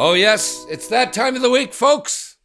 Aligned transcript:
Oh, 0.00 0.12
yes, 0.12 0.64
it's 0.70 0.86
that 0.90 1.12
time 1.12 1.34
of 1.34 1.42
the 1.42 1.50
week, 1.50 1.74
folks. 1.74 2.36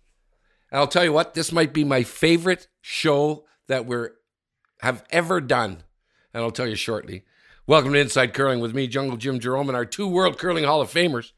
And 0.71 0.79
I'll 0.79 0.87
tell 0.87 1.03
you 1.03 1.13
what, 1.13 1.35
this 1.35 1.51
might 1.51 1.71
be 1.71 1.83
my 1.83 2.01
favorite 2.01 2.67
show 2.81 3.45
that 3.67 3.85
we're 3.85 4.13
have 4.79 5.03
ever 5.11 5.39
done. 5.39 5.83
And 6.33 6.41
I'll 6.41 6.49
tell 6.49 6.65
you 6.65 6.75
shortly. 6.75 7.25
Welcome 7.67 7.93
to 7.93 7.99
Inside 7.99 8.33
Curling 8.33 8.59
with 8.59 8.73
me, 8.73 8.87
Jungle 8.87 9.17
Jim 9.17 9.37
Jerome, 9.37 9.69
and 9.69 9.75
our 9.75 9.85
two 9.85 10.07
World 10.07 10.39
Curling 10.39 10.63
Hall 10.63 10.81
of 10.81 10.91
Famers. 10.91 11.31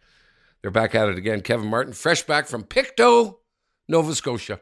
They're 0.61 0.71
back 0.71 0.95
at 0.95 1.09
it 1.09 1.17
again. 1.17 1.41
Kevin 1.41 1.67
Martin, 1.67 1.91
fresh 1.91 2.21
back 2.23 2.47
from 2.47 2.63
Pictou, 2.63 3.35
Nova 3.89 4.15
Scotia. 4.15 4.61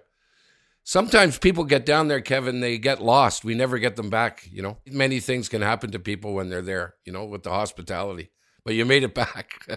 Sometimes 0.84 1.38
people 1.38 1.66
get 1.66 1.86
down 1.86 2.08
there, 2.08 2.20
Kevin, 2.20 2.62
they 2.62 2.80
get 2.80 3.00
lost. 3.00 3.46
We 3.46 3.54
never 3.54 3.78
get 3.78 3.96
them 3.96 4.10
back, 4.10 4.50
you 4.52 4.64
know. 4.64 4.80
Many 4.88 5.20
things 5.20 5.50
can 5.50 5.62
happen 5.62 5.92
to 5.92 6.00
people 6.00 6.34
when 6.34 6.50
they're 6.50 6.64
there, 6.64 6.96
you 7.06 7.14
know, 7.14 7.26
with 7.26 7.44
the 7.44 7.52
hospitality. 7.52 8.32
But 8.66 8.76
you 8.76 8.86
made 8.86 9.04
it 9.04 9.14
back. 9.14 9.68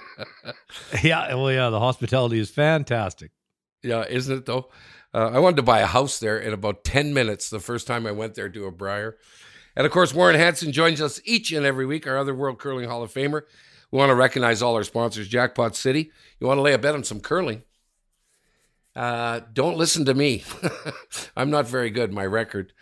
yeah, 1.03 1.35
well, 1.35 1.51
yeah, 1.51 1.71
the 1.71 1.81
hospitality 1.81 2.39
is 2.39 2.51
fantastic. 2.51 3.33
Yeah, 3.83 4.05
isn't 4.09 4.39
it 4.39 4.47
though? 4.47 4.71
Uh, 5.13 5.31
I 5.33 5.39
wanted 5.39 5.57
to 5.57 5.63
buy 5.63 5.81
a 5.81 5.87
house 5.87 6.19
there 6.19 6.39
in 6.39 6.53
about 6.53 6.85
10 6.85 7.15
minutes 7.15 7.49
the 7.49 7.61
first 7.61 7.87
time 7.87 8.07
I 8.07 8.13
went 8.13 8.35
there 8.35 8.49
to 8.49 8.67
a 8.67 8.71
Brier. 8.71 9.17
And 9.75 9.87
of 9.87 9.93
course, 9.93 10.15
Warren 10.15 10.37
Hansen 10.37 10.73
joins 10.73 11.01
us 11.01 11.21
each 11.25 11.53
and 11.53 11.67
every 11.67 11.87
week, 11.87 12.07
our 12.07 12.17
other 12.17 12.35
World 12.35 12.59
Curling 12.59 12.89
Hall 12.89 13.03
of 13.03 13.13
Famer. 13.13 13.43
We 13.91 13.99
want 13.99 14.11
to 14.11 14.15
recognize 14.15 14.63
all 14.63 14.75
our 14.75 14.85
sponsors, 14.85 15.29
Jackpot 15.29 15.77
City. 15.77 16.11
You 16.41 16.47
want 16.47 16.59
to 16.59 16.63
lay 16.63 16.73
a 16.73 16.79
bet 16.79 16.95
on 16.95 17.05
some 17.05 17.21
curling? 17.21 17.63
Uh, 18.95 19.41
don't 19.53 19.77
listen 19.77 20.05
to 20.07 20.15
me. 20.15 20.43
I'm 21.37 21.51
not 21.51 21.69
very 21.69 21.91
good, 21.91 22.13
my 22.13 22.25
record. 22.25 22.73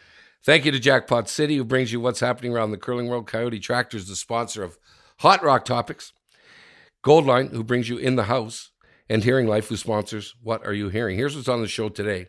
Thank 0.45 0.65
you 0.65 0.73
to 0.73 0.79
Jackpot 0.79 1.29
City, 1.29 1.57
who 1.57 1.65
brings 1.65 1.93
you 1.93 2.01
what's 2.01 2.21
happening 2.21 2.53
around 2.53 2.71
the 2.71 2.79
curling 2.79 3.09
world. 3.09 3.29
KIOTI 3.29 3.61
Tractors, 3.61 4.07
the 4.07 4.17
sponsor 4.17 4.63
of 4.63 4.79
Hot 5.19 5.43
Rock 5.43 5.65
Topics. 5.65 6.13
Goldline, 7.05 7.51
who 7.51 7.63
brings 7.63 7.89
you 7.89 7.99
in 7.99 8.17
the 8.17 8.25
house 8.25 8.71
and 9.09 9.23
Hearing 9.23 9.47
Life, 9.47 9.69
who 9.69 9.77
sponsors 9.77 10.35
What 10.43 10.67
Are 10.67 10.73
You 10.73 10.89
Hearing? 10.89 11.17
Here's 11.17 11.37
what's 11.37 11.49
on 11.49 11.61
the 11.61 11.69
show 11.69 11.89
today. 11.89 12.29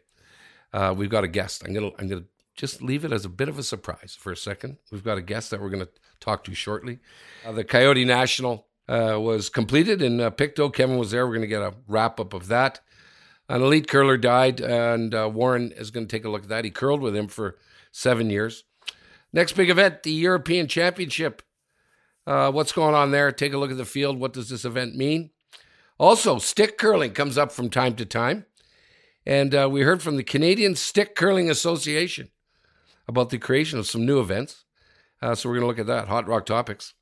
Uh, 0.74 0.94
we've 0.96 1.10
got 1.10 1.24
a 1.24 1.30
guest. 1.30 1.64
I'm 1.66 1.74
gonna 1.74 1.92
I'm 1.98 2.08
gonna 2.08 2.26
just 2.56 2.82
leave 2.82 3.06
it 3.06 3.14
as 3.14 3.24
a 3.26 3.30
bit 3.30 3.50
of 3.50 3.58
a 3.58 3.64
surprise 3.64 4.18
for 4.20 4.32
a 4.32 4.38
second. 4.38 4.78
We've 4.92 5.04
got 5.04 5.18
a 5.18 5.22
guest 5.22 5.52
that 5.52 5.62
we're 5.62 5.70
gonna 5.70 5.88
talk 6.20 6.44
to 6.46 6.54
shortly. 6.54 7.00
Uh, 7.46 7.54
the 7.54 7.64
KIOTI 7.64 8.06
National 8.06 8.68
uh, 8.90 9.18
was 9.20 9.50
completed 9.50 10.02
in 10.02 10.20
uh, 10.20 10.30
Pictou. 10.30 10.70
Kevin 10.72 10.98
was 10.98 11.12
there. 11.12 11.26
We're 11.26 11.36
gonna 11.36 11.48
get 11.48 11.62
a 11.62 11.74
wrap 11.88 12.20
up 12.20 12.34
of 12.34 12.48
that. 12.48 12.82
An 13.48 13.62
elite 13.62 13.88
curler 13.88 14.18
died, 14.18 14.60
and 14.60 15.14
uh, 15.14 15.30
Warren 15.32 15.72
is 15.72 15.92
going 15.92 16.08
to 16.08 16.12
take 16.12 16.26
a 16.26 16.30
look 16.30 16.44
at 16.44 16.50
that. 16.50 16.66
He 16.66 16.72
curled 16.72 17.02
with 17.02 17.16
him 17.16 17.28
for 17.28 17.58
seven 17.92 18.30
years. 18.32 18.64
Next 19.32 19.54
big 19.54 19.70
event, 19.70 20.04
the 20.04 20.12
European 20.12 20.68
Championship. 20.68 21.44
Uh, 22.28 22.52
what's 22.52 22.72
going 22.72 22.96
on 22.96 23.12
there? 23.12 23.32
Take 23.32 23.54
a 23.54 23.58
look 23.58 23.72
at 23.72 23.78
the 23.78 23.86
field. 23.86 24.20
What 24.20 24.34
does 24.34 24.50
this 24.50 24.66
event 24.66 24.96
mean? 24.96 25.30
Also, 26.00 26.40
stick 26.40 26.78
curling 26.78 27.12
comes 27.12 27.38
up 27.38 27.52
from 27.52 27.70
time 27.70 27.96
to 27.96 28.06
time. 28.06 28.46
And 29.26 29.56
uh, 29.56 29.70
we 29.72 29.82
heard 29.82 30.02
from 30.02 30.18
the 30.18 30.24
Canadian 30.24 30.76
Stick 30.76 31.16
Curling 31.16 31.50
Association 31.50 32.30
about 33.08 33.30
the 33.30 33.40
creation 33.40 33.80
of 33.80 33.88
some 33.88 34.06
new 34.06 34.20
events. 34.20 34.66
Uh, 35.22 35.34
so 35.34 35.50
we're 35.50 35.56
going 35.56 35.64
to 35.64 35.68
look 35.68 35.80
at 35.80 35.88
that. 35.88 36.08
Hot 36.08 36.28
Rock 36.28 36.46
Topics. 36.46 36.94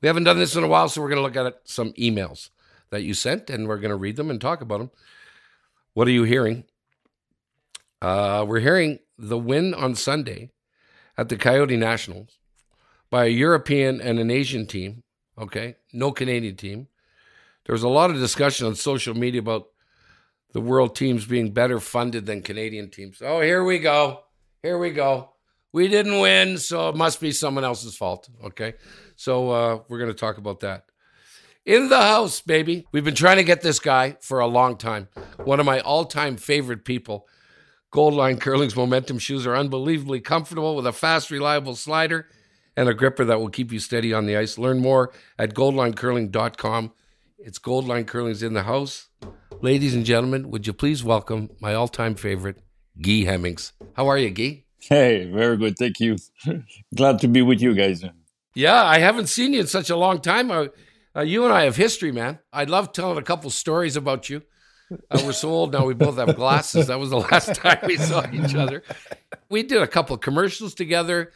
We 0.00 0.06
haven't 0.06 0.24
done 0.24 0.38
this 0.38 0.56
in 0.56 0.64
a 0.64 0.68
while, 0.68 0.88
so 0.88 1.00
we're 1.00 1.08
going 1.08 1.18
to 1.18 1.22
look 1.22 1.36
at 1.36 1.46
it, 1.46 1.60
some 1.64 1.92
emails 1.94 2.50
that 2.90 3.02
you 3.02 3.14
sent, 3.14 3.50
and 3.50 3.68
we're 3.68 3.78
going 3.78 3.90
to 3.90 3.96
read 3.96 4.16
them 4.16 4.30
and 4.30 4.40
talk 4.40 4.60
about 4.60 4.78
them. 4.78 4.90
What 5.94 6.08
are 6.08 6.12
you 6.12 6.24
hearing? 6.24 6.64
Uh, 8.00 8.44
we're 8.46 8.60
hearing 8.60 8.98
the 9.18 9.38
win 9.38 9.74
on 9.74 9.94
Sunday 9.94 10.50
at 11.16 11.28
the 11.28 11.36
KIOTI 11.36 11.78
Nationals 11.78 12.38
by 13.14 13.26
a 13.26 13.28
European 13.28 14.00
and 14.00 14.18
an 14.18 14.28
Asian 14.28 14.66
team. 14.66 15.04
Okay, 15.38 15.76
no 15.92 16.10
Canadian 16.10 16.56
team. 16.56 16.88
There 17.64 17.72
was 17.72 17.84
a 17.84 17.88
lot 17.88 18.10
of 18.10 18.16
discussion 18.16 18.66
on 18.66 18.74
social 18.74 19.14
media 19.14 19.40
about 19.40 19.66
the 20.52 20.60
world 20.60 20.96
teams 20.96 21.24
being 21.24 21.52
better 21.52 21.78
funded 21.78 22.26
than 22.26 22.42
Canadian 22.42 22.90
teams. 22.90 23.22
Oh, 23.24 23.40
here 23.40 23.62
we 23.62 23.78
go. 23.78 24.24
Here 24.64 24.78
we 24.78 24.90
go. 24.90 25.30
We 25.72 25.86
didn't 25.86 26.18
win, 26.18 26.58
so 26.58 26.88
it 26.88 26.96
must 26.96 27.20
be 27.20 27.30
someone 27.30 27.62
else's 27.62 27.96
fault. 27.96 28.28
Okay. 28.46 28.74
So 29.14 29.48
uh, 29.52 29.78
we're 29.88 30.00
going 30.00 30.10
to 30.10 30.18
talk 30.18 30.38
about 30.38 30.58
that. 30.60 30.86
In 31.64 31.90
the 31.90 32.00
house, 32.00 32.40
baby. 32.40 32.84
We've 32.90 33.04
been 33.04 33.14
trying 33.14 33.36
to 33.36 33.44
get 33.44 33.62
this 33.62 33.78
guy 33.78 34.16
for 34.22 34.40
a 34.40 34.48
long 34.48 34.76
time. 34.76 35.06
One 35.44 35.60
of 35.60 35.66
my 35.66 35.78
all 35.78 36.04
time 36.04 36.36
favorite 36.36 36.84
people. 36.84 37.28
Goldline 37.92 38.40
Curling's 38.40 38.74
momentum 38.74 39.20
shoes 39.20 39.46
are 39.46 39.54
unbelievably 39.54 40.22
comfortable 40.22 40.74
with 40.74 40.88
a 40.88 40.92
fast, 40.92 41.30
reliable 41.30 41.76
slider 41.76 42.26
and 42.76 42.88
a 42.88 42.94
gripper 42.94 43.24
that 43.24 43.38
will 43.40 43.50
keep 43.50 43.72
you 43.72 43.78
steady 43.78 44.12
on 44.12 44.26
the 44.26 44.36
ice. 44.36 44.58
Learn 44.58 44.80
more 44.80 45.12
at 45.38 45.54
goldlinecurling.com. 45.54 46.92
It's 47.38 47.58
Goldline 47.58 48.06
Curling's 48.06 48.42
in 48.42 48.54
the 48.54 48.62
house. 48.62 49.08
Ladies 49.60 49.94
and 49.94 50.04
gentlemen, 50.04 50.50
would 50.50 50.66
you 50.66 50.72
please 50.72 51.04
welcome 51.04 51.50
my 51.60 51.74
all 51.74 51.88
time 51.88 52.14
favorite, 52.14 52.62
Guy 53.00 53.24
Hemmings. 53.24 53.72
How 53.94 54.08
are 54.08 54.18
you, 54.18 54.30
Guy? 54.30 54.64
Hey, 54.80 55.30
very 55.30 55.56
good. 55.56 55.78
Thank 55.78 56.00
you. 56.00 56.16
Glad 56.94 57.20
to 57.20 57.28
be 57.28 57.42
with 57.42 57.60
you 57.60 57.74
guys. 57.74 58.04
Yeah, 58.54 58.84
I 58.84 58.98
haven't 58.98 59.28
seen 59.28 59.52
you 59.52 59.60
in 59.60 59.66
such 59.66 59.90
a 59.90 59.96
long 59.96 60.20
time. 60.20 60.50
Uh, 60.50 60.66
uh, 61.16 61.22
you 61.22 61.44
and 61.44 61.52
I 61.52 61.64
have 61.64 61.76
history, 61.76 62.12
man. 62.12 62.38
I'd 62.52 62.70
love 62.70 62.92
telling 62.92 63.18
a 63.18 63.22
couple 63.22 63.50
stories 63.50 63.96
about 63.96 64.28
you. 64.28 64.42
Uh, 65.10 65.22
we're 65.24 65.32
so 65.32 65.48
old 65.48 65.72
now, 65.72 65.86
we 65.86 65.94
both 65.94 66.18
have 66.18 66.36
glasses. 66.36 66.88
That 66.88 67.00
was 67.00 67.10
the 67.10 67.18
last 67.30 67.54
time 67.54 67.78
we 67.86 67.96
saw 67.96 68.24
each 68.30 68.54
other. 68.54 68.82
We 69.48 69.62
did 69.62 69.80
a 69.80 69.86
couple 69.86 70.16
commercials 70.18 70.74
together. 70.74 71.32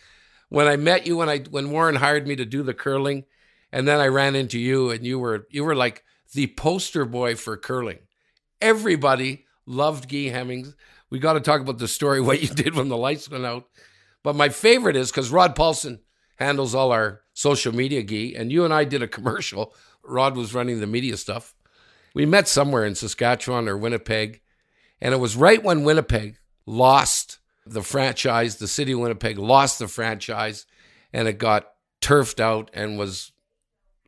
When 0.48 0.66
I 0.66 0.76
met 0.76 1.06
you, 1.06 1.16
when 1.16 1.28
I 1.28 1.38
when 1.50 1.70
Warren 1.70 1.97
hired 1.97 2.26
me 2.26 2.36
to 2.36 2.44
do 2.44 2.62
the 2.62 2.75
curling, 2.75 3.25
and 3.72 3.86
then 3.86 4.00
I 4.00 4.06
ran 4.06 4.34
into 4.34 4.59
you, 4.59 4.91
and 4.91 5.04
you 5.04 5.19
were 5.19 5.47
you 5.50 5.64
were 5.64 5.75
like 5.75 6.04
the 6.32 6.47
poster 6.48 7.04
boy 7.04 7.34
for 7.34 7.56
curling. 7.56 7.98
Everybody 8.60 9.44
loved 9.66 10.09
Guy 10.09 10.28
Hemmings. 10.31 10.75
We 11.10 11.19
got 11.19 11.34
to 11.34 11.41
talk 11.41 11.60
about 11.60 11.78
the 11.78 11.88
story 11.88 12.20
what 12.22 12.42
you 12.42 12.48
did 12.48 12.75
when 12.75 12.88
the 12.88 12.97
lights 12.97 13.31
went 13.31 13.44
out. 13.44 13.66
But 14.22 14.36
my 14.36 14.48
favorite 14.48 14.97
is 14.97 15.10
because 15.10 15.31
Rod 15.31 15.54
Paulson 15.54 16.00
handles 16.36 16.75
all 16.75 16.92
our 16.92 17.22
social 17.34 17.75
media, 17.75 18.03
Guy, 18.03 18.34
and 18.36 18.50
you 18.50 18.65
and 18.65 18.72
I 18.72 18.84
did 18.84 19.03
a 19.03 19.09
commercial. 19.09 19.75
Rod 20.03 20.36
was 20.36 20.54
running 20.54 20.80
the 20.80 20.86
media 20.86 21.16
stuff. 21.16 21.54
We 22.15 22.26
met 22.26 22.48
somewhere 22.48 22.84
in 22.84 22.94
Saskatchewan 22.94 23.69
or 23.69 23.76
Winnipeg, 23.76 24.41
and 25.00 25.15
it 25.15 25.19
was 25.19 25.36
right 25.36 25.62
when 25.62 25.84
Winnipeg 25.84 26.38
lost 26.66 27.28
the 27.70 27.82
franchise. 27.82 28.56
The 28.56 28.68
city 28.68 28.92
of 28.92 29.00
Winnipeg 29.00 29.38
lost 29.38 29.78
the 29.78 29.88
franchise, 29.88 30.66
and 31.12 31.28
it 31.28 31.38
got 31.38 31.68
turfed 32.00 32.40
out 32.40 32.70
and 32.72 32.98
was 32.98 33.32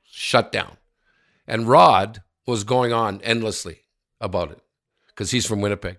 shut 0.05 0.53
down. 0.53 0.77
And 1.47 1.69
Rod 1.69 2.23
was 2.47 2.65
going 2.65 2.93
on 2.93 3.21
endlessly 3.23 3.81
about 4.21 4.51
it 4.51 4.61
because 5.09 5.31
he's 5.31 5.47
from 5.47 5.61
Winnipeg. 5.61 5.99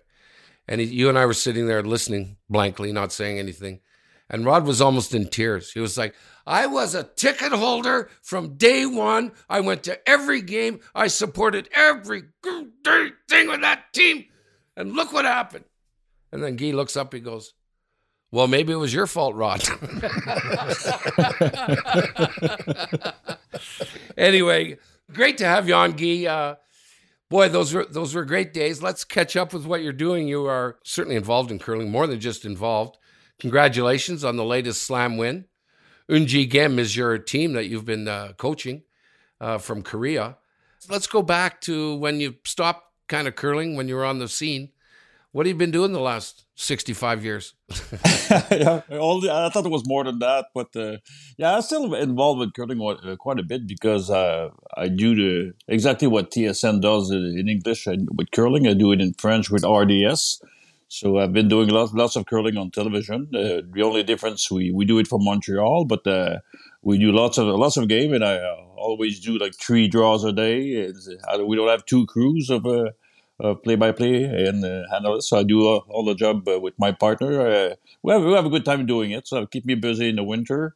And 0.68 0.80
he, 0.80 0.88
you 0.88 1.10
and 1.10 1.18
I 1.18 1.26
were 1.26 1.34
sitting 1.34 1.68
there 1.68 1.84
listening 1.84 2.38
blankly, 2.50 2.92
not 2.92 3.12
saying 3.12 3.40
anything. 3.40 3.82
And 4.30 4.46
Rod 4.46 4.66
was 4.66 4.80
almost 4.80 5.14
in 5.14 5.28
tears. 5.28 5.74
He 5.74 5.82
was 5.82 5.98
like, 5.98 6.16
I 6.48 6.66
was 6.68 6.96
a 6.96 7.04
ticket 7.04 7.52
holder 7.52 8.10
from 8.22 8.56
day 8.56 8.86
one. 8.86 9.34
I 9.50 9.60
went 9.60 9.84
to 9.84 10.10
every 10.10 10.42
game. 10.42 10.80
I 10.96 11.08
supported 11.08 11.68
every 11.74 12.24
thing 12.44 13.48
with 13.50 13.62
that 13.62 13.92
team. 13.94 14.26
And 14.78 14.94
look 14.94 15.12
what 15.12 15.26
happened. 15.26 15.66
And 16.32 16.44
then 16.44 16.56
Guy 16.56 16.72
looks 16.72 16.96
up, 16.96 17.14
he 17.14 17.20
goes, 17.20 17.54
Well, 18.32 18.48
maybe 18.48 18.74
it 18.74 18.78
was 18.78 18.94
your 18.94 19.08
fault, 19.08 19.36
Rod. 19.36 19.62
anyway, 24.18 24.78
great 25.12 25.38
to 25.40 25.46
have 25.46 25.68
you 25.68 25.76
on, 25.76 25.94
Guy. 25.94 26.26
Uh, 26.26 26.56
boy, 27.30 27.50
those 27.50 27.74
were 27.74 27.86
those 27.86 28.16
were 28.16 28.26
great 28.26 28.54
days. 28.54 28.82
Let's 28.82 29.04
catch 29.04 29.36
up 29.36 29.54
with 29.54 29.66
what 29.66 29.82
you're 29.82 29.94
doing. 29.94 30.28
You 30.28 30.46
are 30.46 30.78
certainly 30.84 31.16
involved 31.16 31.52
in 31.52 31.60
curling, 31.60 31.90
more 31.90 32.08
than 32.08 32.20
just 32.20 32.46
involved. 32.46 32.98
Congratulations 33.40 34.24
on 34.24 34.38
the 34.38 34.46
latest 34.46 34.84
slam 34.84 35.18
win. 35.18 35.46
Eunji 36.10 36.50
Gim 36.50 36.78
is 36.78 36.96
your 36.96 37.18
team 37.18 37.54
that 37.54 37.68
you've 37.68 37.86
been 37.86 38.08
uh, 38.08 38.34
coaching 38.38 38.84
uh, 39.40 39.58
from 39.58 39.82
Korea. 39.82 40.38
Let's 40.90 41.08
go 41.08 41.22
back 41.22 41.62
to 41.62 41.96
when 41.96 42.20
you 42.20 42.36
stopped 42.46 42.86
kind 43.08 43.28
of 43.28 43.36
curling, 43.36 43.76
when 43.76 43.88
you 43.88 43.96
were 43.96 44.06
on 44.06 44.20
the 44.20 44.28
scene. 44.28 44.70
What 45.34 45.46
have 45.46 45.54
you 45.54 45.58
been 45.58 45.72
doing 45.72 45.94
the 45.94 46.02
last 46.02 46.44
65 46.56 47.24
years? 47.24 47.54
yeah, 48.52 48.82
I 48.90 49.50
thought 49.50 49.66
it 49.66 49.72
was 49.72 49.88
more 49.88 50.04
than 50.04 50.20
that, 50.20 50.48
but 50.54 50.76
uh, 50.76 50.98
yeah, 51.38 51.56
I'm 51.56 51.62
still 51.62 51.94
involved 51.94 52.40
with 52.40 52.54
curling 52.54 52.82
uh, 52.82 53.16
quite 53.16 53.40
a 53.40 53.44
bit 53.44 53.66
because 53.66 54.10
uh, 54.10 54.50
I 54.76 54.90
do 54.90 55.16
the 55.16 55.54
exactly 55.70 56.10
what 56.10 56.32
TSN 56.32 56.82
does 56.82 57.12
in 57.12 57.48
English 57.48 57.88
with 57.88 58.32
curling. 58.32 58.68
I 58.68 58.74
do 58.74 58.92
it 58.92 59.00
in 59.00 59.14
French 59.14 59.50
with 59.50 59.64
RDS. 59.64 60.42
So 60.90 61.20
I've 61.20 61.32
been 61.32 61.48
doing 61.48 61.70
lots, 61.70 61.94
lots 61.94 62.18
of 62.18 62.26
curling 62.26 62.58
on 62.58 62.70
television. 62.70 63.30
Uh, 63.34 63.62
the 63.74 63.84
only 63.84 64.04
difference 64.04 64.52
we, 64.52 64.72
we 64.72 64.84
do 64.84 65.00
it 65.00 65.08
from 65.08 65.24
Montreal, 65.24 65.86
but 65.86 66.06
uh, 66.06 66.40
we 66.82 66.98
do 66.98 67.14
lots 67.14 67.38
of 67.38 67.48
lots 67.48 67.78
of 67.78 67.88
game, 67.88 68.14
and 68.14 68.26
I 68.26 68.36
uh, 68.36 68.56
always 68.76 69.22
do 69.22 69.38
like 69.38 69.56
three 69.56 69.88
draws 69.88 70.26
a 70.26 70.34
day. 70.34 70.90
Uh, 70.90 71.46
we 71.46 71.56
don't 71.56 71.70
have 71.70 71.86
two 71.86 72.06
crews 72.08 72.50
of 72.50 72.66
uh, 73.44 73.56
play 73.56 73.76
by 73.76 73.92
play 73.92 74.24
and 74.24 74.64
uh, 74.64 74.84
analyst. 74.96 75.30
So 75.30 75.40
I 75.40 75.44
do 75.44 75.68
uh, 75.68 75.80
all 75.90 76.06
the 76.06 76.16
job 76.16 76.48
uh, 76.48 76.60
with 76.60 76.74
my 76.78 76.92
partner. 76.92 77.42
Uh, 77.42 77.76
we 78.04 78.14
have 78.14 78.24
we 78.24 78.34
have 78.34 78.46
a 78.46 78.50
good 78.50 78.66
time 78.66 78.86
doing 78.86 79.12
it. 79.12 79.28
So 79.28 79.46
keep 79.46 79.66
me 79.66 79.76
busy 79.76 80.10
in 80.10 80.16
the 80.16 80.24
winter. 80.24 80.76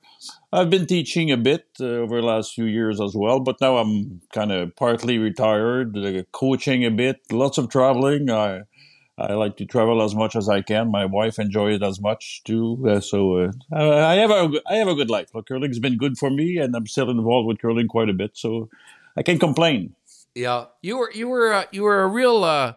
I've 0.51 0.69
been 0.69 0.85
teaching 0.85 1.31
a 1.31 1.37
bit 1.37 1.67
uh, 1.79 1.85
over 1.85 2.21
the 2.21 2.27
last 2.27 2.53
few 2.53 2.65
years 2.65 2.99
as 3.01 3.13
well, 3.15 3.39
but 3.39 3.61
now 3.61 3.77
I'm 3.77 4.21
kind 4.33 4.51
of 4.51 4.75
partly 4.75 5.17
retired, 5.17 5.97
uh, 5.97 6.23
coaching 6.31 6.85
a 6.85 6.91
bit, 6.91 7.21
lots 7.31 7.57
of 7.57 7.69
traveling. 7.69 8.29
I 8.29 8.63
I 9.17 9.33
like 9.33 9.55
to 9.57 9.65
travel 9.65 10.01
as 10.01 10.13
much 10.13 10.35
as 10.35 10.49
I 10.49 10.61
can. 10.61 10.91
My 10.91 11.05
wife 11.05 11.39
enjoys 11.39 11.75
it 11.75 11.83
as 11.83 12.01
much 12.01 12.43
too. 12.43 12.83
Uh, 12.87 12.99
so 12.99 13.37
uh, 13.37 13.51
I 13.71 14.15
have 14.15 14.31
a 14.31 14.51
I 14.67 14.75
have 14.75 14.87
a 14.89 14.95
good 14.95 15.09
life. 15.09 15.29
Look, 15.33 15.47
curling's 15.47 15.79
been 15.79 15.97
good 15.97 16.17
for 16.17 16.29
me, 16.29 16.57
and 16.57 16.75
I'm 16.75 16.87
still 16.87 17.09
involved 17.09 17.47
with 17.47 17.61
curling 17.61 17.87
quite 17.87 18.09
a 18.09 18.13
bit. 18.13 18.31
So 18.35 18.69
I 19.15 19.23
can't 19.23 19.39
complain. 19.39 19.95
Yeah, 20.35 20.65
you 20.81 20.97
were 20.97 21.11
you 21.13 21.29
were 21.29 21.53
uh, 21.53 21.63
you 21.71 21.83
were 21.83 22.03
a 22.03 22.07
real 22.07 22.43
uh, 22.43 22.73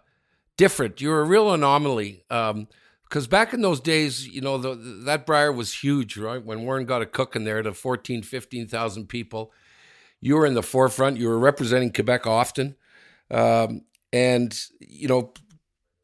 different. 0.56 1.00
You 1.00 1.08
were 1.10 1.22
a 1.22 1.24
real 1.24 1.52
anomaly. 1.52 2.24
because 2.28 2.54
um, 2.54 3.30
back 3.30 3.52
in 3.52 3.62
those 3.62 3.80
days, 3.80 4.28
you 4.28 4.40
know, 4.40 4.58
the, 4.58 4.74
that 5.04 5.26
Brier 5.26 5.52
was 5.52 5.82
huge, 5.82 6.16
right? 6.16 6.42
When 6.42 6.62
Warren 6.62 6.86
got 6.86 7.02
a 7.02 7.06
cook 7.06 7.34
in 7.34 7.44
there 7.44 7.62
to 7.62 7.74
14, 7.74 8.22
15,000 8.22 9.08
people, 9.08 9.52
you 10.20 10.36
were 10.36 10.46
in 10.46 10.54
the 10.54 10.62
forefront. 10.62 11.16
You 11.16 11.28
were 11.28 11.38
representing 11.38 11.92
Quebec 11.92 12.26
often. 12.26 12.76
Um, 13.30 13.82
and, 14.12 14.58
you 14.80 15.08
know, 15.08 15.32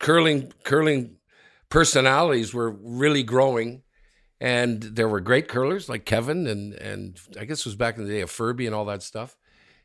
curling 0.00 0.52
curling 0.64 1.16
personalities 1.68 2.52
were 2.52 2.70
really 2.70 3.22
growing, 3.22 3.82
and 4.40 4.82
there 4.82 5.08
were 5.08 5.20
great 5.20 5.48
curlers 5.48 5.88
like 5.88 6.04
Kevin 6.04 6.46
and 6.46 6.74
and 6.74 7.18
I 7.38 7.44
guess 7.44 7.60
it 7.60 7.66
was 7.66 7.76
back 7.76 7.96
in 7.96 8.04
the 8.04 8.10
day 8.10 8.20
of 8.20 8.30
Ferbey 8.30 8.66
and 8.66 8.74
all 8.74 8.84
that 8.86 9.02
stuff. 9.02 9.36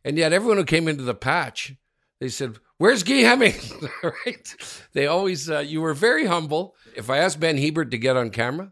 And 0.04 0.18
yet 0.18 0.34
everyone 0.34 0.58
who 0.58 0.64
came 0.64 0.88
into 0.88 1.04
the 1.04 1.14
patch, 1.14 1.74
they 2.20 2.30
said, 2.30 2.58
"Where's 2.78 3.04
Guy 3.04 3.22
Hemming?" 3.22 3.56
right? 4.04 4.56
They 4.94 5.08
always 5.08 5.50
uh, 5.50 5.60
you 5.60 5.82
were 5.82 5.94
very 5.94 6.26
humble. 6.26 6.76
If 6.96 7.10
I 7.10 7.18
asked 7.18 7.40
Ben 7.40 7.58
Hebert 7.58 7.92
to 7.92 7.98
get 7.98 8.18
on 8.18 8.30
camera, 8.30 8.72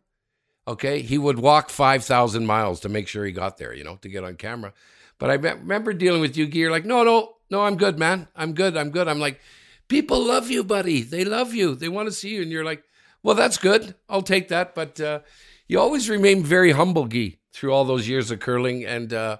okay, 0.68 1.02
he 1.02 1.18
would 1.18 1.40
walk 1.40 1.70
five 1.70 2.04
thousand 2.04 2.46
miles 2.46 2.80
to 2.82 2.90
make 2.90 3.08
sure 3.08 3.26
he 3.26 3.32
got 3.32 3.58
there. 3.58 3.74
You 3.74 3.84
know, 3.84 3.98
to 3.98 4.10
get 4.10 4.24
on 4.24 4.36
camera. 4.36 4.74
But 5.20 5.30
I 5.32 5.34
remember 5.34 5.94
dealing 5.94 6.22
with 6.22 6.38
you, 6.38 6.48
Guy. 6.48 6.70
Like, 6.70 6.86
no, 6.86 7.04
no, 7.04 7.36
no, 7.50 7.64
I'm 7.64 7.76
good, 7.76 7.98
man. 7.98 8.28
I'm 8.36 8.54
good. 8.54 8.78
I'm 8.78 8.92
good. 8.92 9.08
I'm 9.08 9.20
like, 9.20 9.40
people 9.88 10.24
love 10.24 10.50
you, 10.50 10.64
buddy. 10.64 11.02
They 11.02 11.26
love 11.26 11.54
you. 11.54 11.76
They 11.76 11.90
want 11.90 12.08
to 12.08 12.14
see 12.14 12.36
you. 12.36 12.42
And 12.42 12.52
you're 12.52 12.66
like, 12.66 12.84
well, 13.24 13.36
that's 13.36 13.58
good. 13.58 13.96
I'll 14.10 14.22
take 14.22 14.50
that. 14.50 14.76
But 14.76 15.00
uh, 15.00 15.20
you 15.68 15.80
always 15.80 16.10
remain 16.10 16.44
very 16.44 16.72
humble, 16.72 17.06
Guy, 17.06 17.38
through 17.52 17.74
all 17.74 17.86
those 17.86 18.08
years 18.08 18.30
of 18.32 18.40
curling. 18.40 18.86
And 18.86 19.14
uh, 19.14 19.38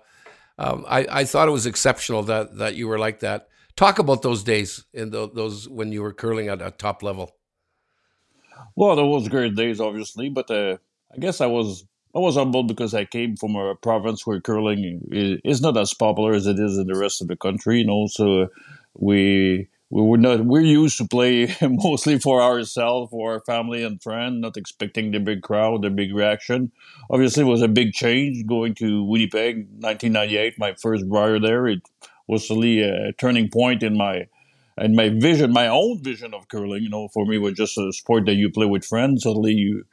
um, 0.58 0.86
I, 0.88 1.08
I, 1.12 1.24
thought 1.26 1.48
it 1.48 1.52
was 1.52 1.66
exceptional 1.66 2.24
that, 2.24 2.58
that 2.58 2.76
you 2.76 2.88
were 2.88 2.98
like 2.98 3.20
that. 3.20 3.48
Talk 3.76 4.00
about 4.00 4.24
those 4.24 4.44
days 4.44 4.86
in 4.94 5.12
the, 5.12 5.30
those 5.30 5.70
when 5.70 5.92
you 5.92 6.02
were 6.02 6.14
curling 6.14 6.48
at 6.48 6.62
a 6.62 6.72
top 6.72 7.04
level. 7.04 7.32
Well, 8.76 8.96
there 8.96 9.06
was 9.06 9.28
great 9.28 9.56
days, 9.56 9.80
obviously, 9.80 10.30
but 10.30 10.50
uh, 10.50 10.78
I 11.14 11.20
guess 11.20 11.42
I 11.42 11.46
was 11.46 11.86
I 12.16 12.20
was 12.20 12.36
humbled 12.36 12.68
because 12.68 12.96
I 12.96 13.06
came 13.06 13.36
from 13.36 13.56
a 13.56 13.76
province 13.76 14.26
where 14.26 14.42
curling 14.42 15.02
is 15.12 15.62
not 15.62 15.78
as 15.78 15.94
popular 15.94 16.34
as 16.34 16.48
it 16.48 16.58
is 16.58 16.78
in 16.78 16.88
the 16.88 16.98
rest 16.98 17.22
of 17.22 17.28
the 17.28 17.36
country. 17.36 17.80
You 17.80 17.86
know, 17.86 18.08
so 18.08 18.48
we 18.96 19.68
we 19.90 20.02
were 20.02 20.18
not 20.18 20.46
we're 20.46 20.62
used 20.62 20.98
to 20.98 21.08
play 21.08 21.56
mostly 21.62 22.20
for 22.20 22.42
ourselves 22.42 23.10
for 23.10 23.34
our 23.34 23.40
family 23.42 23.84
and 23.84 24.02
friends 24.02 24.42
not 24.42 24.58
expecting 24.58 25.12
the 25.12 25.20
big 25.20 25.42
crowd 25.42 25.82
the 25.82 25.90
big 25.90 26.14
reaction. 26.14 26.72
Obviously 27.10 27.44
it 27.44 27.48
was 27.48 27.62
a 27.62 27.68
big 27.68 27.94
change 27.94 28.46
going 28.46 28.76
to 28.76 29.04
winnipeg 29.04 29.68
1998 29.80 30.60
my 30.60 30.74
first 30.74 31.08
Brier 31.08 31.40
there. 31.40 31.68
It 31.68 31.82
was 32.28 32.50
really 32.50 32.82
a 32.82 33.14
turning 33.14 33.50
point 33.50 33.82
in 33.82 33.98
my 33.98 34.28
in 34.78 34.96
my 34.96 35.10
vision 35.10 35.52
my 35.54 35.68
own 35.68 36.04
vision 36.04 36.34
of 36.34 36.48
curling 36.50 36.84
you 36.84 36.90
know 36.90 37.08
for 37.08 37.26
me 37.26 37.38
was 37.38 37.54
just 37.54 37.78
a 37.78 37.92
sport 37.94 38.26
that 38.26 38.36
you 38.36 38.52
play 38.52 38.66
with 38.66 38.86
friends 38.86 39.24
suddenly 39.24 39.54
you 39.54 39.84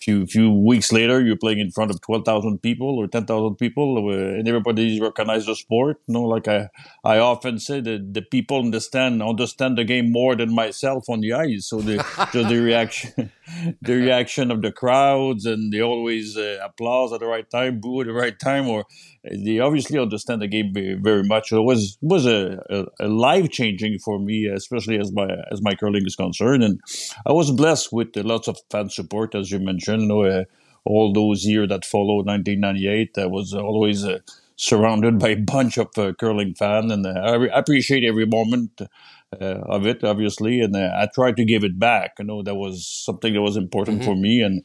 few 0.00 0.26
few 0.26 0.52
weeks 0.52 0.92
later, 0.92 1.24
you're 1.24 1.36
playing 1.36 1.58
in 1.58 1.70
front 1.70 1.90
of 1.90 2.00
twelve 2.00 2.24
thousand 2.24 2.60
people 2.62 2.98
or 2.98 3.06
ten 3.06 3.24
thousand 3.24 3.56
people, 3.56 3.96
uh, 4.08 4.38
and 4.38 4.46
everybody 4.46 5.00
recognizes 5.00 5.46
the 5.46 5.56
sport. 5.56 6.00
You 6.06 6.14
know, 6.14 6.22
like 6.22 6.48
I 6.48 6.68
I 7.04 7.18
often 7.18 7.58
say 7.58 7.80
that 7.80 8.12
the 8.14 8.22
people 8.22 8.58
understand 8.58 9.22
understand 9.22 9.78
the 9.78 9.84
game 9.84 10.12
more 10.12 10.36
than 10.36 10.54
myself 10.54 11.08
on 11.08 11.20
the 11.20 11.32
ice. 11.32 11.68
So 11.68 11.80
the 11.80 11.96
just 12.32 12.48
the 12.48 12.60
reaction, 12.60 13.32
the 13.80 13.94
reaction 13.94 14.50
of 14.50 14.62
the 14.62 14.72
crowds, 14.72 15.46
and 15.46 15.72
they 15.72 15.80
always 15.80 16.36
uh, 16.36 16.58
applause 16.62 17.12
at 17.12 17.20
the 17.20 17.26
right 17.26 17.48
time, 17.48 17.80
boo 17.80 18.02
at 18.02 18.06
the 18.06 18.12
right 18.12 18.38
time, 18.38 18.68
or 18.68 18.84
they 19.24 19.58
obviously 19.60 19.98
understand 19.98 20.42
the 20.42 20.48
game 20.48 20.72
very 21.02 21.24
much. 21.24 21.52
It 21.52 21.60
was 21.60 21.96
was 22.02 22.26
a, 22.26 22.62
a, 22.68 23.06
a 23.06 23.08
life 23.08 23.50
changing 23.50 23.98
for 24.04 24.18
me, 24.18 24.46
especially 24.46 24.98
as 24.98 25.10
my 25.12 25.28
as 25.50 25.62
my 25.62 25.74
curling 25.74 26.04
is 26.04 26.16
concerned, 26.16 26.62
and 26.62 26.80
I 27.26 27.32
was 27.32 27.50
blessed 27.50 27.92
with 27.92 28.14
lots 28.16 28.46
of 28.46 28.58
fan 28.70 28.90
support, 28.90 29.34
as 29.34 29.50
you 29.50 29.58
mentioned. 29.58 29.85
You 29.88 29.96
know, 29.98 30.44
all 30.84 31.12
those 31.12 31.44
years 31.44 31.68
that 31.68 31.84
followed 31.84 32.26
1998, 32.26 33.18
I 33.18 33.26
was 33.26 33.54
always 33.54 34.04
surrounded 34.56 35.18
by 35.18 35.28
a 35.28 35.36
bunch 35.36 35.78
of 35.78 35.88
uh, 35.96 36.12
curling 36.14 36.54
fans, 36.54 36.90
and 36.90 37.06
uh, 37.06 37.10
I 37.10 37.58
appreciate 37.58 38.04
every 38.04 38.26
moment 38.26 38.80
uh, 39.40 39.44
of 39.44 39.86
it, 39.86 40.02
obviously, 40.02 40.60
and 40.60 40.74
uh, 40.74 40.90
I 40.96 41.08
tried 41.14 41.36
to 41.36 41.44
give 41.44 41.64
it 41.64 41.78
back. 41.78 42.14
You 42.18 42.24
know, 42.24 42.42
that 42.42 42.54
was 42.54 42.86
something 42.86 43.34
that 43.34 43.42
was 43.42 43.56
important 43.56 44.00
mm-hmm. 44.00 44.10
for 44.10 44.16
me, 44.16 44.40
and 44.40 44.62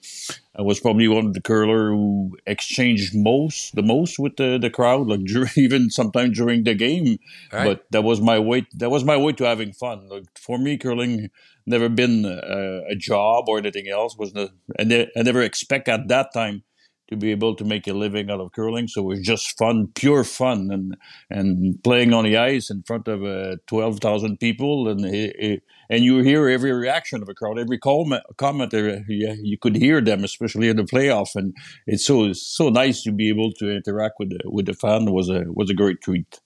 I 0.55 0.61
was 0.61 0.79
probably 0.79 1.07
one 1.07 1.25
of 1.25 1.33
the 1.33 1.41
curler 1.41 1.89
who 1.89 2.37
exchanged 2.45 3.13
most, 3.15 3.75
the 3.75 3.83
most 3.83 4.17
with 4.17 4.37
the, 4.37 4.57
the 4.59 4.69
crowd, 4.69 5.07
like 5.07 5.23
during, 5.25 5.51
even 5.57 5.89
sometimes 5.89 6.37
during 6.37 6.63
the 6.63 6.75
game. 6.75 7.17
Right. 7.51 7.65
But 7.65 7.85
that 7.91 8.03
was 8.03 8.21
my 8.21 8.39
way. 8.39 8.67
That 8.75 8.91
was 8.91 9.03
my 9.03 9.17
way 9.17 9.33
to 9.33 9.43
having 9.43 9.73
fun. 9.73 10.07
Like 10.07 10.25
for 10.39 10.57
me, 10.57 10.77
curling 10.77 11.29
never 11.65 11.89
been 11.89 12.25
a, 12.25 12.81
a 12.89 12.95
job 12.95 13.45
or 13.47 13.57
anything 13.57 13.89
else. 13.89 14.15
Was 14.17 14.33
not, 14.33 14.51
and 14.79 14.93
I 14.93 15.21
never 15.21 15.41
expect 15.41 15.89
at 15.89 16.07
that 16.07 16.33
time 16.33 16.63
to 17.11 17.17
be 17.17 17.31
able 17.31 17.55
to 17.55 17.65
make 17.65 17.85
a 17.87 17.93
living 17.93 18.31
out 18.31 18.39
of 18.39 18.51
curling. 18.53 18.87
So 18.87 19.01
it 19.01 19.05
was 19.05 19.21
just 19.21 19.57
fun, 19.57 19.89
pure 19.93 20.23
fun, 20.23 20.71
and 20.71 20.97
and 21.29 21.81
playing 21.83 22.13
on 22.13 22.23
the 22.23 22.37
ice 22.37 22.71
in 22.71 22.83
front 22.83 23.07
of 23.07 23.23
uh, 23.23 23.57
twelve 23.67 23.99
thousand 23.99 24.39
people, 24.39 24.87
and 24.87 25.05
and 25.05 26.03
you 26.03 26.19
hear 26.19 26.49
every 26.49 26.71
reaction 26.71 27.21
of 27.21 27.29
a 27.29 27.33
crowd, 27.33 27.59
every 27.59 27.77
comment, 27.77 28.23
comment 28.37 28.73
uh, 28.73 28.99
yeah, 29.07 29.35
you 29.41 29.57
could 29.57 29.75
hear 29.75 30.01
them, 30.01 30.23
especially 30.23 30.69
in 30.69 30.77
the 30.77 30.83
playoff, 30.83 31.35
and 31.35 31.53
it's 31.85 32.05
so 32.05 32.33
so 32.33 32.69
nice 32.69 33.03
to 33.03 33.11
be 33.11 33.29
able 33.29 33.51
to 33.53 33.69
interact 33.69 34.15
with 34.17 34.29
the, 34.29 34.39
with 34.45 34.65
the 34.65 34.73
fan. 34.73 35.11
Was 35.11 35.29
a 35.29 35.43
was 35.47 35.69
a 35.69 35.75
great 35.75 36.01
treat. 36.01 36.39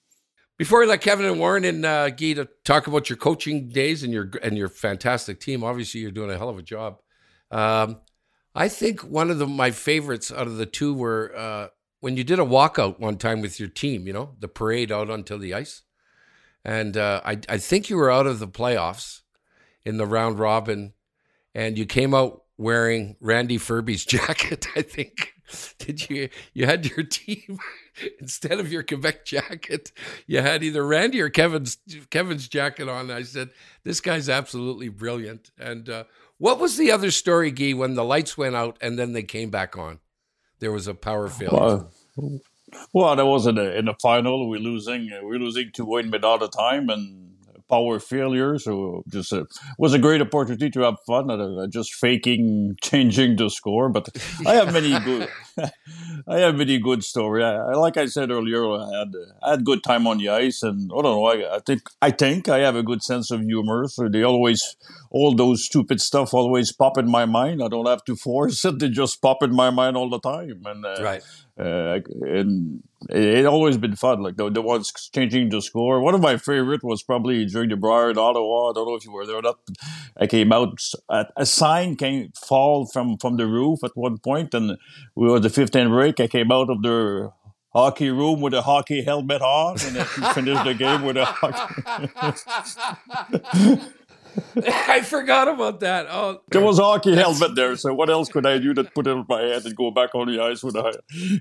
Before 0.57 0.79
we 0.79 0.85
let 0.85 1.01
Kevin 1.01 1.25
and 1.25 1.39
Warren 1.39 1.65
and 1.65 1.85
uh, 1.85 2.09
Guy 2.09 2.33
to 2.33 2.47
talk 2.63 2.87
about 2.87 3.09
your 3.09 3.17
coaching 3.17 3.69
days 3.69 4.03
and 4.03 4.11
your 4.11 4.31
and 4.41 4.57
your 4.57 4.69
fantastic 4.69 5.39
team, 5.39 5.63
obviously 5.63 6.01
you're 6.01 6.11
doing 6.11 6.31
a 6.31 6.37
hell 6.37 6.49
of 6.49 6.57
a 6.57 6.63
job. 6.63 6.99
Um, 7.51 7.99
I 8.55 8.69
think 8.69 9.01
one 9.01 9.29
of 9.29 9.37
the, 9.37 9.47
my 9.47 9.71
favorites 9.71 10.31
out 10.31 10.47
of 10.47 10.57
the 10.57 10.65
two 10.65 10.93
were 10.93 11.33
uh, 11.35 11.67
when 11.99 12.15
you 12.17 12.23
did 12.23 12.39
a 12.39 12.43
walkout 12.43 12.99
one 12.99 13.17
time 13.17 13.41
with 13.41 13.59
your 13.59 13.67
team, 13.67 14.07
you 14.07 14.13
know, 14.13 14.35
the 14.39 14.47
parade 14.47 14.91
out 14.91 15.09
onto 15.09 15.37
the 15.37 15.53
ice. 15.53 15.81
And 16.63 16.97
uh, 16.97 17.21
I, 17.25 17.39
I 17.49 17.57
think 17.57 17.89
you 17.89 17.97
were 17.97 18.11
out 18.11 18.27
of 18.27 18.39
the 18.39 18.47
playoffs 18.47 19.21
in 19.83 19.97
the 19.97 20.05
round 20.05 20.39
robin, 20.39 20.93
and 21.53 21.77
you 21.77 21.85
came 21.85 22.13
out 22.13 22.43
wearing 22.57 23.17
Randy 23.19 23.57
Ferbey's 23.57 24.05
jacket, 24.05 24.67
I 24.75 24.81
think. 24.81 25.33
Did 25.77 26.09
you? 26.09 26.29
You 26.53 26.65
had 26.65 26.85
your 26.87 27.03
team 27.03 27.59
instead 28.19 28.59
of 28.59 28.71
your 28.71 28.81
Quebec 28.81 29.25
jacket. 29.25 29.91
You 30.25 30.41
had 30.41 30.63
either 30.63 30.85
Randy 30.85 31.21
or 31.21 31.29
Kevin's 31.29 31.77
Kevin's 32.09 32.47
jacket 32.47 32.89
on. 32.89 33.11
I 33.11 33.21
said, 33.21 33.51
"This 33.83 34.01
guy's 34.01 34.27
absolutely 34.27 34.89
brilliant." 34.89 35.51
And 35.59 35.87
uh, 35.87 36.05
what 36.37 36.59
was 36.59 36.77
the 36.77 36.91
other 36.91 37.11
story, 37.11 37.51
Guy, 37.51 37.73
when 37.73 37.95
the 37.95 38.03
lights 38.03 38.37
went 38.37 38.55
out 38.55 38.77
and 38.81 38.99
then 38.99 39.13
they 39.13 39.23
came 39.23 39.49
back 39.49 39.77
on? 39.77 39.99
There 40.59 40.71
was 40.71 40.87
a 40.87 40.93
power 40.93 41.27
failure. 41.27 41.87
Well, 42.17 42.41
well 42.93 43.15
that 43.15 43.25
was 43.25 43.47
in 43.47 43.55
the, 43.55 43.77
in 43.77 43.85
the 43.85 43.95
final. 44.01 44.49
We're 44.49 44.59
losing. 44.59 45.09
We're 45.23 45.39
losing 45.39 45.71
to 45.73 45.85
win 45.85 46.13
all 46.23 46.37
the 46.37 46.47
time, 46.47 46.89
and 46.89 47.24
power 47.69 47.99
failure. 47.99 48.57
So 48.57 49.03
just 49.07 49.33
uh, 49.33 49.45
was 49.77 49.93
a 49.93 49.99
great 49.99 50.21
opportunity 50.21 50.69
to 50.71 50.81
have 50.81 50.95
fun. 51.05 51.29
Uh, 51.29 51.67
just 51.67 51.93
faking 51.95 52.75
changing 52.81 53.35
the 53.35 53.49
score, 53.49 53.89
but 53.89 54.09
I 54.45 54.53
have 54.55 54.73
many 54.73 54.97
good. 55.05 55.29
I 56.27 56.39
have 56.39 56.55
many 56.55 56.79
good 56.79 57.03
story. 57.03 57.43
I, 57.43 57.73
like 57.73 57.97
I 57.97 58.05
said 58.07 58.31
earlier, 58.31 58.65
I 58.65 58.99
had 58.99 59.13
I 59.43 59.49
had 59.51 59.65
good 59.65 59.83
time 59.83 60.07
on 60.07 60.17
the 60.17 60.29
ice, 60.29 60.63
and 60.63 60.91
I 60.91 61.01
don't 61.01 61.03
know. 61.03 61.25
I, 61.25 61.55
I 61.55 61.59
think 61.59 61.81
I 62.01 62.11
think 62.11 62.49
I 62.49 62.59
have 62.59 62.75
a 62.75 62.83
good 62.83 63.03
sense 63.03 63.31
of 63.31 63.41
humor. 63.41 63.85
So 63.87 64.09
they 64.09 64.23
always 64.23 64.75
all 65.11 65.35
those 65.35 65.65
stupid 65.65 66.01
stuff 66.01 66.33
always 66.33 66.71
pop 66.71 66.97
in 66.97 67.09
my 67.09 67.25
mind. 67.25 67.61
I 67.63 67.67
don't 67.67 67.87
have 67.87 68.03
to 68.05 68.15
force 68.15 68.63
it; 68.65 68.79
they 68.79 68.89
just 68.89 69.21
pop 69.21 69.43
in 69.43 69.55
my 69.55 69.69
mind 69.69 69.97
all 69.97 70.09
the 70.09 70.19
time. 70.19 70.61
And 70.65 70.85
uh, 70.85 70.97
right 71.01 71.23
uh, 71.57 71.99
and 72.21 72.83
it, 73.09 73.39
it, 73.39 73.45
always 73.45 73.77
been 73.77 73.95
fun. 73.95 74.21
Like 74.21 74.37
the, 74.37 74.49
the 74.49 74.61
ones 74.61 74.91
changing 75.13 75.49
the 75.49 75.61
score. 75.61 76.01
One 76.01 76.15
of 76.15 76.21
my 76.21 76.37
favorite 76.37 76.83
was 76.83 77.03
probably 77.03 77.45
during 77.45 77.69
the 77.69 77.75
Brier 77.75 78.11
in 78.11 78.17
Ottawa. 78.17 78.69
I 78.69 78.73
don't 78.73 78.87
know 78.87 78.95
if 78.95 79.05
you 79.05 79.11
were 79.11 79.25
there 79.25 79.37
or 79.37 79.41
not. 79.41 79.59
I 80.17 80.27
came 80.27 80.51
out. 80.51 80.79
A, 81.09 81.25
a 81.37 81.45
sign 81.45 81.95
came 81.95 82.31
fall 82.47 82.87
from 82.87 83.17
from 83.17 83.37
the 83.37 83.47
roof 83.47 83.83
at 83.83 83.91
one 83.95 84.17
point, 84.17 84.53
and 84.53 84.77
we 85.15 85.29
were 85.29 85.39
the 85.39 85.49
15 85.49 85.89
break. 85.89 86.19
I 86.19 86.27
came 86.27 86.51
out 86.51 86.69
of 86.69 86.81
the 86.81 87.31
hockey 87.73 88.09
room 88.09 88.39
with 88.41 88.53
a 88.53 88.61
hockey 88.61 89.03
helmet 89.03 89.41
on, 89.41 89.77
and 89.81 90.07
finished 90.33 90.63
the 90.63 90.73
game 90.73 91.03
with 91.03 91.17
a 91.17 91.25
hockey. 91.25 91.81
I 94.67 95.01
forgot 95.01 95.47
about 95.47 95.79
that. 95.81 96.07
Oh, 96.09 96.41
there 96.49 96.61
was 96.61 96.79
a 96.79 96.83
hockey 96.83 97.15
helmet 97.15 97.55
there. 97.55 97.75
So 97.75 97.93
what 97.93 98.09
else 98.09 98.29
could 98.29 98.45
I 98.45 98.57
do 98.57 98.73
that 98.73 98.93
put 98.93 99.07
it 99.07 99.11
on 99.11 99.25
my 99.27 99.41
head 99.41 99.65
and 99.65 99.75
go 99.75 99.91
back 99.91 100.13
on 100.15 100.27
the 100.27 100.41
ice 100.41 100.63
with 100.63 100.75
a 100.75 100.93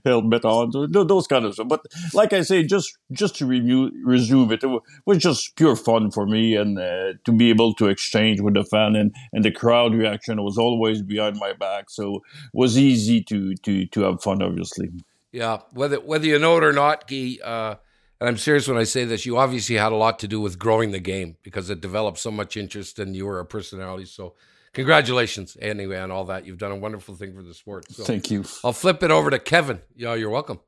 helmet 0.05 0.45
on? 0.45 0.71
Those 0.91 1.27
kind 1.27 1.45
of 1.45 1.55
stuff. 1.55 1.69
But 1.69 1.85
like 2.13 2.33
I 2.33 2.43
say, 2.43 2.65
just 2.65 2.97
just 3.13 3.37
to 3.37 3.47
review, 3.47 3.91
resume 4.05 4.53
it, 4.53 4.65
it 4.65 4.83
was 5.07 5.19
just 5.19 5.57
pure 5.57 5.77
fun 5.77 6.11
for 6.11 6.27
me, 6.27 6.57
and 6.57 6.79
uh, 6.79 7.15
to 7.25 7.33
be 7.33 7.51
able 7.51 7.75
to 7.75 7.89
exchange 7.89 8.41
with 8.41 8.55
the 8.55 8.65
fan 8.65 8.97
and, 8.97 9.15
and 9.33 9.45
the 9.45 9.51
crowd 9.51 9.95
reaction 9.95 10.43
was 10.43 10.59
always 10.59 11.03
behind 11.03 11.37
my 11.39 11.53
back. 11.53 11.91
So 11.91 12.17
it 12.17 12.23
was 12.53 12.79
easy 12.79 13.23
to 13.25 13.55
to 13.55 13.87
to 13.87 14.03
have 14.03 14.23
fun, 14.23 14.43
obviously. 14.43 14.91
Yeah, 15.33 15.59
whether 15.73 16.01
whether 16.01 16.27
you 16.27 16.39
know 16.39 16.57
it 16.59 16.65
or 16.65 16.73
not, 16.73 17.09
Guy. 17.09 17.39
Uh, 17.43 17.77
and 18.25 18.31
I'm 18.31 18.39
serious 18.39 18.67
when 18.67 18.79
I 18.79 18.85
say 18.85 19.05
this. 19.05 19.27
You 19.27 19.37
obviously 19.37 19.77
had 19.77 19.93
a 19.93 19.97
lot 19.97 20.19
to 20.21 20.29
do 20.29 20.41
with 20.41 20.59
growing 20.59 20.93
the 20.93 20.99
game 20.99 21.37
because 21.43 21.69
it 21.69 21.83
developed 21.83 22.17
so 22.17 22.31
much 22.31 22.57
interest, 22.57 22.99
and 22.99 23.15
you 23.15 23.27
were 23.27 23.39
a 23.39 23.45
personality. 23.45 24.07
So, 24.07 24.33
congratulations, 24.73 25.59
anyway, 25.61 25.99
on 25.99 26.11
all 26.11 26.25
that. 26.25 26.47
You've 26.47 26.57
done 26.57 26.73
a 26.73 26.77
wonderful 26.77 27.17
thing 27.17 27.35
for 27.35 27.43
the 27.43 27.53
sport. 27.53 27.85
So 27.93 28.03
Thank 28.03 28.31
you. 28.31 28.47
I'll 28.65 28.73
flip 28.73 29.03
it 29.03 29.11
over 29.11 29.29
to 29.29 29.39
Kevin. 29.39 29.83
Yeah, 29.95 30.15
you're 30.15 30.31
welcome, 30.31 30.61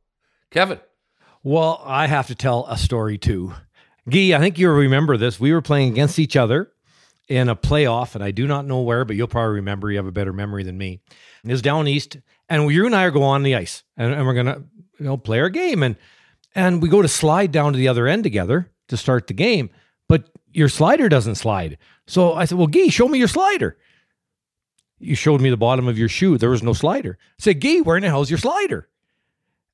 Kevin. 0.51 0.81
Well, 1.43 1.81
I 1.83 2.09
have 2.09 2.27
to 2.27 2.35
tell 2.35 2.67
a 2.69 2.77
story 2.77 3.17
too. 3.17 3.55
Gee, 4.07 4.35
I 4.35 4.39
think 4.39 4.59
you'll 4.59 4.75
remember 4.75 5.17
this. 5.17 5.41
We 5.41 5.55
were 5.55 5.63
playing 5.63 5.93
against 5.93 6.19
each 6.19 6.37
other 6.37 6.71
in 7.27 7.49
a 7.49 7.57
playoff, 7.57 8.15
and 8.15 8.23
I 8.23 8.33
do 8.33 8.47
not 8.47 8.67
know 8.67 8.83
where, 8.83 9.07
but 9.07 9.17
you'll 9.17 9.29
probably 9.29 9.55
remember. 9.55 9.91
You 9.91 9.97
have 9.97 10.07
a 10.07 10.13
better 10.13 10.35
memory 10.35 10.63
than 10.63 10.77
me. 10.77 11.01
It 11.43 11.51
was 11.51 11.63
down 11.63 11.89
east, 11.89 12.19
and 12.51 12.71
you 12.71 12.85
and 12.85 12.95
I 12.95 13.05
are 13.05 13.11
going 13.11 13.25
on 13.25 13.43
the 13.45 13.55
ice, 13.55 13.83
and, 13.97 14.13
and 14.13 14.27
we're 14.27 14.35
gonna 14.35 14.63
you 14.99 15.07
know 15.07 15.17
play 15.17 15.41
our 15.41 15.49
game, 15.49 15.83
and 15.83 15.97
and 16.57 16.83
we 16.83 16.89
go 16.89 17.03
to 17.03 17.09
slide 17.09 17.53
down 17.53 17.73
to 17.75 17.79
the 17.79 17.87
other 17.87 18.09
end 18.09 18.25
together 18.25 18.73
to 18.89 18.97
start 18.97 19.27
the 19.29 19.35
game, 19.35 19.71
but 20.09 20.31
your 20.53 20.69
slider 20.69 21.09
doesn't 21.09 21.35
slide. 21.37 21.79
So 22.07 22.33
I 22.33 22.47
said, 22.47 22.59
"Well, 22.59 22.67
Gee, 22.67 22.89
show 22.89 23.07
me 23.07 23.19
your 23.19 23.29
slider." 23.29 23.77
You 24.99 25.15
showed 25.15 25.43
me 25.43 25.51
the 25.51 25.59
bottom 25.59 25.87
of 25.87 25.99
your 25.99 26.09
shoe. 26.09 26.39
There 26.39 26.51
was 26.51 26.63
no 26.63 26.73
slider. 26.73 27.19
I 27.21 27.43
said, 27.43 27.61
"Guy, 27.61 27.81
where 27.81 27.97
in 27.97 28.03
the 28.03 28.09
hell's 28.09 28.31
your 28.31 28.39
slider?" 28.39 28.89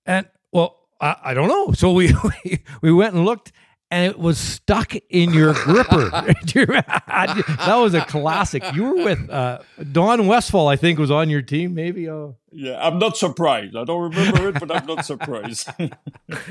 And 0.04 0.26
well, 0.50 0.80
I, 1.00 1.16
I 1.26 1.34
don't 1.34 1.48
know. 1.48 1.72
So 1.72 1.92
we 1.92 2.12
we 2.82 2.92
went 2.92 3.14
and 3.14 3.24
looked, 3.24 3.52
and 3.92 4.06
it 4.06 4.18
was 4.18 4.38
stuck 4.38 4.94
in 5.11 5.34
your 5.34 5.52
gripper. 5.52 6.08
that 6.46 7.76
was 7.76 7.92
a 7.92 8.00
classic. 8.00 8.64
You 8.75 8.84
were 8.84 9.04
with 9.04 9.28
uh, 9.28 9.58
Don 9.92 10.26
Westfall, 10.26 10.66
I 10.66 10.76
think, 10.76 10.99
was 10.99 11.11
on 11.11 11.28
your 11.28 11.42
team. 11.42 11.75
Maybe. 11.75 12.08
Oh. 12.08 12.37
Yeah, 12.50 12.82
I'm 12.82 12.99
not 12.99 13.18
surprised. 13.18 13.76
I 13.76 13.84
don't 13.84 14.00
remember 14.02 14.49
it, 14.49 14.58
but 14.58 14.75
I'm 14.75 14.87
not 14.87 15.04
surprised. 15.04 15.68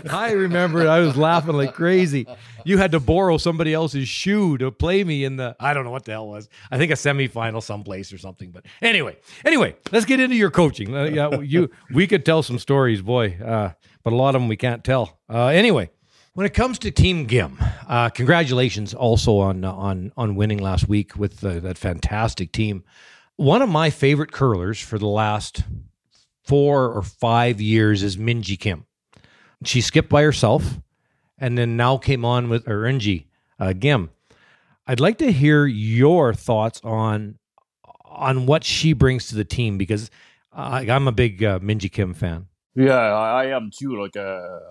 I 0.09 0.33
remember 0.33 0.81
it. 0.81 0.87
I 0.87 0.99
was 0.99 1.17
laughing 1.17 1.55
like 1.55 1.73
crazy. 1.73 2.27
You 2.63 2.77
had 2.77 2.91
to 2.91 2.99
borrow 2.99 3.37
somebody 3.37 3.73
else's 3.73 4.07
shoe 4.07 4.59
to 4.59 4.71
play 4.71 5.03
me 5.03 5.23
in 5.23 5.37
the 5.37 5.55
I 5.59 5.73
don't 5.73 5.83
know 5.83 5.91
what 5.91 6.05
the 6.05 6.11
hell 6.11 6.27
was. 6.27 6.47
I 6.69 6.77
think 6.77 6.91
a 6.91 6.95
semifinal 6.95 7.61
someplace 7.63 8.13
or 8.13 8.19
something. 8.19 8.51
But 8.51 8.65
anyway, 8.83 9.17
anyway, 9.43 9.75
let's 9.91 10.05
get 10.05 10.19
into 10.19 10.35
your 10.35 10.51
coaching. 10.51 10.95
Uh, 10.95 11.03
yeah, 11.05 11.39
you 11.39 11.71
we 11.91 12.05
could 12.05 12.23
tell 12.23 12.43
some 12.43 12.59
stories, 12.59 13.01
boy, 13.01 13.37
uh, 13.43 13.71
but 14.03 14.13
a 14.13 14.15
lot 14.15 14.35
of 14.35 14.41
them 14.41 14.47
we 14.47 14.57
can't 14.57 14.83
tell. 14.83 15.19
Uh, 15.27 15.47
anyway. 15.47 15.89
When 16.33 16.45
it 16.45 16.53
comes 16.53 16.79
to 16.79 16.91
Team 16.91 17.25
Gim, 17.25 17.57
uh, 17.89 18.07
congratulations 18.07 18.93
also 18.93 19.39
on 19.39 19.65
on 19.65 20.13
on 20.15 20.35
winning 20.35 20.59
last 20.59 20.87
week 20.87 21.17
with 21.17 21.41
that 21.41 21.77
fantastic 21.77 22.53
team. 22.53 22.85
One 23.35 23.61
of 23.61 23.67
my 23.67 23.89
favorite 23.89 24.31
curlers 24.31 24.79
for 24.79 24.97
the 24.97 25.09
last 25.09 25.63
four 26.45 26.89
or 26.89 27.01
five 27.01 27.59
years 27.59 28.01
is 28.01 28.15
Minji 28.15 28.57
Kim. 28.57 28.85
She 29.65 29.81
skipped 29.81 30.07
by 30.07 30.23
herself, 30.23 30.79
and 31.37 31.57
then 31.57 31.75
now 31.75 31.97
came 31.97 32.23
on 32.23 32.47
with 32.47 32.63
Eunji 32.63 33.25
uh, 33.59 33.73
Gim. 33.73 34.09
I'd 34.87 35.01
like 35.01 35.17
to 35.17 35.33
hear 35.33 35.65
your 35.65 36.33
thoughts 36.33 36.79
on 36.81 37.39
on 38.05 38.45
what 38.45 38.63
she 38.63 38.93
brings 38.93 39.27
to 39.27 39.35
the 39.35 39.43
team 39.43 39.77
because 39.77 40.09
I'm 40.53 41.09
a 41.09 41.11
big 41.11 41.43
uh, 41.43 41.59
Minji 41.59 41.91
Kim 41.91 42.13
fan. 42.13 42.47
Yeah, 42.73 42.95
I, 42.95 43.47
am 43.47 43.69
too. 43.69 44.01
Like, 44.01 44.15
uh, 44.15 44.21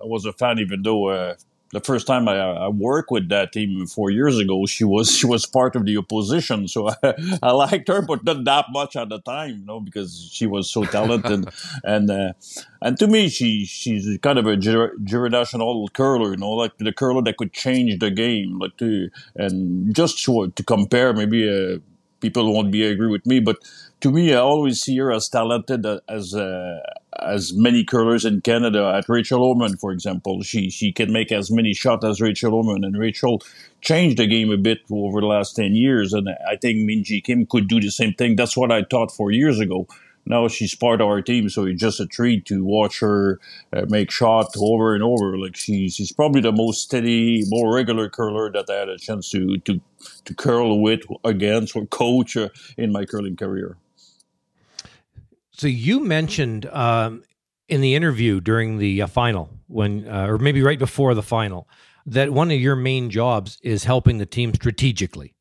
I 0.01 0.05
was 0.05 0.25
a 0.25 0.33
fan, 0.33 0.57
even 0.57 0.81
though 0.81 1.09
uh, 1.09 1.35
the 1.71 1.79
first 1.79 2.05
time 2.05 2.27
I, 2.27 2.35
I, 2.35 2.67
worked 2.67 3.11
with 3.11 3.29
that 3.29 3.53
team 3.53 3.87
four 3.87 4.09
years 4.09 4.37
ago, 4.37 4.65
she 4.65 4.83
was 4.83 5.15
she 5.15 5.25
was 5.25 5.45
part 5.45 5.75
of 5.75 5.85
the 5.85 5.97
opposition. 5.97 6.67
So 6.67 6.89
I, 6.89 7.13
I 7.43 7.51
liked 7.51 7.87
her, 7.87 8.01
but 8.01 8.23
not 8.23 8.43
that 8.43 8.65
much 8.71 8.95
at 8.95 9.09
the 9.09 9.19
time, 9.19 9.59
you 9.59 9.65
know, 9.65 9.79
because 9.79 10.29
she 10.31 10.47
was 10.47 10.69
so 10.69 10.83
talented. 10.83 11.47
and 11.83 12.11
uh, 12.11 12.33
and 12.81 12.99
to 12.99 13.07
me, 13.07 13.29
she 13.29 13.65
she's 13.65 14.17
kind 14.21 14.37
of 14.37 14.47
a 14.47 14.57
generational 14.57 15.91
curler, 15.93 16.31
you 16.31 16.37
know, 16.37 16.51
like 16.51 16.77
the 16.77 16.91
curler 16.91 17.21
that 17.21 17.37
could 17.37 17.53
change 17.53 17.99
the 17.99 18.11
game. 18.11 18.59
Like 18.59 18.77
to 18.77 19.09
and 19.35 19.95
just 19.95 20.23
to, 20.25 20.49
to 20.49 20.63
compare, 20.63 21.13
maybe 21.13 21.47
uh, 21.47 21.79
people 22.19 22.53
won't 22.53 22.71
be 22.71 22.85
agree 22.85 23.09
with 23.09 23.25
me, 23.25 23.39
but 23.39 23.57
to 24.01 24.11
me, 24.11 24.33
I 24.33 24.37
always 24.37 24.81
see 24.81 24.97
her 24.97 25.11
as 25.11 25.29
talented 25.29 25.85
as 26.09 26.33
uh, 26.33 26.79
as 27.19 27.53
many 27.53 27.83
curlers 27.83 28.25
in 28.25 28.41
Canada. 28.41 28.93
At 28.95 29.09
Rachel 29.09 29.39
Homan, 29.39 29.77
for 29.77 29.91
example, 29.91 30.41
she 30.43 30.69
she 30.69 30.91
can 30.91 31.11
make 31.11 31.31
as 31.31 31.51
many 31.51 31.73
shots 31.73 32.05
as 32.05 32.21
Rachel 32.21 32.51
Homan, 32.51 32.83
and 32.83 32.97
Rachel 32.97 33.41
changed 33.81 34.17
the 34.17 34.27
game 34.27 34.51
a 34.51 34.57
bit 34.57 34.79
over 34.91 35.21
the 35.21 35.27
last 35.27 35.55
ten 35.55 35.75
years. 35.75 36.13
And 36.13 36.29
I 36.49 36.55
think 36.55 36.77
Minji 36.79 37.23
Kim 37.23 37.45
could 37.45 37.67
do 37.67 37.79
the 37.79 37.91
same 37.91 38.13
thing. 38.13 38.35
That's 38.35 38.57
what 38.57 38.71
I 38.71 38.83
thought 38.83 39.11
four 39.11 39.31
years 39.31 39.59
ago. 39.59 39.87
Now 40.25 40.47
she's 40.47 40.75
part 40.75 41.01
of 41.01 41.07
our 41.07 41.21
team, 41.21 41.49
so 41.49 41.65
it's 41.65 41.81
just 41.81 41.99
a 41.99 42.05
treat 42.05 42.45
to 42.45 42.63
watch 42.63 42.99
her 42.99 43.39
uh, 43.73 43.85
make 43.89 44.11
shots 44.11 44.55
over 44.59 44.93
and 44.93 45.03
over. 45.03 45.37
Like 45.37 45.55
she's 45.55 45.95
she's 45.95 46.11
probably 46.11 46.41
the 46.41 46.51
most 46.51 46.81
steady, 46.81 47.43
more 47.47 47.73
regular 47.73 48.07
curler 48.07 48.51
that 48.51 48.69
I 48.69 48.75
had 48.75 48.89
a 48.89 48.97
chance 48.97 49.29
to 49.31 49.57
to 49.57 49.81
to 50.25 50.35
curl 50.35 50.79
with 50.79 51.01
against 51.23 51.75
or 51.75 51.85
coach 51.87 52.37
uh, 52.37 52.49
in 52.77 52.91
my 52.91 53.05
curling 53.05 53.35
career. 53.35 53.77
So 55.61 55.67
you 55.67 55.99
mentioned 55.99 56.65
um, 56.65 57.21
in 57.69 57.81
the 57.81 57.93
interview 57.93 58.41
during 58.41 58.79
the 58.79 59.03
uh, 59.03 59.05
final, 59.05 59.47
when 59.67 60.07
uh, 60.07 60.25
or 60.25 60.39
maybe 60.39 60.63
right 60.63 60.79
before 60.79 61.13
the 61.13 61.21
final, 61.21 61.69
that 62.07 62.31
one 62.31 62.49
of 62.49 62.59
your 62.59 62.75
main 62.75 63.11
jobs 63.11 63.59
is 63.61 63.83
helping 63.83 64.17
the 64.17 64.25
team 64.25 64.55
strategically. 64.55 65.35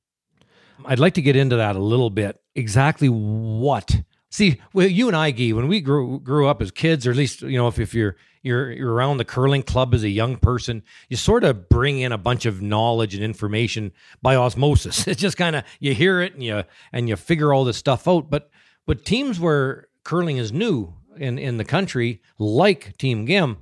I'd 0.85 0.99
like 0.99 1.15
to 1.15 1.23
get 1.23 1.37
into 1.37 1.57
that 1.57 1.75
a 1.75 1.79
little 1.79 2.11
bit. 2.11 2.39
Exactly 2.55 3.09
what? 3.09 4.03
See, 4.29 4.61
well, 4.75 4.87
you 4.87 5.09
and 5.09 5.17
I, 5.17 5.31
Guy, 5.31 5.53
when 5.53 5.69
we 5.69 5.81
grew 5.81 6.21
grew 6.21 6.49
up 6.49 6.61
as 6.61 6.71
kids, 6.71 7.07
or 7.07 7.13
at 7.13 7.17
least 7.17 7.41
you 7.41 7.57
know, 7.57 7.69
if, 7.69 7.79
if 7.79 7.95
you're 7.95 8.17
you're 8.43 8.71
you're 8.73 8.93
around 8.93 9.17
the 9.17 9.25
curling 9.25 9.63
club 9.63 9.95
as 9.95 10.03
a 10.03 10.11
young 10.11 10.37
person, 10.37 10.83
you 11.09 11.17
sort 11.17 11.45
of 11.45 11.71
bring 11.71 11.99
in 11.99 12.13
a 12.13 12.19
bunch 12.19 12.45
of 12.45 12.61
knowledge 12.61 13.15
and 13.15 13.25
information 13.25 13.91
by 14.21 14.37
osmosis. 14.37 15.07
It's 15.09 15.23
just 15.23 15.39
kind 15.39 15.57
of 15.57 15.65
you 15.79 15.95
hear 15.95 16.21
it 16.21 16.35
and 16.35 16.45
you 16.45 16.65
and 16.93 17.09
you 17.09 17.17
figure 17.17 17.55
all 17.55 17.65
this 17.65 17.79
stuff 17.79 18.07
out. 18.07 18.29
But 18.29 18.51
but 18.87 19.07
teams 19.07 19.41
where 19.41 19.87
curling 20.11 20.39
is 20.39 20.53
new 20.53 20.93
in 21.17 21.39
in 21.39 21.57
the 21.57 21.65
country, 21.65 22.21
like 22.37 22.97
Team 22.99 23.25
Gim, 23.27 23.59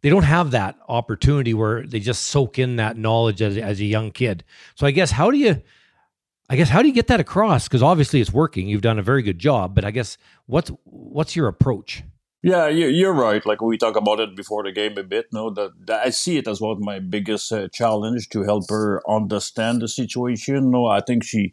they 0.00 0.10
don't 0.10 0.24
have 0.24 0.50
that 0.50 0.76
opportunity 0.88 1.54
where 1.54 1.86
they 1.86 2.00
just 2.00 2.22
soak 2.26 2.58
in 2.58 2.74
that 2.74 2.96
knowledge 2.96 3.40
as, 3.40 3.56
as 3.56 3.78
a 3.78 3.84
young 3.84 4.10
kid. 4.10 4.42
So 4.74 4.84
I 4.84 4.90
guess 4.90 5.12
how 5.12 5.30
do 5.30 5.38
you 5.38 5.62
I 6.50 6.56
guess 6.56 6.68
how 6.68 6.82
do 6.82 6.88
you 6.88 6.94
get 6.94 7.06
that 7.06 7.20
across? 7.20 7.68
Because 7.68 7.84
obviously 7.84 8.20
it's 8.20 8.32
working. 8.32 8.66
You've 8.66 8.82
done 8.82 8.98
a 8.98 9.02
very 9.02 9.22
good 9.22 9.38
job, 9.38 9.76
but 9.76 9.84
I 9.84 9.92
guess 9.92 10.18
what's 10.46 10.72
what's 10.82 11.36
your 11.36 11.46
approach? 11.46 12.02
Yeah, 12.42 12.66
you're 12.66 13.12
right. 13.12 13.46
Like 13.46 13.62
we 13.62 13.78
talked 13.78 13.96
about 13.96 14.18
it 14.18 14.34
before 14.34 14.64
the 14.64 14.72
game 14.72 14.98
a 14.98 15.04
bit. 15.04 15.26
No, 15.32 15.50
that, 15.50 15.70
that 15.86 16.04
I 16.04 16.10
see 16.10 16.38
it 16.38 16.48
as 16.48 16.60
one 16.60 16.72
of 16.72 16.80
my 16.80 16.98
biggest 16.98 17.52
uh, 17.52 17.68
challenge 17.68 18.28
to 18.30 18.42
help 18.42 18.64
her 18.70 19.00
understand 19.08 19.80
the 19.80 19.86
situation. 19.86 20.72
No, 20.72 20.86
I 20.86 21.00
think 21.00 21.22
she 21.22 21.52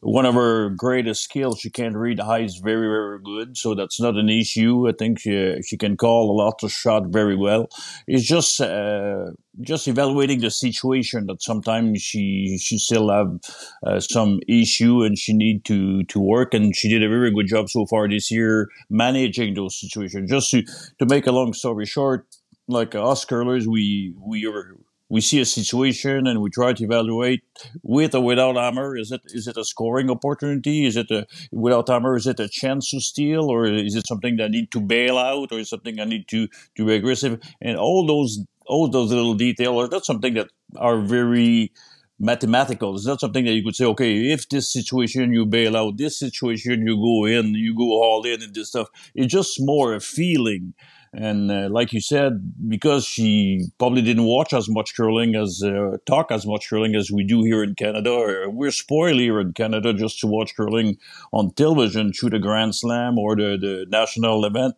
one 0.00 0.24
of 0.24 0.34
her 0.34 0.70
greatest 0.70 1.22
skills. 1.22 1.60
She 1.60 1.70
can 1.70 1.96
read 1.96 2.20
eyes 2.20 2.56
very, 2.56 2.88
very 2.88 3.18
good, 3.22 3.56
so 3.56 3.74
that's 3.74 4.00
not 4.00 4.16
an 4.16 4.28
issue. 4.28 4.88
I 4.88 4.92
think 4.98 5.20
she 5.20 5.60
she 5.66 5.76
can 5.76 5.96
call 5.96 6.30
a 6.30 6.36
lot 6.36 6.62
of 6.62 6.72
shot 6.72 7.08
very 7.08 7.36
well. 7.36 7.68
It's 8.06 8.26
just 8.26 8.60
uh, 8.60 9.32
just 9.60 9.88
evaluating 9.88 10.40
the 10.40 10.50
situation 10.50 11.26
that 11.26 11.42
sometimes 11.42 12.02
she 12.02 12.58
she 12.60 12.78
still 12.78 13.10
have 13.10 13.38
uh, 13.86 14.00
some 14.00 14.40
issue 14.48 15.02
and 15.02 15.18
she 15.18 15.34
need 15.34 15.64
to 15.66 16.04
to 16.04 16.18
work. 16.18 16.54
And 16.54 16.74
she 16.74 16.88
did 16.88 17.02
a 17.02 17.08
very 17.08 17.30
good 17.30 17.46
job 17.46 17.68
so 17.68 17.84
far 17.86 18.08
this 18.08 18.30
year 18.30 18.68
managing 18.88 19.54
those 19.54 19.78
situations. 19.78 20.30
Just 20.30 20.50
to 20.50 20.62
to 20.98 21.06
make 21.06 21.26
a 21.26 21.32
long 21.32 21.52
story 21.52 21.84
short, 21.84 22.26
like 22.68 22.94
us 22.94 23.24
curlers, 23.26 23.68
we 23.68 24.14
we 24.18 24.46
are 24.46 24.76
we 25.10 25.20
see 25.20 25.40
a 25.40 25.44
situation 25.44 26.26
and 26.26 26.40
we 26.40 26.48
try 26.50 26.72
to 26.72 26.84
evaluate 26.84 27.42
with 27.82 28.14
or 28.14 28.22
without 28.22 28.56
hammer. 28.56 28.96
Is 28.96 29.10
it 29.10 29.20
is 29.26 29.46
it 29.48 29.56
a 29.56 29.64
scoring 29.64 30.08
opportunity? 30.10 30.86
Is 30.86 30.96
it 30.96 31.10
a 31.10 31.26
without 31.50 31.88
hammer? 31.88 32.16
Is 32.16 32.26
it 32.26 32.40
a 32.40 32.48
chance 32.48 32.90
to 32.92 33.00
steal, 33.00 33.50
or 33.50 33.66
is 33.66 33.96
it 33.96 34.06
something 34.06 34.36
that 34.36 34.44
I 34.44 34.48
need 34.48 34.70
to 34.72 34.80
bail 34.80 35.18
out, 35.18 35.52
or 35.52 35.58
is 35.58 35.68
something 35.68 36.00
I 36.00 36.04
need 36.04 36.28
to 36.28 36.46
to 36.76 36.86
be 36.86 36.94
aggressive? 36.94 37.40
And 37.60 37.76
all 37.76 38.06
those 38.06 38.38
all 38.66 38.88
those 38.88 39.12
little 39.12 39.34
details. 39.34 39.84
Are 39.84 39.88
that's 39.88 40.06
something 40.06 40.34
that 40.34 40.48
are 40.76 41.00
very 41.00 41.72
mathematical. 42.20 42.94
It's 42.94 43.06
not 43.06 43.18
something 43.20 43.46
that 43.46 43.54
you 43.54 43.64
could 43.64 43.74
say, 43.74 43.86
okay, 43.86 44.30
if 44.30 44.48
this 44.48 44.72
situation 44.72 45.32
you 45.32 45.46
bail 45.46 45.76
out, 45.76 45.96
this 45.96 46.18
situation 46.18 46.86
you 46.86 46.96
go 46.96 47.24
in, 47.24 47.54
you 47.54 47.74
go 47.74 48.02
all 48.02 48.24
in 48.24 48.42
and 48.42 48.54
this 48.54 48.68
stuff. 48.68 48.88
It's 49.14 49.32
just 49.32 49.56
more 49.58 49.94
a 49.94 50.00
feeling 50.00 50.74
And 51.12 51.50
uh, 51.50 51.68
like 51.70 51.92
you 51.92 52.00
said, 52.00 52.68
because 52.68 53.04
she 53.04 53.66
probably 53.78 54.00
didn't 54.00 54.24
watch 54.24 54.52
as 54.52 54.68
much 54.68 54.94
curling 54.96 55.34
as 55.34 55.60
uh, 55.60 55.96
talk 56.06 56.30
as 56.30 56.46
much 56.46 56.68
curling 56.70 56.94
as 56.94 57.10
we 57.10 57.24
do 57.24 57.42
here 57.42 57.64
in 57.64 57.74
Canada. 57.74 58.44
We're 58.48 58.70
spoiled 58.70 59.18
here 59.18 59.40
in 59.40 59.52
Canada 59.52 59.92
just 59.92 60.20
to 60.20 60.28
watch 60.28 60.54
curling 60.56 60.98
on 61.32 61.52
television 61.54 62.12
through 62.12 62.30
the 62.30 62.38
Grand 62.38 62.76
Slam 62.76 63.18
or 63.18 63.34
the, 63.34 63.58
the 63.60 63.86
national 63.88 64.44
event. 64.44 64.76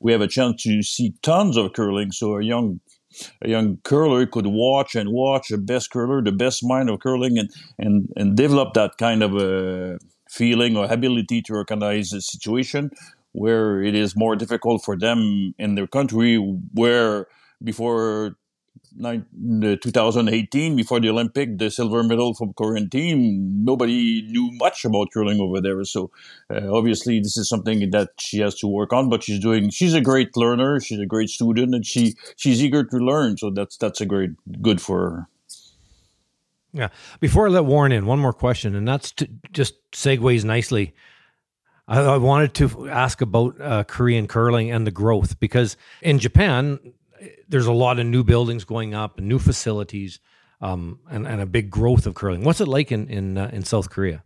We 0.00 0.12
have 0.12 0.22
a 0.22 0.26
chance 0.28 0.62
to 0.62 0.82
see 0.82 1.14
tons 1.20 1.58
of 1.58 1.74
curling. 1.74 2.12
So 2.12 2.38
a 2.38 2.42
young 2.42 2.80
a 3.42 3.48
young 3.50 3.76
curler 3.84 4.26
could 4.26 4.46
watch 4.46 4.94
and 4.94 5.10
watch 5.10 5.48
the 5.48 5.58
best 5.58 5.90
curler, 5.90 6.22
the 6.22 6.32
best 6.32 6.64
mind 6.64 6.88
of 6.88 7.00
curling, 7.00 7.38
and 7.38 7.50
and 7.78 8.08
and 8.16 8.36
develop 8.36 8.72
that 8.72 8.96
kind 8.96 9.22
of 9.22 9.36
a 9.36 9.98
feeling 10.30 10.76
or 10.78 10.90
ability 10.90 11.42
to 11.42 11.54
recognize 11.54 12.12
a 12.12 12.22
situation 12.22 12.90
where 13.34 13.82
it 13.82 13.94
is 13.94 14.16
more 14.16 14.36
difficult 14.36 14.84
for 14.84 14.96
them 14.96 15.54
in 15.58 15.74
their 15.74 15.86
country 15.86 16.36
where 16.72 17.26
before 17.62 18.36
2018 18.96 20.76
before 20.76 21.00
the 21.00 21.08
olympic 21.08 21.58
the 21.58 21.68
silver 21.68 22.04
medal 22.04 22.32
from 22.32 22.52
korean 22.52 22.88
team 22.88 23.54
nobody 23.64 24.22
knew 24.22 24.50
much 24.52 24.84
about 24.84 25.08
curling 25.12 25.40
over 25.40 25.60
there. 25.60 25.82
So 25.84 26.10
uh, 26.50 26.72
obviously 26.72 27.18
this 27.20 27.36
is 27.36 27.48
something 27.48 27.90
that 27.90 28.10
she 28.18 28.38
has 28.40 28.54
to 28.56 28.68
work 28.68 28.92
on 28.92 29.08
but 29.08 29.22
she's 29.22 29.40
doing 29.40 29.70
she's 29.70 29.94
a 29.94 30.00
great 30.00 30.36
learner 30.36 30.80
she's 30.80 31.00
a 31.00 31.06
great 31.06 31.30
student 31.30 31.74
and 31.74 31.86
she 31.86 32.14
she's 32.36 32.62
eager 32.62 32.84
to 32.84 32.96
learn. 32.96 33.36
So 33.38 33.50
that's 33.50 33.76
that's 33.76 34.00
a 34.00 34.06
great 34.06 34.30
good 34.60 34.80
for 34.80 35.10
her. 35.10 35.28
Yeah. 36.72 36.88
Before 37.20 37.46
i 37.46 37.50
let 37.50 37.64
warren 37.64 37.92
in 37.92 38.06
one 38.06 38.18
more 38.18 38.32
question 38.32 38.74
and 38.74 38.86
that's 38.86 39.12
to, 39.12 39.28
just 39.52 39.74
segues 39.92 40.44
nicely 40.44 40.94
I, 41.86 42.00
I 42.00 42.16
wanted 42.16 42.54
to 42.54 42.88
ask 42.88 43.20
about 43.20 43.60
uh, 43.60 43.84
Korean 43.84 44.26
curling 44.26 44.70
and 44.70 44.86
the 44.86 44.90
growth 44.90 45.38
because 45.40 45.76
in 46.02 46.18
Japan, 46.18 46.78
there's 47.48 47.66
a 47.66 47.72
lot 47.72 47.98
of 47.98 48.06
new 48.06 48.24
buildings 48.24 48.64
going 48.64 48.94
up 48.94 49.20
new 49.20 49.38
facilities 49.38 50.20
um, 50.60 50.98
and, 51.10 51.26
and 51.26 51.40
a 51.40 51.46
big 51.46 51.70
growth 51.70 52.06
of 52.06 52.14
curling. 52.14 52.44
What's 52.44 52.60
it 52.60 52.68
like 52.68 52.90
in 52.90 53.08
in, 53.08 53.38
uh, 53.38 53.50
in 53.52 53.64
South 53.64 53.90
Korea? 53.90 54.22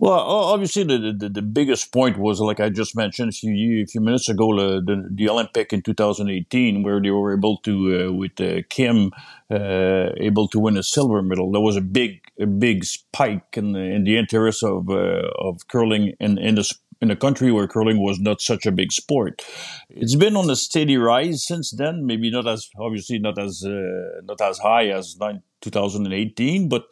Well, 0.00 0.12
obviously, 0.12 0.84
the, 0.84 1.12
the, 1.12 1.28
the 1.28 1.42
biggest 1.42 1.92
point 1.92 2.18
was, 2.18 2.38
like 2.38 2.60
I 2.60 2.68
just 2.68 2.94
mentioned 2.96 3.30
a 3.30 3.32
few, 3.32 3.82
a 3.82 3.86
few 3.86 4.00
minutes 4.00 4.28
ago, 4.28 4.54
the, 4.56 5.08
the 5.10 5.28
Olympic 5.28 5.72
in 5.72 5.82
2018, 5.82 6.84
where 6.84 7.00
they 7.00 7.10
were 7.10 7.36
able 7.36 7.56
to, 7.64 8.06
uh, 8.06 8.12
with 8.12 8.40
uh, 8.40 8.62
Kim, 8.68 9.10
uh, 9.50 10.10
able 10.18 10.46
to 10.48 10.60
win 10.60 10.76
a 10.76 10.84
silver 10.84 11.20
medal. 11.20 11.50
There 11.50 11.60
was 11.60 11.74
a 11.74 11.80
big, 11.80 12.20
a 12.40 12.46
big 12.46 12.84
spike 12.84 13.56
in 13.56 13.72
the, 13.72 13.80
in 13.80 14.04
the 14.04 14.16
interest 14.16 14.62
of 14.62 14.88
uh, 14.90 15.28
of 15.38 15.66
curling 15.68 16.12
in 16.20 16.38
in 16.38 16.54
the 16.54 16.70
in 17.00 17.10
a 17.10 17.16
country 17.16 17.52
where 17.52 17.68
curling 17.68 18.02
was 18.02 18.18
not 18.18 18.40
such 18.40 18.66
a 18.66 18.72
big 18.72 18.92
sport. 18.92 19.42
It's 19.88 20.16
been 20.16 20.36
on 20.36 20.50
a 20.50 20.56
steady 20.56 20.96
rise 20.96 21.46
since 21.46 21.70
then. 21.70 22.06
Maybe 22.06 22.30
not 22.30 22.48
as 22.48 22.68
obviously 22.78 23.18
not 23.18 23.38
as 23.38 23.64
uh, 23.64 24.20
not 24.24 24.40
as 24.40 24.58
high 24.58 24.88
as 24.88 25.16
2018, 25.60 26.68
but 26.68 26.84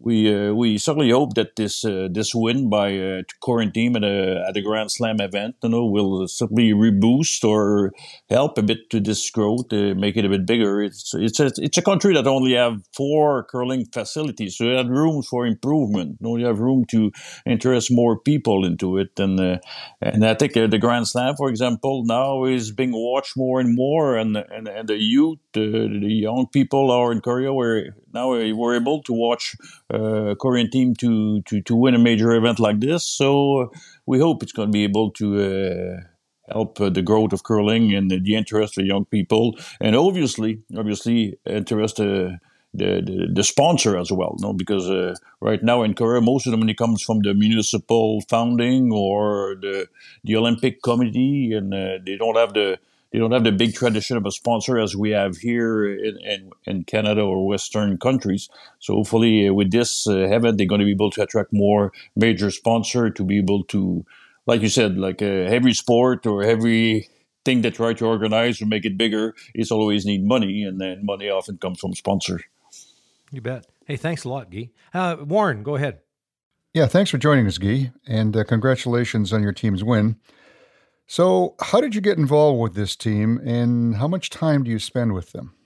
we 0.00 0.34
uh, 0.34 0.52
we 0.54 0.78
certainly 0.78 1.10
hope 1.10 1.34
that 1.34 1.56
this 1.56 1.84
uh, 1.84 2.08
this 2.10 2.34
win 2.34 2.70
by 2.70 2.96
uh, 2.98 3.22
Korean 3.42 3.70
team 3.70 3.96
at 3.96 4.02
a 4.02 4.44
at 4.48 4.56
a 4.56 4.62
Grand 4.62 4.90
Slam 4.90 5.20
event, 5.20 5.56
you 5.62 5.68
know, 5.68 5.84
will 5.84 6.26
certainly 6.26 6.72
reboost 6.72 7.44
or 7.44 7.92
help 8.30 8.56
a 8.56 8.62
bit 8.62 8.88
to 8.90 9.00
this 9.00 9.30
growth, 9.30 9.68
to 9.68 9.94
make 9.94 10.16
it 10.16 10.24
a 10.24 10.30
bit 10.30 10.46
bigger. 10.46 10.82
It's 10.82 11.12
it's 11.14 11.38
a 11.38 11.52
it's 11.58 11.76
a 11.76 11.82
country 11.82 12.14
that 12.14 12.26
only 12.26 12.54
have 12.54 12.80
four 12.94 13.44
curling 13.44 13.84
facilities, 13.92 14.56
so 14.56 14.64
you 14.64 14.76
have 14.76 14.88
room 14.88 15.22
for 15.22 15.46
improvement. 15.46 16.16
You, 16.20 16.26
know, 16.26 16.36
you 16.36 16.46
have 16.46 16.60
room 16.60 16.86
to 16.86 17.12
interest 17.44 17.92
more 17.92 18.18
people 18.18 18.64
into 18.64 18.96
it, 18.96 19.18
and 19.18 19.38
uh, 19.38 19.58
and 20.00 20.24
I 20.24 20.32
think 20.32 20.56
uh, 20.56 20.66
the 20.66 20.78
Grand 20.78 21.08
Slam, 21.08 21.36
for 21.36 21.50
example, 21.50 22.04
now 22.06 22.44
is 22.44 22.72
being 22.72 22.92
watched 22.92 23.36
more 23.36 23.60
and 23.60 23.74
more, 23.76 24.16
and 24.16 24.34
and, 24.36 24.66
and 24.66 24.88
the 24.88 24.96
youth, 24.96 25.40
uh, 25.56 25.60
the 25.60 26.08
young 26.08 26.46
people 26.50 26.90
are 26.90 27.12
in 27.12 27.20
Korea 27.20 27.52
where 27.52 27.94
now 28.12 28.32
we 28.32 28.52
were 28.52 28.74
able 28.74 29.02
to 29.02 29.12
watch 29.12 29.56
uh, 29.92 30.34
Korean 30.40 30.70
team 30.70 30.94
to, 30.96 31.42
to, 31.42 31.60
to 31.62 31.76
win 31.76 31.94
a 31.94 31.98
major 31.98 32.32
event 32.32 32.58
like 32.58 32.80
this. 32.80 33.06
So 33.06 33.62
uh, 33.62 33.66
we 34.06 34.18
hope 34.18 34.42
it's 34.42 34.52
going 34.52 34.68
to 34.68 34.72
be 34.72 34.84
able 34.84 35.10
to 35.12 35.26
uh, 35.40 36.00
help 36.52 36.80
uh, 36.80 36.90
the 36.90 37.02
growth 37.02 37.32
of 37.32 37.42
curling 37.42 37.94
and 37.94 38.10
the, 38.10 38.34
interest 38.34 38.78
of 38.78 38.86
young 38.86 39.04
people, 39.04 39.58
and 39.80 39.96
obviously, 39.96 40.60
obviously, 40.76 41.38
interest. 41.46 42.00
Uh, 42.00 42.30
the, 42.72 43.02
the, 43.04 43.28
the 43.34 43.42
sponsor 43.42 43.98
as 43.98 44.12
well, 44.12 44.36
no? 44.38 44.52
Because 44.52 44.88
uh, 44.88 45.16
right 45.40 45.60
now 45.60 45.82
in 45.82 45.92
Korea, 45.92 46.20
most 46.20 46.46
of 46.46 46.52
the 46.52 46.56
money 46.56 46.72
comes 46.72 47.02
from 47.02 47.18
the 47.18 47.34
municipal 47.34 48.20
founding 48.28 48.92
or 48.92 49.56
the 49.60 49.88
the 50.22 50.36
Olympic 50.36 50.80
Committee, 50.80 51.52
and 51.52 51.74
uh, 51.74 51.98
they 52.06 52.16
don't 52.16 52.36
have 52.36 52.54
the 52.54 52.78
they 53.10 53.18
don't 53.18 53.32
have 53.32 53.44
the 53.44 53.52
big 53.52 53.74
tradition 53.74 54.16
of 54.16 54.24
a 54.26 54.30
sponsor 54.30 54.78
as 54.78 54.94
we 54.96 55.10
have 55.10 55.36
here 55.38 55.84
in, 55.84 56.18
in, 56.22 56.50
in 56.64 56.84
Canada 56.84 57.22
or 57.22 57.46
Western 57.46 57.98
countries. 57.98 58.48
So 58.78 58.94
hopefully, 58.94 59.48
uh, 59.48 59.52
with 59.52 59.70
this 59.70 60.06
uh, 60.06 60.18
event, 60.18 60.58
they're 60.58 60.66
going 60.66 60.80
to 60.80 60.84
be 60.84 60.92
able 60.92 61.10
to 61.12 61.22
attract 61.22 61.52
more 61.52 61.92
major 62.14 62.50
sponsor 62.50 63.10
to 63.10 63.24
be 63.24 63.38
able 63.38 63.64
to, 63.64 64.04
like 64.46 64.62
you 64.62 64.68
said, 64.68 64.96
like 64.96 65.22
uh, 65.22 65.26
every 65.26 65.74
sport 65.74 66.26
or 66.26 66.42
every 66.42 67.08
thing 67.44 67.62
they 67.62 67.70
try 67.70 67.94
to 67.94 68.06
organize 68.06 68.60
or 68.60 68.66
make 68.66 68.84
it 68.84 68.98
bigger, 68.98 69.34
it's 69.54 69.70
always 69.70 70.04
need 70.04 70.24
money, 70.24 70.62
and 70.62 70.80
then 70.80 71.04
money 71.04 71.28
often 71.28 71.56
comes 71.58 71.80
from 71.80 71.94
sponsor. 71.94 72.40
You 73.30 73.40
bet. 73.40 73.66
Hey, 73.86 73.96
thanks 73.96 74.24
a 74.24 74.28
lot, 74.28 74.50
Guy. 74.50 74.70
Uh, 74.92 75.16
Warren, 75.24 75.62
go 75.62 75.76
ahead. 75.76 76.00
Yeah, 76.74 76.86
thanks 76.86 77.10
for 77.10 77.18
joining 77.18 77.46
us, 77.46 77.58
Guy, 77.58 77.92
and 78.06 78.36
uh, 78.36 78.44
congratulations 78.44 79.32
on 79.32 79.42
your 79.42 79.52
team's 79.52 79.82
win. 79.82 80.16
So, 81.10 81.56
how 81.60 81.80
did 81.80 81.96
you 81.96 82.00
get 82.00 82.18
involved 82.18 82.60
with 82.60 82.74
this 82.76 82.94
team, 82.94 83.40
and 83.44 83.96
how 83.96 84.06
much 84.06 84.30
time 84.30 84.62
do 84.62 84.70
you 84.70 84.78
spend 84.78 85.12
with 85.12 85.32
them? 85.32 85.56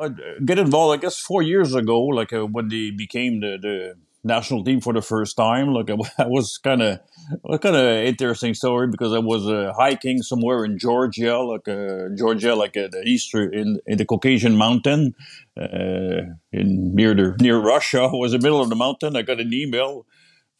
I 0.00 0.08
get 0.42 0.58
involved, 0.58 0.98
I 0.98 1.02
guess, 1.02 1.18
four 1.18 1.42
years 1.42 1.74
ago, 1.74 2.00
like 2.00 2.32
uh, 2.32 2.46
when 2.46 2.68
they 2.68 2.92
became 2.92 3.40
the, 3.40 3.58
the 3.60 3.96
national 4.24 4.64
team 4.64 4.80
for 4.80 4.94
the 4.94 5.02
first 5.02 5.36
time. 5.36 5.74
Like 5.74 5.90
I 6.18 6.26
was 6.26 6.56
kind 6.56 6.80
of, 6.80 7.00
kind 7.60 7.76
of 7.76 8.04
interesting 8.06 8.54
story 8.54 8.88
because 8.88 9.12
I 9.12 9.18
was 9.18 9.46
uh, 9.46 9.74
hiking 9.76 10.22
somewhere 10.22 10.64
in 10.64 10.78
Georgia, 10.78 11.40
like 11.40 11.68
uh, 11.68 12.08
Georgia, 12.16 12.54
like 12.54 12.78
uh, 12.78 12.88
the 12.90 13.02
eastern 13.04 13.52
in, 13.52 13.78
in 13.86 13.98
the 13.98 14.06
Caucasian 14.06 14.56
mountain, 14.56 15.14
uh, 15.60 16.22
in 16.52 16.94
near 16.94 17.14
the 17.14 17.36
near 17.38 17.58
Russia. 17.58 18.04
I 18.04 18.06
was 18.12 18.32
in 18.32 18.40
the 18.40 18.46
middle 18.46 18.62
of 18.62 18.70
the 18.70 18.76
mountain. 18.76 19.14
I 19.14 19.20
got 19.20 19.40
an 19.40 19.52
email 19.52 20.06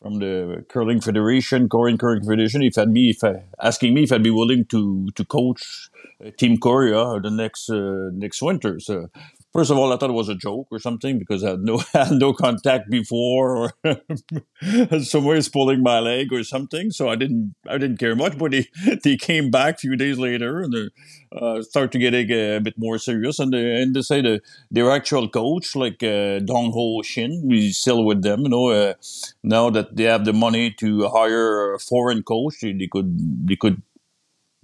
from 0.02 0.18
the 0.18 0.64
curling 0.68 1.00
federation, 1.00 1.68
Korean 1.68 1.98
curling 1.98 2.22
federation, 2.22 2.62
if 2.62 2.78
I'd 2.78 2.92
be 2.92 3.10
if 3.10 3.24
I, 3.24 3.44
asking 3.60 3.94
me 3.94 4.04
if 4.04 4.12
I'd 4.12 4.22
be 4.22 4.30
willing 4.30 4.64
to 4.66 5.08
to 5.14 5.24
coach 5.24 5.88
uh, 6.24 6.30
Team 6.36 6.58
Korea 6.58 7.20
the 7.20 7.30
next 7.30 7.70
uh, 7.70 8.10
next 8.12 8.42
winter. 8.42 8.78
So 8.80 9.08
First 9.56 9.70
of 9.70 9.78
all, 9.78 9.90
I 9.90 9.96
thought 9.96 10.10
it 10.10 10.12
was 10.12 10.28
a 10.28 10.34
joke 10.34 10.68
or 10.70 10.78
something 10.78 11.18
because 11.18 11.42
I 11.42 11.52
had 11.52 11.60
no 11.60 11.78
had 11.94 12.10
no 12.12 12.34
contact 12.34 12.90
before, 12.90 13.72
or 13.82 15.00
somebody's 15.02 15.48
pulling 15.48 15.82
my 15.82 15.98
leg 15.98 16.30
or 16.30 16.44
something. 16.44 16.90
So 16.90 17.08
I 17.08 17.16
didn't 17.16 17.54
I 17.66 17.78
didn't 17.78 17.96
care 17.96 18.14
much. 18.14 18.36
But 18.36 18.50
they, 18.50 18.66
they 19.02 19.16
came 19.28 19.50
back 19.50 19.76
a 19.76 19.78
few 19.78 19.96
days 19.96 20.18
later 20.18 20.60
and 20.60 20.74
they 20.74 20.88
uh, 21.34 21.62
start 21.62 21.90
to 21.92 21.98
get 21.98 22.12
a, 22.12 22.56
a, 22.56 22.60
bit 22.60 22.74
more 22.76 22.98
serious. 22.98 23.38
And 23.38 23.50
they, 23.50 23.80
and 23.80 23.96
they 23.96 24.02
say 24.02 24.20
the 24.20 24.42
their 24.70 24.90
actual 24.90 25.26
coach, 25.26 25.74
like 25.74 26.02
uh, 26.02 26.40
Dong 26.40 26.72
Ho 26.72 27.00
Shin, 27.00 27.50
is 27.50 27.78
still 27.78 28.04
with 28.04 28.20
them. 28.22 28.42
You 28.42 28.50
know, 28.50 28.68
uh, 28.68 28.92
now 29.42 29.70
that 29.70 29.96
they 29.96 30.04
have 30.04 30.26
the 30.26 30.34
money 30.34 30.70
to 30.80 31.08
hire 31.08 31.72
a 31.72 31.78
foreign 31.78 32.22
coach, 32.22 32.60
they 32.60 32.88
could 32.92 33.48
they 33.48 33.56
could 33.56 33.80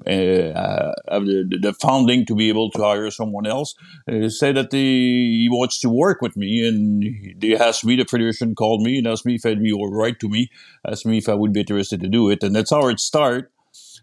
uh, 0.06 0.92
have 1.10 1.26
the, 1.26 1.58
the 1.60 1.72
funding 1.74 2.26
to 2.26 2.34
be 2.34 2.48
able 2.48 2.70
to 2.70 2.82
hire 2.82 3.10
someone 3.10 3.46
else, 3.46 3.74
uh, 4.10 4.28
say 4.28 4.52
that 4.52 4.70
they, 4.70 4.78
he 4.78 5.48
wants 5.50 5.78
to 5.80 5.88
work 5.88 6.20
with 6.20 6.36
me. 6.36 6.66
And 6.66 7.40
they 7.40 7.56
asked 7.56 7.84
me, 7.84 7.96
the 7.96 8.04
federation 8.04 8.54
called 8.54 8.82
me 8.82 8.98
and 8.98 9.06
asked 9.06 9.26
me 9.26 9.36
if 9.36 9.46
I'd 9.46 9.62
be 9.62 9.72
all 9.72 9.92
right 9.92 10.18
to 10.20 10.28
me, 10.28 10.50
asked 10.86 11.06
me 11.06 11.18
if 11.18 11.28
I 11.28 11.34
would 11.34 11.52
be 11.52 11.60
interested 11.60 12.00
to 12.00 12.08
do 12.08 12.30
it. 12.30 12.42
And 12.42 12.54
that's 12.54 12.70
how 12.70 12.88
it 12.88 13.00
started. 13.00 13.46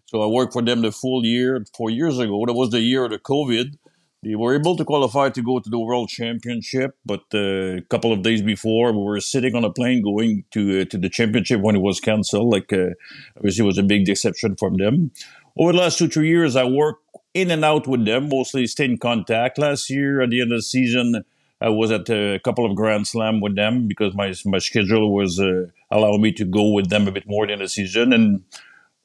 So 0.06 0.22
I 0.22 0.26
worked 0.26 0.54
for 0.54 0.64
them 0.64 0.82
the 0.82 0.92
full 0.92 1.24
year, 1.26 1.64
four 1.76 1.90
years 1.90 2.18
ago. 2.18 2.44
That 2.46 2.54
was 2.54 2.72
the 2.72 2.82
year 2.82 3.06
of 3.06 3.12
the 3.12 3.20
COVID. 3.20 3.78
They 4.22 4.36
were 4.36 4.54
able 4.54 4.76
to 4.76 4.84
qualify 4.84 5.30
to 5.30 5.42
go 5.42 5.60
to 5.60 5.70
the 5.70 5.80
World 5.80 6.10
Championship, 6.10 6.98
but 7.06 7.22
uh, 7.34 7.78
a 7.78 7.82
couple 7.90 8.12
of 8.12 8.22
days 8.22 8.42
before, 8.42 8.92
we 8.92 9.02
were 9.02 9.22
sitting 9.22 9.56
on 9.56 9.64
a 9.64 9.72
plane 9.72 10.02
going 10.04 10.44
to 10.52 10.82
uh, 10.82 10.86
to 10.86 10.98
the 10.98 11.10
championship 11.10 11.62
when 11.62 11.78
it 11.78 11.82
was 11.82 12.02
cancelled. 12.02 12.52
Like, 12.52 12.74
uh, 12.74 12.96
obviously, 13.38 13.64
it 13.64 13.68
was 13.68 13.78
a 13.78 13.84
big 13.84 14.04
deception 14.04 14.58
from 14.58 14.76
them 14.76 15.12
over 15.60 15.74
the 15.74 15.78
last 15.78 15.98
two, 15.98 16.08
three 16.08 16.30
years, 16.30 16.56
I 16.56 16.64
work 16.64 17.00
in 17.34 17.52
and 17.52 17.64
out 17.64 17.86
with 17.86 18.06
them, 18.06 18.30
mostly 18.30 18.66
stay 18.66 18.86
in 18.86 18.98
contact. 18.98 19.58
Last 19.58 19.90
year, 19.90 20.22
at 20.22 20.30
the 20.30 20.42
end 20.42 20.54
of 20.54 20.60
the 20.60 20.64
season, 20.64 21.24
I 21.62 21.70
was 21.70 21.92
at 21.92 22.10
a 22.10 22.40
couple 22.44 22.66
of 22.66 22.76
Grand 22.76 23.06
Slam 23.06 23.42
with 23.42 23.56
them 23.56 23.88
because 23.88 24.16
my 24.16 24.34
my 24.46 24.60
schedule 24.60 25.14
was 25.14 25.40
uh, 25.40 25.66
allowing 25.92 26.22
me 26.22 26.32
to 26.32 26.46
go 26.46 26.72
with 26.72 26.90
them 26.90 27.08
a 27.08 27.12
bit 27.12 27.28
more 27.28 27.46
than 27.46 27.60
the 27.60 27.68
season. 27.68 28.14
And 28.14 28.44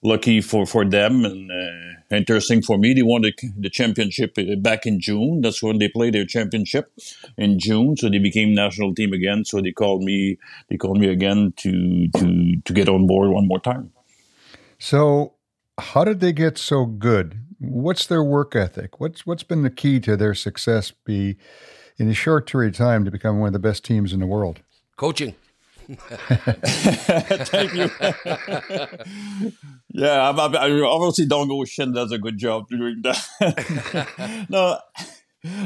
lucky 0.05 0.40
for, 0.40 0.67
for 0.67 0.85
them 0.85 1.25
and 1.25 1.51
uh, 1.51 2.14
interesting 2.17 2.62
for 2.62 2.79
me, 2.79 2.95
they 2.95 3.03
won 3.03 3.23
the, 3.23 3.33
the 3.59 3.71
championship 3.71 4.38
uh, 4.38 4.55
back 4.57 4.87
in 4.87 5.01
June. 5.01 5.40
That's 5.40 5.62
when 5.62 5.79
they 5.79 5.88
played 5.88 6.14
their 6.14 6.27
championship 6.27 6.93
in 7.37 7.59
June. 7.59 7.97
So 7.97 8.09
they 8.09 8.19
became 8.19 8.55
national 8.55 8.95
team 8.95 9.12
again. 9.12 9.45
So 9.45 9.61
they 9.61 9.73
called 9.73 10.05
me. 10.05 10.38
They 10.69 10.77
called 10.77 11.01
me 11.01 11.09
again 11.09 11.53
to 11.57 12.09
to 12.09 12.57
to 12.61 12.73
get 12.73 12.88
on 12.88 13.09
board 13.09 13.31
one 13.31 13.49
more 13.49 13.61
time. 13.61 13.90
So 14.79 15.34
how 15.79 16.05
did 16.05 16.21
they 16.21 16.33
get 16.33 16.59
so 16.59 16.87
good 16.87 17.45
What's 17.71 18.07
their 18.07 18.23
work 18.23 18.55
ethic? 18.57 19.01
What's 19.01 19.27
what's 19.27 19.43
been 19.43 19.63
the 19.63 19.71
key 19.71 20.01
to 20.01 20.17
their 20.17 20.35
success? 20.35 20.91
Be 20.91 21.37
in 21.99 22.09
a 22.09 22.15
short 22.15 22.49
period 22.49 22.75
of 22.75 22.79
time 22.79 23.05
to 23.05 23.11
become 23.11 23.39
one 23.39 23.49
of 23.49 23.53
the 23.53 23.59
best 23.59 23.85
teams 23.85 24.13
in 24.13 24.21
the 24.21 24.27
world. 24.27 24.61
Coaching. 24.97 25.35
Thank 25.87 27.75
you. 27.75 27.91
yeah, 29.93 30.31
I, 30.31 30.31
I, 30.31 30.81
obviously 30.81 31.27
Dong 31.27 31.49
Ho 31.49 31.65
Shin 31.65 31.93
does 31.93 32.11
a 32.11 32.19
good 32.19 32.39
job 32.39 32.69
doing 32.71 33.03
that. 33.03 34.47
no, 34.49 34.79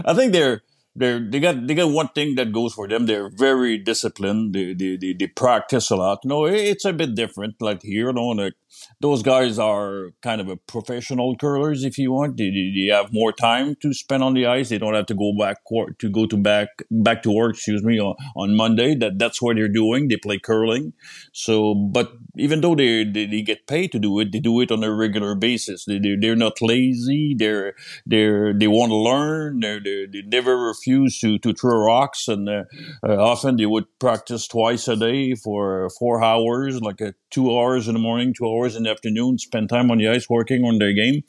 I 0.04 0.14
think 0.14 0.32
they're 0.32 0.62
they 0.96 1.20
they 1.20 1.40
got 1.40 1.66
they 1.66 1.74
got 1.74 1.90
one 1.90 2.08
thing 2.08 2.34
that 2.34 2.52
goes 2.52 2.74
for 2.74 2.88
them. 2.88 3.06
They're 3.06 3.30
very 3.30 3.78
disciplined. 3.78 4.54
They 4.54 4.74
they 4.74 4.96
they, 4.96 5.12
they 5.12 5.28
practice 5.28 5.90
a 5.90 5.96
lot. 5.96 6.20
You 6.24 6.28
know, 6.28 6.46
it's 6.46 6.84
a 6.84 6.92
bit 6.92 7.14
different. 7.14 7.60
Like 7.60 7.82
here, 7.82 8.08
you 8.08 8.12
know, 8.12 8.28
like 8.28 8.54
those 9.00 9.22
guys 9.22 9.58
are 9.58 10.10
kind 10.22 10.40
of 10.40 10.48
a 10.48 10.56
professional 10.56 11.36
curlers, 11.36 11.84
if 11.84 11.98
you 11.98 12.12
want. 12.12 12.36
They, 12.36 12.50
they, 12.50 12.92
have 12.92 13.12
more 13.12 13.32
time 13.32 13.76
to 13.82 13.92
spend 13.92 14.22
on 14.22 14.34
the 14.34 14.46
ice. 14.46 14.68
They 14.68 14.78
don't 14.78 14.94
have 14.94 15.06
to 15.06 15.14
go 15.14 15.32
back 15.38 15.58
to 15.98 16.08
go 16.08 16.26
to 16.26 16.36
back 16.36 16.68
back 16.90 17.22
to 17.22 17.30
work. 17.30 17.54
Excuse 17.54 17.82
me 17.82 18.00
on, 18.00 18.14
on 18.36 18.56
Monday. 18.56 18.94
That 18.94 19.18
that's 19.18 19.40
what 19.40 19.56
they're 19.56 19.68
doing. 19.68 20.08
They 20.08 20.16
play 20.16 20.38
curling. 20.38 20.92
So, 21.32 21.74
but 21.74 22.12
even 22.36 22.60
though 22.60 22.74
they, 22.74 23.04
they, 23.04 23.26
they 23.26 23.42
get 23.42 23.66
paid 23.66 23.92
to 23.92 23.98
do 23.98 24.18
it, 24.20 24.32
they 24.32 24.40
do 24.40 24.60
it 24.60 24.72
on 24.72 24.82
a 24.82 24.92
regular 24.92 25.34
basis. 25.34 25.84
They 25.84 25.98
they're, 25.98 26.16
they're 26.20 26.36
not 26.36 26.60
lazy. 26.60 27.34
They're 27.38 27.74
they're 28.06 28.52
they 28.52 28.68
want 28.68 28.90
to 28.90 28.96
learn. 28.96 29.60
They're, 29.60 29.80
they're, 29.82 30.06
they 30.06 30.22
never 30.22 30.56
refuse 30.56 31.18
to 31.20 31.38
to 31.38 31.52
throw 31.52 31.78
rocks. 31.78 32.28
And 32.28 32.48
uh, 32.48 32.64
uh, 33.06 33.16
often 33.16 33.56
they 33.56 33.66
would 33.66 33.86
practice 33.98 34.46
twice 34.46 34.88
a 34.88 34.96
day 34.96 35.34
for 35.34 35.90
four 35.98 36.22
hours, 36.22 36.80
like 36.80 37.00
a 37.00 37.14
two 37.30 37.56
hours 37.56 37.88
in 37.88 37.94
the 37.94 38.00
morning, 38.00 38.34
two 38.34 38.46
hours 38.46 38.57
in 38.66 38.84
the 38.84 38.90
afternoon, 38.90 39.38
spend 39.38 39.68
time 39.68 39.90
on 39.90 39.98
the 39.98 40.08
ice 40.08 40.28
working 40.28 40.64
on 40.64 40.78
their 40.78 40.92
game, 40.92 41.24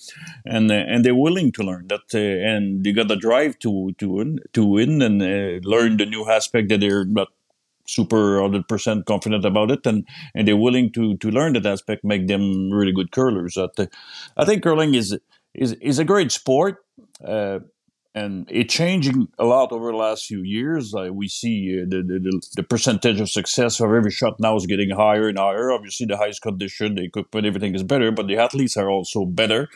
and 0.46 0.72
uh, 0.72 0.76
and 0.76 1.04
they're 1.04 1.16
willing 1.16 1.52
to 1.54 1.64
learn. 1.64 1.88
That, 1.88 2.14
uh, 2.14 2.20
and 2.20 2.84
they 2.84 2.92
got 2.92 3.08
the 3.08 3.16
drive 3.16 3.60
to 3.60 3.94
to 3.98 4.10
win, 4.10 4.40
to 4.54 4.66
win 4.66 5.02
and 5.02 5.22
uh, 5.22 5.68
learn 5.68 5.98
the 5.98 6.06
new 6.06 6.30
aspect 6.30 6.70
that 6.70 6.80
they're 6.80 7.06
not 7.06 7.30
super 7.86 8.40
100% 8.40 9.06
confident 9.06 9.44
about 9.44 9.72
it 9.72 9.84
and 9.88 10.06
and 10.36 10.48
they're 10.48 10.56
willing 10.56 10.92
to 10.92 11.18
to 11.18 11.32
learn 11.32 11.54
that 11.54 11.66
aspect 11.66 12.04
make 12.04 12.28
them 12.28 12.70
really 12.72 12.92
good 12.92 13.12
curlers. 13.12 13.58
I 13.58 14.46
think 14.46 14.64
curling 14.64 14.94
is 14.94 15.18
is 15.54 15.74
is 15.74 16.00
a 16.00 16.06
great 16.06 16.32
sport 16.32 16.78
uh, 17.26 17.60
and 18.16 18.48
it's 18.50 18.74
changing 18.74 19.28
a 19.38 19.46
lot 19.46 19.72
over 19.72 19.92
the 19.92 19.98
last 19.98 20.26
few 20.26 20.42
years. 20.42 20.94
Uh, 20.96 21.14
we 21.14 21.28
see 21.28 21.80
uh, 21.82 21.86
the, 21.88 22.02
the, 22.02 22.42
the 22.56 22.64
percentage 22.64 23.20
of 23.20 23.30
success 23.30 23.80
of 23.80 23.94
every 23.94 24.12
shot 24.12 24.40
now 24.40 24.56
is 24.56 24.66
getting 24.66 24.90
higher 24.90 25.28
and 25.28 25.38
higher. 25.38 25.72
Obviously, 25.72 26.08
the 26.08 26.18
highest 26.18 26.42
condition, 26.42 26.96
the 26.96 27.04
equipment, 27.04 27.46
everything 27.46 27.76
is 27.76 27.84
better, 27.84 28.12
but 28.12 28.28
the 28.28 28.38
athletes 28.38 28.78
are 28.78 28.90
also 28.90 29.26
better. 29.26 29.70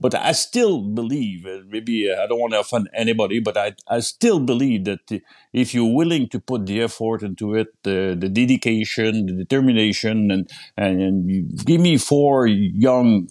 But 0.00 0.14
I 0.14 0.30
still 0.32 0.80
believe, 0.82 1.44
uh, 1.44 1.60
maybe 1.68 2.10
uh, 2.10 2.22
I 2.22 2.26
don't 2.28 2.38
want 2.38 2.52
to 2.52 2.60
offend 2.60 2.88
anybody, 2.94 3.40
but 3.40 3.56
I, 3.56 3.74
I 3.88 4.00
still 4.00 4.38
believe 4.38 4.84
that 4.84 5.22
if 5.52 5.74
you're 5.74 5.92
willing 5.92 6.28
to 6.28 6.40
put 6.40 6.66
the 6.66 6.82
effort 6.82 7.22
into 7.22 7.54
it, 7.54 7.68
the, 7.82 8.16
the 8.18 8.28
dedication, 8.28 9.26
the 9.26 9.32
determination, 9.32 10.30
and, 10.30 10.50
and, 10.76 11.02
and 11.02 11.64
give 11.64 11.80
me 11.80 11.98
four 11.98 12.46
young, 12.46 13.28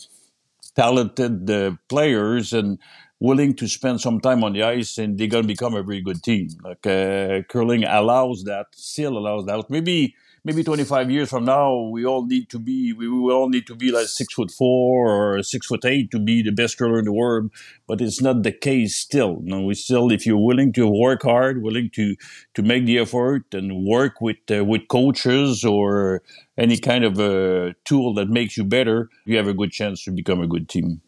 talented 0.75 1.49
uh, 1.49 1.71
players 1.89 2.53
and 2.53 2.79
willing 3.19 3.55
to 3.55 3.67
spend 3.67 4.01
some 4.01 4.19
time 4.19 4.43
on 4.43 4.53
the 4.53 4.63
ice 4.63 4.97
and 4.97 5.17
they're 5.17 5.27
to 5.27 5.43
become 5.43 5.75
a 5.75 5.83
very 5.83 6.01
good 6.01 6.21
team. 6.21 6.49
Like 6.63 6.85
uh, 6.85 7.41
curling 7.49 7.83
allows 7.83 8.43
that, 8.43 8.67
still 8.71 9.17
allows 9.17 9.45
that. 9.45 9.69
Maybe 9.69 10.15
maybe 10.47 10.63
25 10.63 11.11
years 11.11 11.29
from 11.29 11.43
now, 11.43 11.75
we 11.91 12.05
all 12.05 12.25
need 12.25 12.49
to 12.49 12.57
be 12.59 12.93
we 12.93 13.07
all 13.07 13.49
need 13.49 13.67
to 13.67 13.75
be 13.75 13.91
like 13.91 14.07
six 14.07 14.33
foot 14.33 14.49
four 14.51 15.09
or 15.09 15.43
six 15.43 15.67
foot 15.67 15.83
eight 15.83 16.09
to 16.11 16.19
be 16.19 16.41
the 16.41 16.51
best 16.51 16.77
curler 16.77 16.99
in 16.99 17.05
the 17.05 17.11
world. 17.11 17.51
But 17.87 18.01
it's 18.01 18.21
not 18.21 18.43
the 18.43 18.53
case 18.53 18.95
still. 18.95 19.41
Know, 19.41 19.63
we 19.63 19.73
still, 19.73 20.11
if 20.11 20.25
you're 20.25 20.37
willing 20.37 20.71
to 20.73 20.87
work 20.87 21.23
hard, 21.23 21.61
willing 21.61 21.89
to 21.95 22.15
to 22.53 22.61
make 22.61 22.85
the 22.85 22.99
effort 22.99 23.53
and 23.53 23.85
work 23.85 24.21
with 24.21 24.37
uh, 24.49 24.63
with 24.63 24.87
coaches 24.87 25.65
or 25.65 26.21
any 26.57 26.77
kind 26.77 27.03
of 27.03 27.19
a 27.19 27.75
tool 27.83 28.13
that 28.13 28.29
makes 28.29 28.57
you 28.57 28.63
better, 28.63 29.09
you 29.25 29.37
have 29.37 29.47
a 29.47 29.53
good 29.53 29.71
chance 29.71 30.03
to 30.05 30.11
become 30.11 30.41
a 30.41 30.47
good 30.47 30.69
team. 30.69 31.01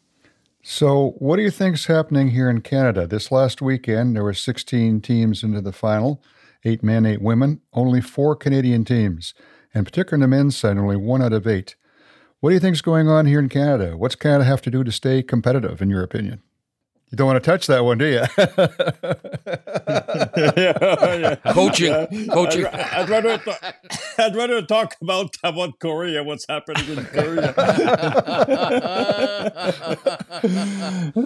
So, 0.61 1.11
what 1.19 1.37
do 1.37 1.43
you 1.43 1.51
think 1.51 1.75
is 1.75 1.85
happening 1.85 2.29
here 2.29 2.49
in 2.49 2.59
Canada? 2.61 3.07
This 3.07 3.31
last 3.31 3.61
weekend, 3.61 4.15
there 4.15 4.25
were 4.25 4.33
16 4.33 4.99
teams 4.99 5.41
into 5.41 5.61
the 5.61 5.71
final 5.71 6.21
eight 6.65 6.83
men, 6.83 7.05
eight 7.05 7.21
women, 7.21 7.61
only 7.71 8.01
four 8.01 8.35
Canadian 8.35 8.83
teams, 8.83 9.33
and 9.73 9.85
particularly 9.85 10.23
on 10.23 10.29
the 10.29 10.35
men's 10.35 10.57
side, 10.57 10.77
only 10.77 10.97
one 10.97 11.21
out 11.21 11.31
of 11.31 11.47
eight. 11.47 11.75
What 12.41 12.49
do 12.49 12.55
you 12.55 12.59
think 12.59 12.73
is 12.73 12.81
going 12.81 13.07
on 13.07 13.25
here 13.25 13.39
in 13.39 13.47
Canada? 13.47 13.95
What's 13.95 14.15
Canada 14.15 14.43
have 14.43 14.61
to 14.63 14.71
do 14.71 14.83
to 14.83 14.91
stay 14.91 15.23
competitive, 15.23 15.81
in 15.81 15.89
your 15.89 16.03
opinion? 16.03 16.41
You 17.11 17.15
don't 17.15 17.25
want 17.25 17.43
to 17.43 17.51
touch 17.51 17.65
that 17.67 17.83
one, 17.83 17.97
do 17.97 18.05
you? 18.05 18.21
yeah, 20.57 21.15
yeah. 21.15 21.35
Coaching, 21.53 22.29
coaching. 22.29 22.67
I'd, 22.67 22.79
I'd, 22.79 23.09
rather 23.09 23.37
th- 23.39 23.57
I'd 24.19 24.35
rather 24.35 24.61
talk 24.61 24.95
about 25.01 25.35
about 25.43 25.79
Korea, 25.79 26.23
what's 26.23 26.45
happening 26.47 26.87
in 26.97 27.05
Korea. 27.05 27.53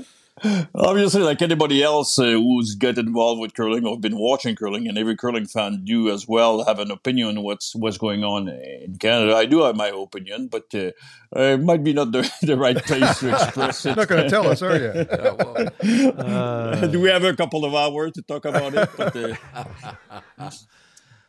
Obviously, 0.73 1.21
like 1.21 1.41
anybody 1.43 1.83
else 1.83 2.17
uh, 2.17 2.23
who's 2.23 2.73
get 2.73 2.97
involved 2.97 3.39
with 3.39 3.53
curling 3.53 3.85
or 3.85 3.99
been 3.99 4.17
watching 4.17 4.55
curling, 4.55 4.87
and 4.87 4.97
every 4.97 5.15
curling 5.15 5.45
fan 5.45 5.83
do 5.85 6.09
as 6.09 6.27
well 6.27 6.65
have 6.65 6.79
an 6.79 6.89
opinion 6.89 7.43
what's 7.43 7.75
what's 7.75 7.99
going 7.99 8.23
on 8.23 8.49
in 8.49 8.97
Canada. 8.97 9.35
I 9.35 9.45
do 9.45 9.61
have 9.61 9.75
my 9.75 9.89
opinion, 9.89 10.47
but 10.47 10.73
uh, 10.73 10.91
it 11.35 11.61
might 11.61 11.83
be 11.83 11.93
not 11.93 12.11
the, 12.11 12.29
the 12.41 12.57
right 12.57 12.77
place 12.77 13.19
to 13.19 13.31
express 13.31 13.85
it. 13.85 13.95
not 13.95 14.07
going 14.07 14.23
to 14.23 14.29
tell 14.29 14.47
us, 14.47 14.61
are 14.61 14.77
you? 14.77 14.93
Yeah, 15.13 15.33
well, 15.33 15.69
uh, 16.17 16.87
do 16.87 16.99
we 16.99 17.09
have 17.09 17.23
a 17.23 17.35
couple 17.35 17.63
of 17.65 17.75
hours 17.75 18.13
to 18.13 18.21
talk 18.23 18.45
about 18.45 18.73
it? 18.73 18.89
But, 18.97 19.15
uh, 19.15 20.49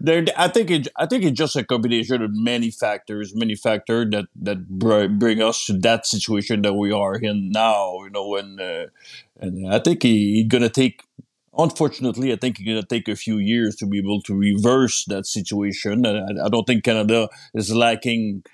there, 0.05 0.25
I 0.37 0.49
think 0.49 0.71
it, 0.71 0.89
I 0.97 1.07
think 1.07 1.25
it's 1.25 1.39
just 1.39 1.57
a 1.57 1.65
combination 1.65 2.23
of 2.23 2.31
many 2.33 2.71
factors, 2.71 3.35
many 3.35 3.55
factors 3.55 4.07
that 4.11 4.27
that 4.43 4.69
bring 4.69 5.43
us 5.43 5.67
to 5.67 5.73
that 5.79 6.07
situation 6.07 6.63
that 6.63 6.75
we 6.75 6.93
are 6.93 7.17
in 7.17 7.51
now. 7.51 7.99
You 8.05 8.11
know, 8.11 8.37
and 8.37 8.61
uh, 8.61 8.87
and 9.41 9.73
I 9.73 9.79
think 9.79 10.03
he's 10.03 10.47
gonna 10.47 10.69
take. 10.71 11.03
Unfortunately, 11.57 12.33
I 12.33 12.37
think 12.37 12.59
it's 12.59 12.67
gonna 12.67 12.83
take 12.83 13.09
a 13.09 13.17
few 13.17 13.39
years 13.39 13.77
to 13.77 13.87
be 13.87 13.99
able 13.99 14.21
to 14.23 14.35
reverse 14.35 15.05
that 15.07 15.27
situation. 15.27 16.05
I, 16.07 16.27
I 16.45 16.49
don't 16.49 16.67
think 16.67 16.85
Canada 16.85 17.29
is 17.55 17.75
lacking 17.75 18.45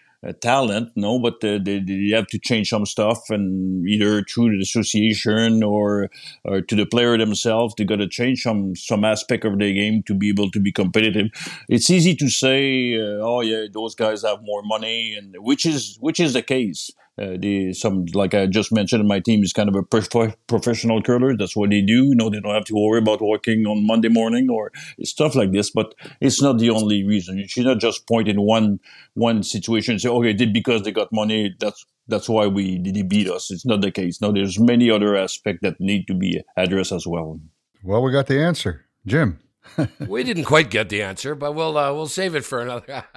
talent, 0.41 0.91
no, 0.97 1.19
but 1.19 1.35
uh, 1.43 1.59
they, 1.63 1.81
they 1.81 2.11
have 2.15 2.27
to 2.29 2.39
change 2.39 2.69
some 2.69 2.87
stuff, 2.87 3.31
and 3.31 3.89
either 3.89 4.23
through 4.23 4.51
the 4.51 4.63
association 4.63 5.63
or, 5.63 6.11
or 6.45 6.61
to 6.61 6.77
the 6.77 6.87
player 6.87 7.17
themselves, 7.17 7.75
they 7.77 7.85
got 7.85 7.97
to 7.97 8.09
change 8.09 8.43
some 8.43 8.77
some 8.77 9.05
aspect 9.05 9.45
of 9.45 9.59
their 9.59 9.73
game 9.73 10.03
to 10.05 10.15
be 10.15 10.29
able 10.29 10.51
to 10.51 10.61
be 10.61 10.73
competitive. 10.73 11.29
It's 11.69 11.91
easy 11.91 12.15
to 12.17 12.29
say, 12.29 12.97
uh, 12.97 13.21
oh 13.23 13.41
yeah, 13.41 13.67
those 13.73 13.95
guys 13.95 14.23
have 14.23 14.41
more 14.43 14.63
money, 14.63 15.15
and 15.15 15.35
which 15.39 15.65
is 15.65 15.97
which 16.01 16.21
is 16.21 16.35
the 16.35 16.43
case. 16.43 16.91
Uh, 17.21 17.37
the 17.39 17.73
some 17.75 18.07
like 18.15 18.33
I 18.33 18.47
just 18.47 18.73
mentioned, 18.73 19.07
my 19.07 19.21
team 19.21 19.43
is 19.43 19.53
kind 19.53 19.69
of 19.69 19.75
a 19.75 19.83
prof- 19.83 20.37
professional 20.47 21.03
curler. 21.03 21.37
That's 21.37 21.55
what 21.55 21.71
they 21.71 21.83
do. 21.83 22.07
You 22.07 22.15
know, 22.15 22.31
they 22.31 22.41
don't 22.41 22.55
have 22.55 22.65
to 22.67 22.75
worry 22.75 22.99
about 22.99 23.21
working 23.21 23.67
on 23.67 23.87
Monday 23.87 24.09
morning 24.09 24.49
or 24.49 24.73
stuff 25.03 25.35
like 25.35 25.53
this. 25.53 25.71
But 25.71 25.95
it's 26.21 26.41
not 26.41 26.59
the 26.59 26.71
only 26.71 27.05
reason. 27.05 27.37
You 27.39 27.47
should 27.47 27.67
not 27.67 27.79
just 27.79 28.07
point 28.07 28.29
in 28.29 28.41
one 28.41 28.81
one 29.15 29.43
situation 29.43 29.93
and 29.93 30.01
say, 30.01 30.09
"Okay, 30.09 30.33
did 30.33 30.55
because 30.55 30.83
they 30.83 30.93
got 30.93 31.13
money. 31.13 31.55
That's 31.61 31.85
that's 32.09 32.29
why 32.29 32.47
we 32.47 32.79
did 32.79 32.97
he 32.97 33.03
beat 33.03 33.29
us." 33.29 33.51
It's 33.51 33.67
not 33.67 33.83
the 33.83 33.91
case. 33.91 34.21
No, 34.21 34.33
there's 34.33 34.59
many 34.59 34.91
other 34.91 35.15
aspects 35.15 35.61
that 35.63 35.79
need 35.79 36.07
to 36.07 36.15
be 36.15 36.41
addressed 36.57 36.93
as 36.93 37.07
well. 37.07 37.39
Well, 37.83 38.03
we 38.03 38.13
got 38.13 38.29
the 38.29 38.41
answer, 38.43 38.87
Jim 39.07 39.41
we 40.09 40.23
didn't 40.25 40.45
quite 40.45 40.71
get 40.71 40.89
the 40.89 41.03
answer, 41.03 41.35
but 41.35 41.53
we'll 41.53 41.77
uh, 41.77 41.93
we'll 41.93 42.07
save 42.07 42.35
it 42.35 42.45
for 42.45 42.61
another. 42.61 43.05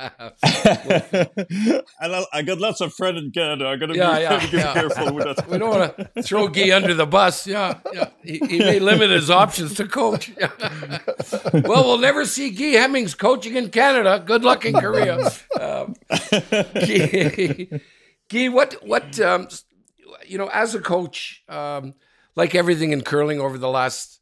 I 2.34 2.42
got 2.46 2.60
lots 2.60 2.82
of 2.82 2.94
friends 2.94 3.20
in 3.20 3.32
Canada. 3.32 3.68
I 3.68 3.76
got 3.76 3.88
to 3.88 3.96
yeah, 3.96 4.16
be, 4.16 4.22
yeah, 4.22 4.52
be 4.52 4.58
yeah. 4.58 4.74
careful 4.74 5.13
with 5.13 5.36
that. 5.36 5.48
We 5.50 5.58
don't 5.58 5.70
want 5.70 5.98
to 5.98 6.24
throw 6.24 6.48
Guy 6.48 6.76
under 6.76 6.94
the 6.94 7.06
bus. 7.06 7.48
Yeah, 7.48 7.80
yeah. 7.94 8.10
He, 8.24 8.39
he 8.39 8.60
may 8.60 8.80
limit 8.80 9.10
his 9.10 9.30
options 9.30 9.76
to 9.76 9.88
coach. 9.88 10.32
well, 11.54 11.84
we'll 11.84 11.98
never 11.98 12.26
see 12.26 12.50
Guy 12.50 12.80
Hemmings 12.80 13.16
coaching 13.16 13.56
in 13.56 13.70
Canada. 13.70 14.22
Good 14.26 14.44
luck 14.44 14.66
in 14.66 14.74
Korea. 14.74 15.32
Um, 15.60 15.96
Guy, 16.10 17.68
Guy, 18.30 18.50
what 18.50 18.76
what 18.86 19.20
um, 19.20 19.48
you 20.26 20.38
know 20.38 20.50
as 20.54 20.76
a 20.76 20.80
coach, 20.80 21.44
um, 21.50 21.94
like 22.36 22.56
everything 22.56 22.92
in 22.92 23.02
curling 23.02 23.39
over 23.39 23.58
the 23.58 23.70
last 23.70 24.20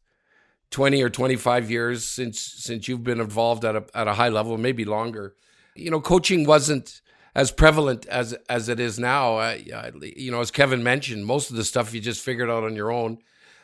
20 0.72 1.02
or 1.02 1.10
25 1.10 1.70
years 1.70 2.04
since 2.04 2.40
since 2.40 2.88
you've 2.88 3.04
been 3.04 3.20
involved 3.20 3.64
at 3.64 3.76
a 3.76 3.84
at 3.94 4.08
a 4.08 4.14
high 4.14 4.30
level, 4.30 4.58
maybe 4.58 4.84
longer. 4.84 5.36
You 5.76 5.90
know, 5.90 6.00
coaching 6.00 6.44
wasn't 6.44 7.00
as 7.34 7.52
prevalent 7.52 8.06
as 8.06 8.32
as 8.48 8.68
it 8.68 8.80
is 8.80 8.98
now. 8.98 9.36
Uh, 9.36 9.58
you 10.02 10.30
know, 10.30 10.40
as 10.40 10.50
Kevin 10.50 10.82
mentioned, 10.82 11.26
most 11.26 11.50
of 11.50 11.56
the 11.56 11.64
stuff 11.64 11.94
you 11.94 12.00
just 12.00 12.20
figured 12.20 12.50
out 12.50 12.64
on 12.64 12.74
your 12.74 12.90
own. 12.90 13.18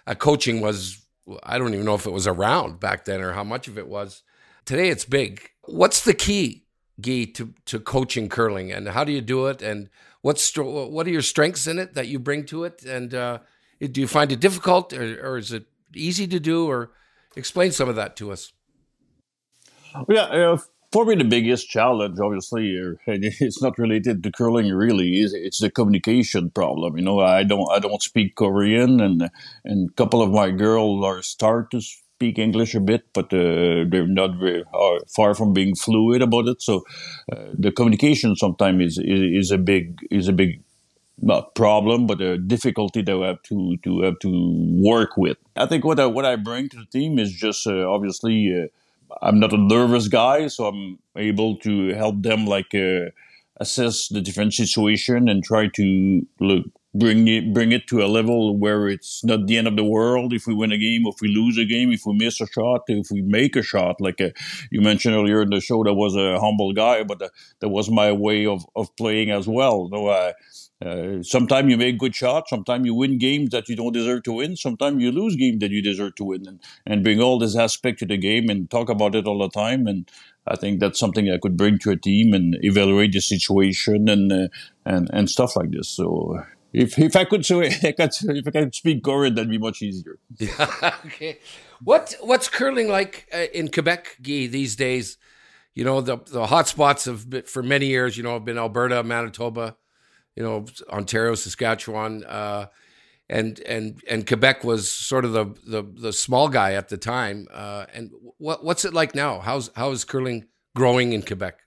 Uh, 0.06 0.14
coaching 0.14 0.60
was 0.60 1.04
I 1.42 1.58
don't 1.58 1.74
even 1.74 1.84
know 1.84 1.94
if 1.94 2.06
it 2.06 2.12
was 2.12 2.26
around 2.26 2.78
back 2.78 3.04
then 3.04 3.20
or 3.20 3.32
how 3.32 3.44
much 3.44 3.68
of 3.68 3.78
it 3.78 3.88
was. 3.88 4.22
Today 4.64 4.88
it's 4.90 5.04
big. 5.04 5.50
What's 5.64 6.04
the 6.04 6.14
key, 6.14 6.64
Guy, 7.00 7.24
to 7.34 7.54
to 7.66 7.80
coaching 7.80 8.28
curling, 8.28 8.70
and 8.70 8.88
how 8.88 9.04
do 9.04 9.12
you 9.12 9.22
do 9.22 9.46
it? 9.46 9.62
And 9.62 9.88
what's 10.20 10.56
what 10.56 11.06
are 11.06 11.10
your 11.10 11.22
strengths 11.22 11.66
in 11.66 11.78
it 11.78 11.94
that 11.94 12.08
you 12.08 12.18
bring 12.18 12.44
to 12.46 12.64
it? 12.64 12.84
And 12.84 13.14
uh, 13.14 13.38
Do 13.80 14.00
you 14.00 14.08
find 14.08 14.30
it 14.32 14.40
difficult, 14.40 14.92
or, 14.92 15.20
or 15.26 15.38
is 15.38 15.52
it 15.52 15.66
easy 15.94 16.26
to 16.26 16.40
do, 16.40 16.66
or 16.66 16.90
explain 17.36 17.72
some 17.72 17.88
of 17.88 17.96
that 17.96 18.16
to 18.16 18.32
us? 18.32 18.52
Yeah, 20.08 20.22
uh, 20.22 20.58
for 20.92 21.04
me, 21.04 21.16
the 21.16 21.24
biggest 21.24 21.68
challenge, 21.68 22.18
obviously, 22.18 22.78
uh, 22.78 22.94
it's 23.06 23.62
not 23.62 23.78
related 23.78 24.22
to 24.22 24.30
curling. 24.30 24.72
Really, 24.72 25.20
is 25.20 25.34
it's 25.34 25.60
the 25.60 25.70
communication 25.70 26.50
problem. 26.50 26.96
You 26.96 27.04
know, 27.04 27.20
I 27.20 27.44
don't, 27.44 27.70
I 27.70 27.78
don't 27.78 28.02
speak 28.02 28.36
Korean, 28.36 29.00
and 29.00 29.30
and 29.64 29.90
a 29.90 29.92
couple 29.94 30.22
of 30.22 30.30
my 30.30 30.50
girls 30.50 31.04
are 31.04 31.22
start 31.22 31.70
to 31.72 31.80
speak 31.80 32.38
English 32.38 32.74
a 32.74 32.80
bit, 32.80 33.04
but 33.12 33.26
uh, 33.26 33.84
they're 33.90 34.06
not 34.06 34.38
very 34.38 34.64
uh, 34.74 34.98
far 35.14 35.34
from 35.34 35.52
being 35.52 35.74
fluid 35.74 36.22
about 36.22 36.48
it. 36.48 36.62
So, 36.62 36.84
uh, 37.30 37.50
the 37.56 37.70
communication 37.70 38.34
sometimes 38.34 38.82
is, 38.82 38.98
is 38.98 39.46
is 39.46 39.50
a 39.50 39.58
big 39.58 39.98
is 40.10 40.28
a 40.28 40.32
big 40.32 40.62
not 41.20 41.54
problem, 41.54 42.06
but 42.06 42.20
a 42.20 42.38
difficulty 42.38 43.02
that 43.02 43.18
we 43.18 43.24
have 43.24 43.42
to 43.44 43.76
to 43.78 44.00
have 44.02 44.18
to 44.20 44.80
work 44.82 45.16
with. 45.16 45.36
I 45.56 45.66
think 45.66 45.84
what 45.84 46.00
I 46.00 46.06
what 46.06 46.24
I 46.24 46.36
bring 46.36 46.68
to 46.70 46.76
the 46.76 46.86
team 46.86 47.18
is 47.18 47.32
just 47.32 47.66
uh, 47.66 47.90
obviously 47.90 48.54
uh, 48.54 48.66
I'm 49.22 49.40
not 49.40 49.52
a 49.52 49.58
nervous 49.58 50.08
guy, 50.08 50.48
so 50.48 50.66
I'm 50.66 50.98
able 51.16 51.56
to 51.58 51.94
help 51.94 52.22
them 52.22 52.46
like 52.46 52.74
uh, 52.74 53.10
assess 53.56 54.08
the 54.08 54.20
different 54.20 54.54
situation 54.54 55.28
and 55.28 55.42
try 55.42 55.68
to 55.74 56.26
look 56.40 56.64
bring 56.94 57.28
it 57.28 57.52
bring 57.52 57.72
it 57.72 57.86
to 57.86 58.02
a 58.02 58.06
level 58.06 58.56
where 58.56 58.88
it's 58.88 59.22
not 59.24 59.46
the 59.46 59.56
end 59.56 59.68
of 59.68 59.76
the 59.76 59.84
world 59.84 60.32
if 60.32 60.46
we 60.46 60.54
win 60.54 60.72
a 60.72 60.78
game, 60.78 61.04
if 61.06 61.16
we 61.20 61.28
lose 61.28 61.58
a 61.58 61.64
game, 61.64 61.92
if 61.92 62.02
we 62.06 62.14
miss 62.14 62.40
a 62.40 62.46
shot, 62.46 62.82
if 62.88 63.08
we 63.10 63.22
make 63.22 63.56
a 63.56 63.62
shot. 63.62 64.00
Like 64.00 64.20
uh, 64.20 64.30
you 64.70 64.80
mentioned 64.80 65.14
earlier 65.14 65.42
in 65.42 65.50
the 65.50 65.60
show, 65.60 65.84
that 65.84 65.94
was 65.94 66.16
a 66.16 66.40
humble 66.40 66.72
guy, 66.72 67.02
but 67.02 67.20
uh, 67.20 67.28
that 67.60 67.68
was 67.68 67.90
my 67.90 68.12
way 68.12 68.46
of 68.46 68.64
of 68.74 68.94
playing 68.96 69.30
as 69.30 69.46
well. 69.46 69.88
Though 69.88 70.10
I 70.10 70.32
uh, 70.84 71.22
sometimes 71.22 71.70
you 71.70 71.76
make 71.76 71.98
good 71.98 72.14
shots. 72.14 72.50
Sometimes 72.50 72.86
you 72.86 72.94
win 72.94 73.18
games 73.18 73.50
that 73.50 73.68
you 73.68 73.74
don't 73.74 73.92
deserve 73.92 74.22
to 74.24 74.34
win. 74.34 74.54
Sometimes 74.56 75.02
you 75.02 75.10
lose 75.10 75.34
games 75.34 75.58
that 75.58 75.70
you 75.70 75.82
deserve 75.82 76.14
to 76.16 76.24
win, 76.24 76.46
and, 76.46 76.60
and 76.86 77.02
bring 77.02 77.20
all 77.20 77.38
this 77.38 77.56
aspect 77.56 77.98
to 77.98 78.06
the 78.06 78.16
game 78.16 78.48
and 78.48 78.70
talk 78.70 78.88
about 78.88 79.16
it 79.16 79.26
all 79.26 79.38
the 79.38 79.48
time. 79.48 79.88
And 79.88 80.08
I 80.46 80.54
think 80.54 80.78
that's 80.78 80.98
something 80.98 81.28
I 81.30 81.38
could 81.38 81.56
bring 81.56 81.78
to 81.80 81.90
a 81.90 81.96
team 81.96 82.32
and 82.32 82.56
evaluate 82.62 83.12
the 83.12 83.20
situation 83.20 84.08
and 84.08 84.32
uh, 84.32 84.48
and 84.86 85.10
and 85.12 85.28
stuff 85.28 85.56
like 85.56 85.72
this. 85.72 85.88
So 85.88 86.44
if 86.72 86.96
if 86.98 87.16
I 87.16 87.24
could 87.24 87.44
if 87.50 88.46
I 88.46 88.50
could 88.50 88.74
speak 88.74 89.02
Korean, 89.02 89.34
that'd 89.34 89.50
be 89.50 89.58
much 89.58 89.82
easier. 89.82 90.18
Okay. 91.06 91.38
What 91.82 92.14
what's 92.20 92.48
curling 92.48 92.88
like 92.88 93.28
uh, 93.34 93.46
in 93.52 93.68
Quebec, 93.68 94.18
Guy, 94.22 94.46
these 94.46 94.76
days? 94.76 95.18
You 95.74 95.84
know 95.84 96.00
the 96.00 96.18
the 96.18 96.46
hot 96.46 96.68
spots 96.68 97.04
have 97.06 97.28
been, 97.28 97.42
for 97.42 97.64
many 97.64 97.86
years. 97.86 98.16
You 98.16 98.22
know 98.22 98.34
have 98.34 98.44
been 98.44 98.58
Alberta, 98.58 99.02
Manitoba 99.02 99.76
you 100.38 100.44
know, 100.44 100.64
Ontario, 100.88 101.34
Saskatchewan, 101.34 102.22
uh, 102.22 102.66
and 103.28 103.58
and 103.60 104.00
and 104.08 104.24
Quebec 104.24 104.62
was 104.62 104.88
sort 104.88 105.24
of 105.24 105.32
the 105.32 105.46
the, 105.66 105.82
the 105.82 106.12
small 106.12 106.48
guy 106.48 106.74
at 106.74 106.88
the 106.88 106.96
time. 106.96 107.48
Uh, 107.52 107.86
and 107.92 108.12
what 108.38 108.64
what's 108.64 108.84
it 108.84 108.94
like 108.94 109.16
now? 109.16 109.40
How's 109.40 109.68
how 109.74 109.90
is 109.90 110.04
curling 110.04 110.46
growing 110.76 111.12
in 111.12 111.22
Quebec? 111.22 111.58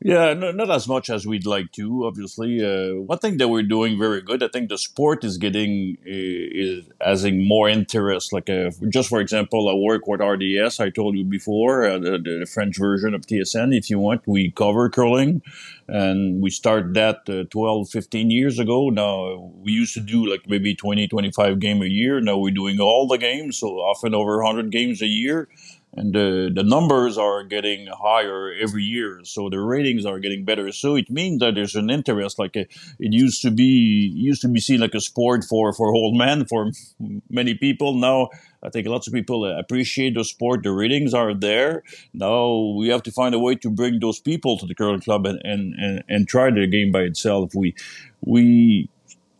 Yeah, 0.00 0.32
no, 0.34 0.52
not 0.52 0.70
as 0.70 0.86
much 0.86 1.10
as 1.10 1.26
we'd 1.26 1.44
like 1.44 1.72
to. 1.72 2.06
Obviously, 2.06 2.64
uh, 2.64 3.00
one 3.00 3.18
thing 3.18 3.38
that 3.38 3.48
we're 3.48 3.64
doing 3.64 3.98
very 3.98 4.22
good, 4.22 4.44
I 4.44 4.48
think 4.48 4.68
the 4.68 4.78
sport 4.78 5.24
is 5.24 5.38
getting 5.38 5.98
uh, 6.06 6.06
is 6.06 6.84
having 7.00 7.48
more 7.48 7.68
interest. 7.68 8.32
Like, 8.32 8.48
uh, 8.48 8.70
just 8.90 9.08
for 9.08 9.20
example, 9.20 9.68
I 9.68 9.74
work 9.74 10.06
with 10.06 10.20
RDS. 10.20 10.78
I 10.78 10.90
told 10.90 11.16
you 11.16 11.24
before 11.24 11.84
uh, 11.84 11.98
the, 11.98 12.18
the, 12.18 12.46
French 12.46 12.78
version 12.78 13.12
of 13.12 13.22
TSN. 13.22 13.76
If 13.76 13.90
you 13.90 13.98
want, 13.98 14.22
we 14.24 14.52
cover 14.52 14.88
curling, 14.88 15.42
and 15.88 16.40
we 16.40 16.50
started 16.50 16.94
that 16.94 17.28
uh, 17.28 17.44
12, 17.50 17.90
15 17.90 18.30
years 18.30 18.60
ago. 18.60 18.90
Now 18.90 19.50
we 19.64 19.72
used 19.72 19.94
to 19.94 20.00
do 20.00 20.30
like 20.30 20.48
maybe 20.48 20.76
20, 20.76 21.08
25 21.08 21.58
game 21.58 21.82
a 21.82 21.86
year. 21.86 22.20
Now 22.20 22.38
we're 22.38 22.54
doing 22.54 22.78
all 22.78 23.08
the 23.08 23.18
games, 23.18 23.58
so 23.58 23.78
often 23.78 24.14
over 24.14 24.36
100 24.44 24.70
games 24.70 25.02
a 25.02 25.06
year 25.06 25.48
and 25.94 26.14
the, 26.14 26.50
the 26.54 26.62
numbers 26.62 27.16
are 27.16 27.42
getting 27.42 27.86
higher 27.86 28.52
every 28.52 28.82
year 28.82 29.20
so 29.24 29.48
the 29.48 29.58
ratings 29.60 30.04
are 30.04 30.18
getting 30.18 30.44
better. 30.44 30.70
So 30.72 30.96
it 30.96 31.10
means 31.10 31.40
that 31.40 31.54
there's 31.54 31.74
an 31.74 31.90
interest 31.90 32.38
like 32.38 32.56
a, 32.56 32.60
it 32.98 33.12
used 33.12 33.42
to 33.42 33.50
be 33.50 34.12
used 34.14 34.42
to 34.42 34.48
be 34.48 34.60
seen 34.60 34.80
like 34.80 34.94
a 34.94 35.00
sport 35.00 35.44
for 35.44 35.72
for 35.72 35.94
old 35.94 36.16
men 36.16 36.44
for 36.44 36.70
many 37.30 37.54
people. 37.54 37.94
Now 37.94 38.28
i 38.62 38.68
think 38.68 38.88
lots 38.88 39.06
of 39.06 39.12
people 39.12 39.44
appreciate 39.46 40.14
the 40.14 40.24
sport. 40.24 40.62
The 40.62 40.72
ratings 40.72 41.14
are 41.14 41.34
there. 41.34 41.82
Now 42.12 42.74
we 42.76 42.88
have 42.88 43.02
to 43.04 43.12
find 43.12 43.34
a 43.34 43.38
way 43.38 43.54
to 43.56 43.70
bring 43.70 44.00
those 44.00 44.20
people 44.20 44.58
to 44.58 44.66
the 44.66 44.74
curling 44.74 45.00
club 45.00 45.26
and 45.26 45.40
and 45.44 45.74
and, 45.74 46.04
and 46.08 46.28
try 46.28 46.50
the 46.50 46.66
game 46.66 46.92
by 46.92 47.02
itself. 47.02 47.54
We 47.54 47.74
we 48.20 48.88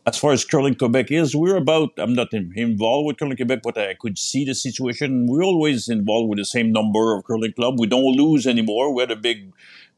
as 0.09 0.17
far 0.17 0.33
as 0.33 0.45
curling 0.45 0.75
Quebec 0.75 1.11
is, 1.11 1.37
we're 1.37 1.57
about. 1.57 1.91
I'm 1.99 2.15
not 2.15 2.33
involved 2.33 3.07
with 3.07 3.19
curling 3.19 3.37
Quebec, 3.37 3.61
but 3.63 3.77
I 3.77 3.95
could 3.95 4.17
see 4.19 4.45
the 4.45 4.55
situation. 4.55 5.27
We're 5.27 5.45
always 5.45 5.89
involved 5.89 6.31
with 6.31 6.39
the 6.39 6.47
same 6.47 6.73
number 6.73 7.15
of 7.15 7.25
curling 7.25 7.53
club. 7.53 7.79
We 7.79 7.87
don't 7.87 8.17
lose 8.17 8.47
anymore. 8.47 8.95
We 8.95 9.03
had 9.03 9.11
a 9.11 9.17
big 9.17 9.53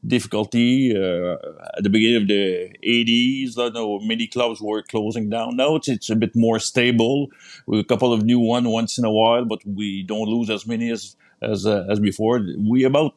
difficulty 0.05 0.95
uh, 0.95 1.37
at 1.77 1.83
the 1.83 1.89
beginning 1.89 2.23
of 2.23 2.27
the 2.27 2.71
80s. 2.83 3.57
I 3.57 3.69
know 3.69 3.99
many 3.99 4.27
clubs 4.27 4.61
were 4.61 4.81
closing 4.81 5.29
down. 5.29 5.55
Now 5.55 5.75
it's, 5.75 5.87
it's 5.87 6.09
a 6.09 6.15
bit 6.15 6.35
more 6.35 6.59
stable. 6.59 7.27
With 7.65 7.79
a 7.79 7.83
couple 7.85 8.11
of 8.11 8.23
new 8.23 8.39
one 8.39 8.67
once 8.69 8.97
in 8.97 9.05
a 9.05 9.11
while, 9.11 9.45
but 9.45 9.59
we 9.65 10.03
don't 10.03 10.27
lose 10.27 10.49
as 10.49 10.67
many 10.67 10.91
as 10.91 11.15
as 11.41 11.65
uh, 11.65 11.85
as 11.89 11.99
before. 11.99 12.41
We 12.57 12.83
about 12.83 13.15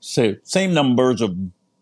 say 0.00 0.38
same 0.42 0.74
numbers 0.74 1.20
of 1.20 1.36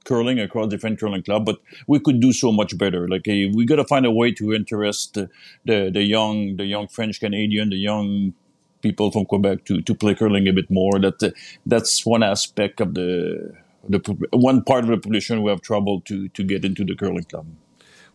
curling 0.04 0.40
across 0.40 0.68
different 0.68 0.98
curling 0.98 1.22
club, 1.22 1.44
but 1.44 1.58
we 1.86 1.98
could 1.98 2.20
do 2.20 2.32
so 2.32 2.52
much 2.52 2.76
better. 2.76 3.08
Like 3.08 3.28
uh, 3.28 3.48
we 3.54 3.64
got 3.64 3.76
to 3.76 3.84
find 3.84 4.06
a 4.06 4.10
way 4.10 4.32
to 4.32 4.52
interest 4.52 5.14
the, 5.14 5.28
the, 5.64 5.90
the 5.92 6.02
young 6.02 6.56
the 6.56 6.64
young 6.64 6.88
French 6.88 7.20
Canadian, 7.20 7.70
the 7.70 7.76
young 7.76 8.34
people 8.82 9.10
from 9.10 9.24
Quebec 9.24 9.64
to 9.64 9.80
to 9.82 9.94
play 9.94 10.14
curling 10.14 10.48
a 10.48 10.52
bit 10.52 10.70
more. 10.70 10.98
That 10.98 11.22
uh, 11.22 11.30
that's 11.64 12.04
one 12.04 12.22
aspect 12.22 12.80
of 12.80 12.94
the 12.94 13.54
the 13.88 13.98
one 14.32 14.62
part 14.62 14.84
of 14.84 14.90
the 14.90 14.96
population 14.96 15.42
we 15.42 15.50
have 15.50 15.60
trouble 15.60 16.00
to 16.02 16.28
to 16.28 16.42
get 16.42 16.64
into 16.64 16.84
the 16.84 16.94
curling 16.94 17.24
club. 17.24 17.46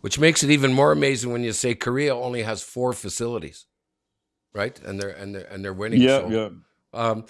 Which 0.01 0.19
makes 0.19 0.43
it 0.43 0.51
even 0.51 0.73
more 0.73 0.91
amazing 0.91 1.31
when 1.31 1.43
you 1.43 1.53
say 1.53 1.73
Korea 1.73 2.15
only 2.15 2.43
has 2.43 2.61
four 2.61 2.93
facilities, 2.93 3.65
right? 4.53 4.79
And 4.83 4.99
they're 4.99 5.09
and 5.09 5.33
they're 5.33 5.47
and 5.51 5.63
they're 5.63 5.73
winning. 5.73 6.01
Yeah, 6.01 6.19
so, 6.19 6.29
yeah. 6.29 6.49
Um, 6.93 7.25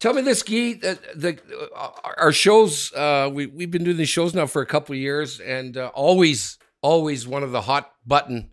Tell 0.00 0.14
me 0.14 0.22
this, 0.22 0.44
Guy. 0.44 0.74
The, 0.74 0.98
the 1.16 1.38
uh, 1.74 1.90
our 2.18 2.32
shows. 2.32 2.92
Uh, 2.92 3.28
we 3.32 3.46
we've 3.46 3.70
been 3.70 3.82
doing 3.82 3.96
these 3.96 4.08
shows 4.08 4.32
now 4.32 4.46
for 4.46 4.62
a 4.62 4.66
couple 4.66 4.94
years, 4.94 5.40
and 5.40 5.76
uh, 5.76 5.90
always, 5.92 6.56
always 6.82 7.26
one 7.26 7.42
of 7.42 7.50
the 7.50 7.62
hot 7.62 7.90
button 8.06 8.50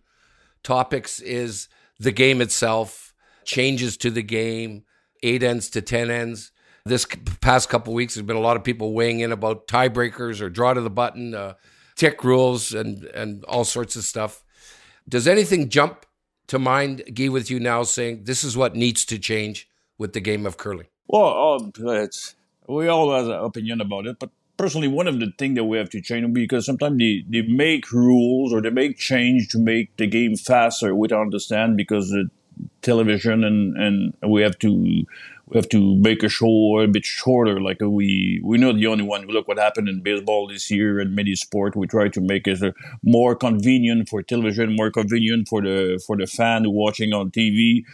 topics 0.64 1.20
is 1.20 1.68
the 2.00 2.10
game 2.10 2.40
itself, 2.40 3.14
changes 3.44 3.96
to 3.98 4.10
the 4.10 4.22
game, 4.22 4.84
eight 5.22 5.44
ends 5.44 5.70
to 5.70 5.82
ten 5.82 6.10
ends. 6.10 6.50
This 6.84 7.06
past 7.40 7.68
couple 7.68 7.94
weeks, 7.94 8.14
there's 8.14 8.26
been 8.26 8.36
a 8.36 8.40
lot 8.40 8.56
of 8.56 8.64
people 8.64 8.92
weighing 8.92 9.20
in 9.20 9.30
about 9.30 9.68
tiebreakers 9.68 10.40
or 10.40 10.50
draw 10.50 10.74
to 10.74 10.80
the 10.80 10.90
button, 10.90 11.34
uh, 11.34 11.54
tick 11.94 12.24
rules, 12.24 12.74
and 12.74 13.04
and 13.04 13.44
all 13.44 13.64
sorts 13.64 13.94
of 13.94 14.02
stuff. 14.02 14.42
Does 15.08 15.28
anything 15.28 15.68
jump 15.68 16.06
to 16.48 16.58
mind, 16.58 17.04
Guy, 17.14 17.28
with 17.28 17.52
you 17.52 17.60
now, 17.60 17.84
saying 17.84 18.24
this 18.24 18.42
is 18.42 18.56
what 18.56 18.74
needs 18.74 19.04
to 19.04 19.18
change 19.18 19.68
with 19.96 20.12
the 20.12 20.20
game 20.20 20.44
of 20.44 20.56
curling? 20.56 20.88
Well, 21.08 21.54
um, 21.54 21.72
it's, 21.76 22.34
we 22.68 22.88
all 22.88 23.12
have 23.14 23.26
an 23.26 23.32
opinion 23.32 23.80
about 23.80 24.06
it, 24.06 24.18
but 24.18 24.30
personally, 24.56 24.88
one 24.88 25.06
of 25.06 25.20
the 25.20 25.32
things 25.38 25.54
that 25.56 25.64
we 25.64 25.78
have 25.78 25.90
to 25.90 26.00
change 26.00 26.32
because 26.32 26.66
sometimes 26.66 26.98
they, 26.98 27.24
they 27.28 27.42
make 27.42 27.92
rules 27.92 28.52
or 28.52 28.60
they 28.60 28.70
make 28.70 28.98
change 28.98 29.48
to 29.50 29.58
make 29.58 29.96
the 29.96 30.06
game 30.06 30.36
faster. 30.36 30.94
We 30.94 31.08
don't 31.08 31.22
understand 31.22 31.76
because 31.76 32.10
the 32.10 32.28
television 32.82 33.44
and, 33.44 33.76
and 33.76 34.14
we 34.32 34.42
have 34.42 34.58
to 34.60 35.04
we 35.48 35.56
have 35.56 35.68
to 35.68 35.94
make 35.96 36.24
a 36.24 36.28
show 36.28 36.80
a 36.80 36.88
bit 36.88 37.04
shorter. 37.04 37.60
Like 37.60 37.80
we 37.80 38.40
we're 38.42 38.58
not 38.58 38.76
the 38.76 38.86
only 38.86 39.04
one. 39.04 39.26
Look 39.26 39.46
what 39.46 39.58
happened 39.58 39.88
in 39.88 40.00
baseball 40.00 40.48
this 40.48 40.70
year 40.70 40.98
and 40.98 41.14
many 41.14 41.36
sport. 41.36 41.76
We 41.76 41.86
try 41.86 42.08
to 42.08 42.20
make 42.20 42.48
it 42.48 42.74
more 43.04 43.36
convenient 43.36 44.08
for 44.08 44.22
television, 44.22 44.74
more 44.74 44.90
convenient 44.90 45.48
for 45.48 45.62
the 45.62 46.02
for 46.04 46.16
the 46.16 46.26
fan 46.26 46.64
watching 46.72 47.12
on 47.12 47.30
TV 47.30 47.84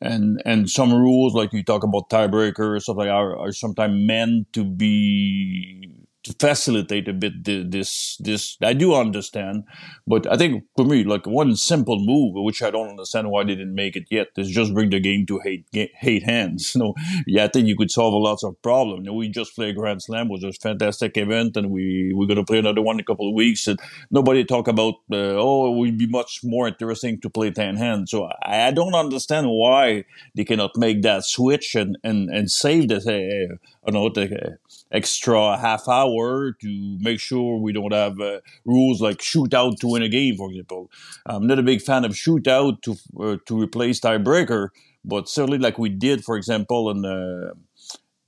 and 0.00 0.40
and 0.44 0.70
some 0.70 0.92
rules 0.92 1.34
like 1.34 1.52
you 1.52 1.62
talk 1.64 1.82
about 1.82 2.10
tiebreakers 2.10 2.82
stuff 2.82 2.96
like 2.96 3.08
are, 3.08 3.36
are 3.36 3.52
sometimes 3.52 3.94
meant 4.06 4.52
to 4.52 4.64
be 4.64 5.97
to 6.24 6.34
facilitate 6.40 7.08
a 7.08 7.12
bit 7.12 7.44
this 7.44 8.16
this 8.20 8.56
I 8.62 8.72
do 8.72 8.94
understand, 8.94 9.64
but 10.06 10.26
I 10.30 10.36
think 10.36 10.64
for 10.76 10.84
me 10.84 11.04
like 11.04 11.26
one 11.26 11.54
simple 11.56 11.98
move 11.98 12.34
which 12.44 12.62
I 12.62 12.70
don't 12.70 12.88
understand 12.88 13.30
why 13.30 13.44
they 13.44 13.54
didn't 13.54 13.74
make 13.74 13.96
it 13.96 14.04
yet 14.10 14.28
is 14.36 14.50
just 14.50 14.74
bring 14.74 14.90
the 14.90 15.00
game 15.00 15.26
to 15.26 15.38
hate 15.38 15.66
hate 15.72 16.24
hands. 16.24 16.74
You 16.78 16.84
know, 16.84 16.94
yeah, 17.26 17.44
I 17.44 17.48
think 17.48 17.66
you 17.66 17.76
could 17.76 17.90
solve 17.90 18.12
a 18.14 18.16
lots 18.18 18.44
of 18.44 18.60
problems. 18.62 19.04
You 19.04 19.10
know, 19.10 19.14
we 19.14 19.28
just 19.28 19.54
played 19.56 19.74
Grand 19.76 20.02
Slam, 20.02 20.28
was 20.28 20.44
a 20.44 20.52
fantastic 20.52 21.16
event, 21.16 21.56
and 21.56 21.70
we 21.70 22.12
we're 22.14 22.26
gonna 22.26 22.44
play 22.44 22.58
another 22.58 22.82
one 22.82 22.96
in 22.96 23.00
a 23.00 23.04
couple 23.04 23.28
of 23.28 23.34
weeks. 23.34 23.66
And 23.66 23.80
nobody 24.10 24.44
talk 24.44 24.68
about 24.68 24.94
uh, 25.12 25.34
oh, 25.36 25.72
it 25.72 25.78
would 25.78 25.98
be 25.98 26.06
much 26.06 26.40
more 26.44 26.68
interesting 26.68 27.20
to 27.20 27.30
play 27.30 27.50
ten 27.50 27.76
hands. 27.76 28.10
So 28.10 28.28
I, 28.42 28.68
I 28.68 28.70
don't 28.70 28.94
understand 28.94 29.48
why 29.48 30.04
they 30.36 30.44
cannot 30.44 30.76
make 30.76 31.02
that 31.02 31.24
switch 31.24 31.74
and 31.74 31.96
and 32.04 32.28
and 32.30 32.50
save 32.50 32.88
this. 32.88 33.06
Uh, 33.06 33.56
I 33.88 33.90
know, 33.92 34.08
take 34.10 34.32
an 34.32 34.58
extra 34.92 35.56
half 35.56 35.88
hour 35.88 36.52
to 36.60 36.98
make 37.00 37.20
sure 37.20 37.58
we 37.58 37.72
don't 37.72 37.92
have 37.92 38.20
uh, 38.20 38.40
rules 38.66 39.00
like 39.00 39.18
shootout 39.18 39.78
to 39.80 39.88
win 39.88 40.02
a 40.02 40.08
game, 40.10 40.36
for 40.36 40.50
example. 40.50 40.90
I'm 41.26 41.46
not 41.46 41.58
a 41.58 41.62
big 41.62 41.80
fan 41.80 42.04
of 42.04 42.12
shootout 42.12 42.82
to 42.82 42.96
uh, 43.20 43.36
to 43.46 43.60
replace 43.60 44.00
tiebreaker, 44.00 44.68
but 45.04 45.28
certainly 45.28 45.58
like 45.58 45.78
we 45.78 45.88
did, 45.88 46.24
for 46.24 46.36
example, 46.36 46.90
in 46.90 47.02
the 47.02 47.54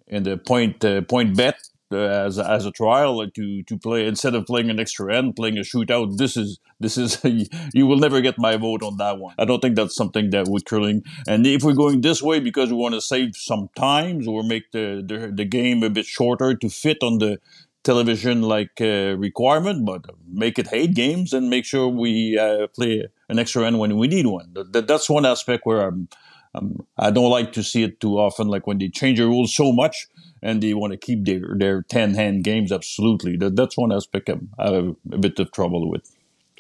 in 0.09 0.23
the 0.25 0.37
point 0.37 0.85
uh, 0.85 1.03
point 1.03 1.37
bet 1.37 1.55
uh, 1.55 1.70
as 1.93 2.39
a, 2.39 2.49
as 2.49 2.67
a 2.67 2.71
trial 2.71 3.27
to 3.29 3.63
to 3.63 3.79
play 3.79 4.07
instead 4.07 4.35
of 4.35 4.47
playing 4.47 4.71
an 4.71 4.81
extra 4.81 5.15
end, 5.17 5.37
playing 5.37 5.59
a 5.59 5.63
shootout. 5.63 6.17
This 6.17 6.37
is 6.37 6.59
this 6.79 6.97
is 6.97 7.21
you 7.75 7.87
will 7.87 7.99
never 7.99 8.21
get 8.21 8.39
my 8.39 8.57
vote 8.57 8.83
on 8.83 8.97
that 8.99 9.19
one. 9.19 9.35
I 9.39 9.45
don't 9.45 9.61
think 9.61 9.77
that's 9.77 9.95
something 9.95 10.31
that 10.31 10.49
with 10.49 10.65
curling. 10.65 11.03
And 11.27 11.47
if 11.47 11.63
we're 11.63 11.75
going 11.75 12.01
this 12.01 12.23
way 12.23 12.41
because 12.41 12.71
we 12.71 12.77
want 12.77 12.95
to 12.95 13.01
save 13.01 13.37
some 13.37 13.69
times 13.75 14.27
or 14.27 14.43
make 14.43 14.71
the 14.73 15.03
the, 15.07 15.33
the 15.35 15.45
game 15.45 15.83
a 15.83 15.91
bit 15.91 16.07
shorter 16.07 16.55
to 16.55 16.69
fit 16.69 16.99
on 17.03 17.19
the 17.19 17.39
television 17.83 18.43
like 18.43 18.81
uh, 18.81 19.17
requirement, 19.17 19.87
but 19.87 20.05
make 20.31 20.59
it 20.59 20.69
eight 20.73 20.95
games 20.95 21.33
and 21.33 21.49
make 21.49 21.65
sure 21.65 21.89
we 21.89 22.39
uh, 22.39 22.67
play 22.69 23.07
an 23.29 23.39
extra 23.39 23.67
end 23.67 23.79
when 23.79 23.97
we 23.97 24.07
need 24.07 24.27
one. 24.27 24.53
That, 24.53 24.87
that's 24.87 25.09
one 25.09 25.25
aspect 25.25 25.65
where 25.65 25.81
I'm, 25.87 26.09
I'm 26.55 26.87
I 26.99 27.11
don't 27.11 27.31
like 27.31 27.53
to 27.55 27.63
see 27.63 27.83
it 27.83 28.01
too 28.01 28.19
often. 28.19 28.49
Like 28.49 28.67
when 28.67 28.79
they 28.79 28.89
change 28.89 29.19
the 29.19 29.27
rules 29.27 29.55
so 29.55 29.73
much 29.73 30.09
and 30.43 30.63
they 30.63 30.75
want 30.75 30.93
to 30.93 30.97
keep 30.97 31.25
their 31.25 31.55
their 31.57 31.83
ten 31.83 32.15
hand 32.15 32.45
games. 32.45 32.73
Absolutely, 32.73 33.37
that, 33.39 33.57
that's 33.57 33.77
one 33.77 33.93
aspect 33.93 34.31
I 34.59 34.71
have 34.71 34.97
a 35.13 35.19
bit 35.19 35.39
of 35.39 35.53
trouble 35.53 35.91
with. 35.91 36.11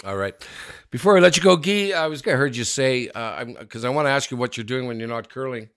All 0.05 0.17
right. 0.17 0.35
Before 0.91 1.17
I 1.17 1.21
let 1.21 1.37
you 1.37 1.43
go, 1.43 1.57
Guy, 1.57 1.93
I 1.93 2.07
was 2.07 2.27
I 2.27 2.31
heard 2.31 2.57
you 2.57 2.65
say 2.65 3.07
because 3.07 3.85
uh, 3.85 3.89
I 3.89 3.91
want 3.91 4.07
to 4.07 4.11
ask 4.11 4.31
you 4.31 4.37
what 4.37 4.57
you're 4.57 4.65
doing 4.65 4.87
when 4.87 4.99
you're 4.99 5.09
not 5.09 5.29
curling, 5.29 5.69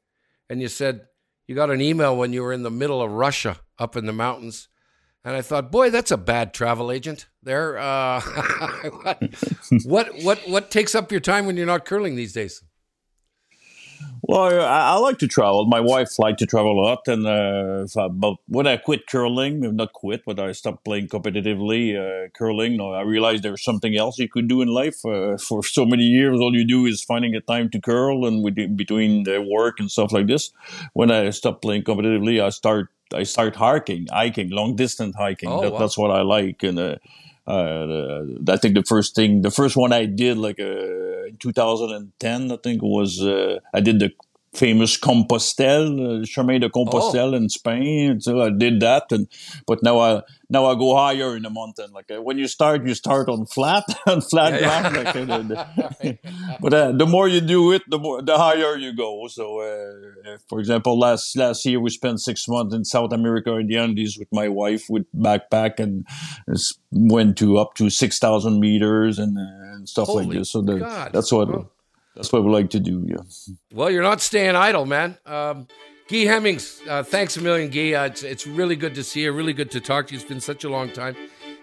and 0.50 0.62
you 0.62 0.68
said 0.68 1.08
you 1.48 1.56
got 1.56 1.70
an 1.70 1.82
email 1.82 2.16
when 2.16 2.32
you 2.34 2.42
were 2.42 2.54
in 2.54 2.63
the 2.63 2.72
middle 2.72 3.02
of 3.02 3.12
Russia, 3.12 3.58
up 3.78 3.98
in 3.98 4.06
the 4.06 4.13
mountains, 4.13 4.70
and 5.26 5.36
I 5.36 5.42
thought, 5.42 5.72
boy, 5.72 5.89
that's 5.89 6.12
a 6.12 6.18
bad 6.18 6.54
travel 6.54 6.92
agent. 6.92 7.28
There, 7.42 7.78
uh, 7.78 8.22
what 9.84 10.10
what 10.22 10.39
what 10.48 10.72
takes 10.72 10.96
up 10.96 11.12
your 11.12 11.22
time 11.22 11.46
when 11.46 11.58
you're 11.58 11.66
not 11.66 11.86
curling 11.86 12.16
these 12.16 12.34
days? 12.34 12.63
Well, 14.26 14.62
I, 14.62 14.94
I, 14.94 14.96
like 15.00 15.18
to 15.20 15.28
travel. 15.28 15.66
My 15.66 15.82
wife 15.82 16.18
liked 16.18 16.40
to 16.40 16.46
travel 16.46 16.80
a 16.80 16.82
lot, 16.82 17.06
and 17.10 17.28
uh, 17.28 18.08
but 18.08 18.36
when 18.48 18.66
I 18.66 18.78
quit 18.78 19.06
curling, 19.06 19.76
not 19.76 19.92
quit, 19.92 20.24
but 20.26 20.40
I 20.40 20.54
stopped 20.54 20.86
playing 20.86 21.10
competitively 21.10 21.98
uh, 22.00 22.30
curling. 22.30 22.80
I 22.80 23.02
realized 23.02 23.44
there's 23.44 23.66
something 23.66 23.98
else 23.98 24.18
you 24.18 24.30
could 24.30 24.48
do 24.48 24.62
in 24.62 24.70
life. 24.70 25.06
Uh, 25.06 25.36
for 25.36 25.62
so 25.62 25.86
many 25.86 26.04
years, 26.04 26.40
all 26.40 26.56
you 26.56 26.66
do 26.66 26.86
is 26.86 27.04
finding 27.04 27.36
a 27.36 27.42
time 27.42 27.70
to 27.72 27.82
curl, 27.82 28.26
and 28.26 28.42
with, 28.42 28.56
between 28.78 29.24
the 29.24 29.42
work 29.42 29.82
and 29.82 29.92
stuff 29.92 30.14
like 30.14 30.28
this. 30.28 30.52
When 30.94 31.12
I 31.12 31.32
stopped 31.32 31.62
playing 31.62 31.84
competitively, 31.84 32.42
I 32.42 32.48
start 32.48 32.88
I 33.14 33.24
start 33.24 33.58
hiking, 33.58 34.08
hiking, 34.10 34.52
long 34.52 34.78
distance 34.78 35.18
hiking. 35.18 35.50
Oh, 35.50 35.62
that, 35.62 35.74
wow. 35.74 35.80
That's 35.80 35.98
what 35.98 36.12
I 36.12 36.22
like, 36.22 36.64
and. 36.64 36.80
Uh, 36.80 36.96
uh, 37.46 38.24
I 38.48 38.58
think 38.58 38.76
the 38.76 38.84
first 38.88 39.16
thing, 39.16 39.42
the 39.42 39.52
first 39.52 39.76
one 39.76 39.92
I 39.92 40.06
did, 40.06 40.38
like 40.38 40.60
uh, 40.60 41.26
in 41.26 41.38
2010, 41.40 42.52
I 42.52 42.58
think 42.58 42.82
was 42.82 43.22
uh, 43.22 43.60
I 43.74 43.82
did 43.82 44.00
the 44.00 44.12
famous 44.54 44.98
Compostelle, 44.98 46.22
uh, 46.22 46.26
Chemin 46.26 46.60
de 46.60 46.70
Compostelle 46.70 47.34
oh. 47.34 47.38
in 47.38 47.50
Spain. 47.50 48.22
So 48.22 48.42
I 48.42 48.50
did 48.50 48.80
that, 48.82 49.12
and 49.12 49.28
but 49.66 49.82
now 49.84 50.00
I 50.00 50.22
now 50.50 50.66
I 50.66 50.76
go 50.76 50.96
higher 50.96 51.36
in 51.36 51.44
the 51.44 51.50
mountain. 51.50 51.92
Like 51.92 52.12
uh, 52.12 52.22
when 52.22 52.38
you 52.38 52.48
start, 52.48 52.86
you 52.86 52.94
start 52.94 53.30
on 53.30 53.46
flat 53.46 53.84
on 54.08 54.22
flat 54.22 54.62
yeah, 54.62 54.92
ground. 54.92 55.50
Yeah. 55.50 55.68
Like, 56.02 56.20
uh, 56.26 56.54
but 56.62 56.74
uh, 56.74 56.92
the 56.92 57.06
more 57.06 57.28
you 57.28 57.42
do 57.42 57.72
it, 57.72 57.82
the 57.89 57.98
more 57.98 58.22
the 58.22 58.38
higher 58.38 58.78
you 58.78 58.96
go. 58.96 59.28
So, 59.28 59.60
uh, 59.62 60.38
for 60.48 60.60
example, 60.60 60.98
last 61.00 61.36
last 61.36 61.66
year 61.66 61.80
we 61.80 61.89
spent 61.89 62.22
six 62.22 62.48
months 62.48 62.76
in 62.76 62.86
South 62.86 63.12
America 63.12 63.56
in 63.58 63.68
the 63.68 63.78
Andes 63.78 64.18
with 64.18 64.30
my 64.32 64.48
wife 64.48 64.89
with 64.89 65.06
backpack 65.16 65.80
and 65.80 66.06
went 66.92 67.38
to 67.39 67.58
up 67.58 67.74
to 67.76 67.89
six 67.89 68.20
thousand 68.20 68.60
meters 68.60 69.18
and, 69.18 69.38
uh, 69.38 69.76
and 69.76 69.89
stuff 69.89 70.08
Holy 70.08 70.26
like 70.26 70.38
this. 70.38 70.52
So 70.52 70.62
the, 70.62 70.78
that's 71.12 71.32
what. 71.32 71.50
Oh 71.50 71.70
that's 72.15 72.32
what 72.32 72.43
we 72.43 72.52
like 72.52 72.69
to 72.71 72.80
do. 72.80 73.06
Yeah. 73.08 73.17
Well, 73.73 73.89
you're 73.89 74.04
not 74.04 74.21
staying 74.21 74.56
idle, 74.56 74.86
man. 74.86 75.17
Um, 75.26 75.67
Guy 76.10 76.26
Hemmings, 76.26 76.82
uh, 76.88 77.02
thanks 77.02 77.38
a 77.38 77.41
million, 77.41 77.69
Guy. 77.69 77.93
Uh, 77.93 78.06
it's, 78.06 78.23
it's 78.23 78.45
really 78.45 78.76
good 78.76 78.93
to 78.95 79.04
see 79.04 79.21
you. 79.23 79.32
Really 79.32 79.54
good 79.54 79.71
to 79.71 79.80
talk 79.80 80.08
to 80.08 80.13
you. 80.13 80.19
It's 80.19 80.28
been 80.28 80.41
such 80.41 80.63
a 80.63 80.69
long 80.69 80.91
time, 80.91 81.15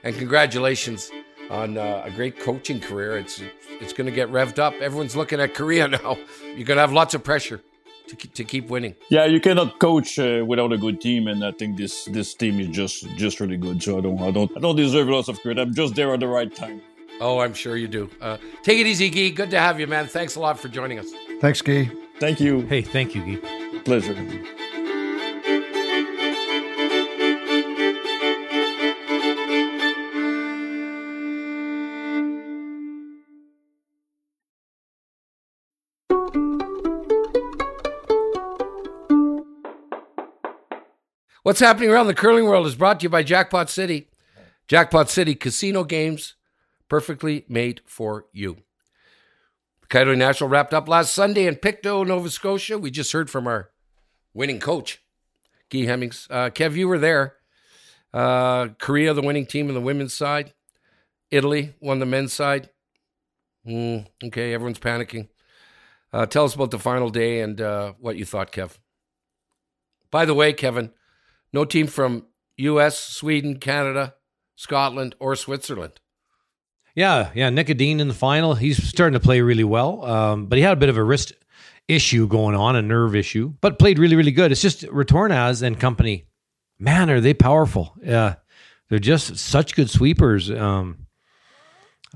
and 0.02 0.16
congratulations 0.16 1.10
on 1.50 1.76
uh, 1.76 2.02
a 2.04 2.10
great 2.10 2.40
coaching 2.40 2.80
career. 2.80 3.18
It's 3.18 3.42
it's 3.80 3.92
going 3.92 4.06
to 4.06 4.12
get 4.12 4.28
revved 4.30 4.58
up. 4.58 4.74
Everyone's 4.80 5.14
looking 5.14 5.40
at 5.40 5.54
Korea 5.54 5.88
now. 5.98 6.16
You're 6.44 6.66
going 6.66 6.76
to 6.76 6.82
have 6.82 6.92
lots 6.92 7.14
of 7.14 7.22
pressure 7.22 7.60
to 8.08 8.16
to 8.16 8.44
keep 8.44 8.68
winning. 8.68 8.94
Yeah, 9.10 9.26
you 9.26 9.40
cannot 9.40 9.78
coach 9.78 10.18
uh, 10.18 10.42
without 10.46 10.72
a 10.72 10.78
good 10.78 11.00
team, 11.00 11.28
and 11.28 11.44
I 11.44 11.52
think 11.52 11.76
this 11.76 12.06
this 12.06 12.34
team 12.34 12.60
is 12.60 12.68
just 12.68 13.06
just 13.16 13.40
really 13.40 13.56
good. 13.56 13.82
So 13.82 13.98
I 13.98 14.00
don't 14.00 14.20
I 14.20 14.30
don't 14.30 14.50
I 14.56 14.60
don't 14.60 14.76
deserve 14.76 15.08
lots 15.08 15.28
of 15.28 15.40
credit. 15.40 15.60
I'm 15.60 15.74
just 15.74 15.94
there 15.94 16.12
at 16.14 16.20
the 16.20 16.28
right 16.28 16.52
time. 16.54 16.80
Oh, 17.20 17.38
I'm 17.38 17.52
sure 17.52 17.76
you 17.76 17.86
do. 17.86 18.10
Uh, 18.18 18.38
take 18.62 18.78
it 18.78 18.86
easy, 18.86 19.10
Guy. 19.10 19.28
Good 19.28 19.50
to 19.50 19.60
have 19.60 19.78
you, 19.78 19.86
man. 19.86 20.06
Thanks 20.06 20.36
a 20.36 20.40
lot 20.40 20.58
for 20.58 20.68
joining 20.68 20.98
us. 20.98 21.10
Thanks, 21.40 21.60
Guy. 21.60 21.90
Thank 22.18 22.40
you. 22.40 22.62
Hey, 22.62 22.80
thank 22.80 23.14
you, 23.14 23.36
Guy. 23.36 23.80
Pleasure. 23.80 24.14
What's 41.42 41.60
happening 41.60 41.90
around 41.90 42.06
the 42.06 42.14
curling 42.14 42.44
world 42.44 42.66
is 42.66 42.76
brought 42.76 43.00
to 43.00 43.04
you 43.04 43.08
by 43.10 43.22
Jackpot 43.22 43.68
City. 43.68 44.08
Jackpot 44.68 45.10
City 45.10 45.34
casino 45.34 45.84
games 45.84 46.36
perfectly 46.90 47.46
made 47.48 47.80
for 47.86 48.26
you. 48.32 48.58
The 49.80 49.86
KIOTI 49.86 50.18
National 50.18 50.50
wrapped 50.50 50.74
up 50.74 50.88
last 50.88 51.14
Sunday 51.14 51.46
in 51.46 51.56
Pictou, 51.56 52.04
Nova 52.06 52.28
Scotia. 52.28 52.78
We 52.78 52.90
just 52.90 53.12
heard 53.12 53.30
from 53.30 53.46
our 53.46 53.70
winning 54.34 54.60
coach, 54.60 55.02
Guy 55.70 55.86
Hemmings. 55.86 56.26
Uh, 56.28 56.50
Kev, 56.50 56.74
you 56.74 56.88
were 56.88 56.98
there. 56.98 57.36
Uh, 58.12 58.68
Korea, 58.78 59.14
the 59.14 59.22
winning 59.22 59.46
team 59.46 59.68
on 59.68 59.74
the 59.74 59.80
women's 59.80 60.12
side. 60.12 60.52
Italy 61.30 61.74
won 61.80 62.00
the 62.00 62.06
men's 62.06 62.32
side. 62.32 62.68
Mm, 63.66 64.06
okay, 64.24 64.52
everyone's 64.52 64.80
panicking. 64.80 65.28
Uh, 66.12 66.26
tell 66.26 66.44
us 66.44 66.56
about 66.56 66.72
the 66.72 66.78
final 66.78 67.08
day 67.08 67.40
and 67.40 67.60
uh, 67.60 67.92
what 68.00 68.16
you 68.16 68.24
thought, 68.24 68.50
Kev. 68.50 68.78
By 70.10 70.24
the 70.24 70.34
way, 70.34 70.52
Kevin, 70.52 70.90
no 71.52 71.64
team 71.64 71.86
from 71.86 72.26
U.S., 72.56 72.98
Sweden, 72.98 73.60
Canada, 73.60 74.14
Scotland, 74.56 75.14
or 75.20 75.36
Switzerland. 75.36 76.00
Yeah, 77.00 77.30
yeah. 77.34 77.48
Nick 77.48 77.70
Edin 77.70 77.98
in 77.98 78.08
the 78.08 78.14
final. 78.14 78.54
He's 78.54 78.86
starting 78.86 79.18
to 79.18 79.24
play 79.24 79.40
really 79.40 79.64
well, 79.64 80.04
um, 80.04 80.46
but 80.48 80.58
he 80.58 80.62
had 80.62 80.74
a 80.74 80.76
bit 80.76 80.90
of 80.90 80.98
a 80.98 81.02
wrist 81.02 81.32
issue 81.88 82.28
going 82.28 82.54
on, 82.54 82.76
a 82.76 82.82
nerve 82.82 83.16
issue, 83.16 83.54
but 83.62 83.78
played 83.78 83.98
really, 83.98 84.16
really 84.16 84.32
good. 84.32 84.52
It's 84.52 84.60
just 84.60 84.82
Retornaz 84.82 85.62
and 85.62 85.80
company. 85.80 86.26
Man, 86.78 87.08
are 87.08 87.22
they 87.22 87.32
powerful? 87.32 87.94
Yeah, 88.02 88.34
they're 88.90 88.98
just 88.98 89.38
such 89.38 89.74
good 89.74 89.88
sweepers. 89.88 90.50
Um, 90.50 91.06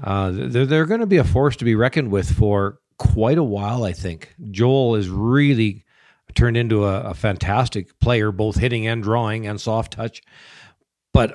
uh, 0.03 0.33
they're 0.35 0.67
they're 0.67 0.85
going 0.85 1.01
to 1.01 1.07
be 1.07 1.17
a 1.17 1.25
force 1.25 1.57
to 1.57 1.65
be 1.65 1.75
reckoned 1.75 2.11
with 2.11 2.31
for 2.31 2.79
quite 2.99 3.39
a 3.39 3.43
while. 3.43 3.85
I 3.85 3.95
think 3.95 4.35
Joel 4.51 4.97
is 4.97 5.09
really 5.09 5.87
turned 6.35 6.59
into 6.59 6.85
a, 6.85 7.01
a 7.05 7.15
fantastic 7.15 7.99
player, 8.01 8.31
both 8.31 8.57
hitting 8.57 8.87
and 8.87 9.03
drawing 9.03 9.47
and 9.47 9.59
soft 9.59 9.95
touch 9.95 10.21
but 11.15 11.33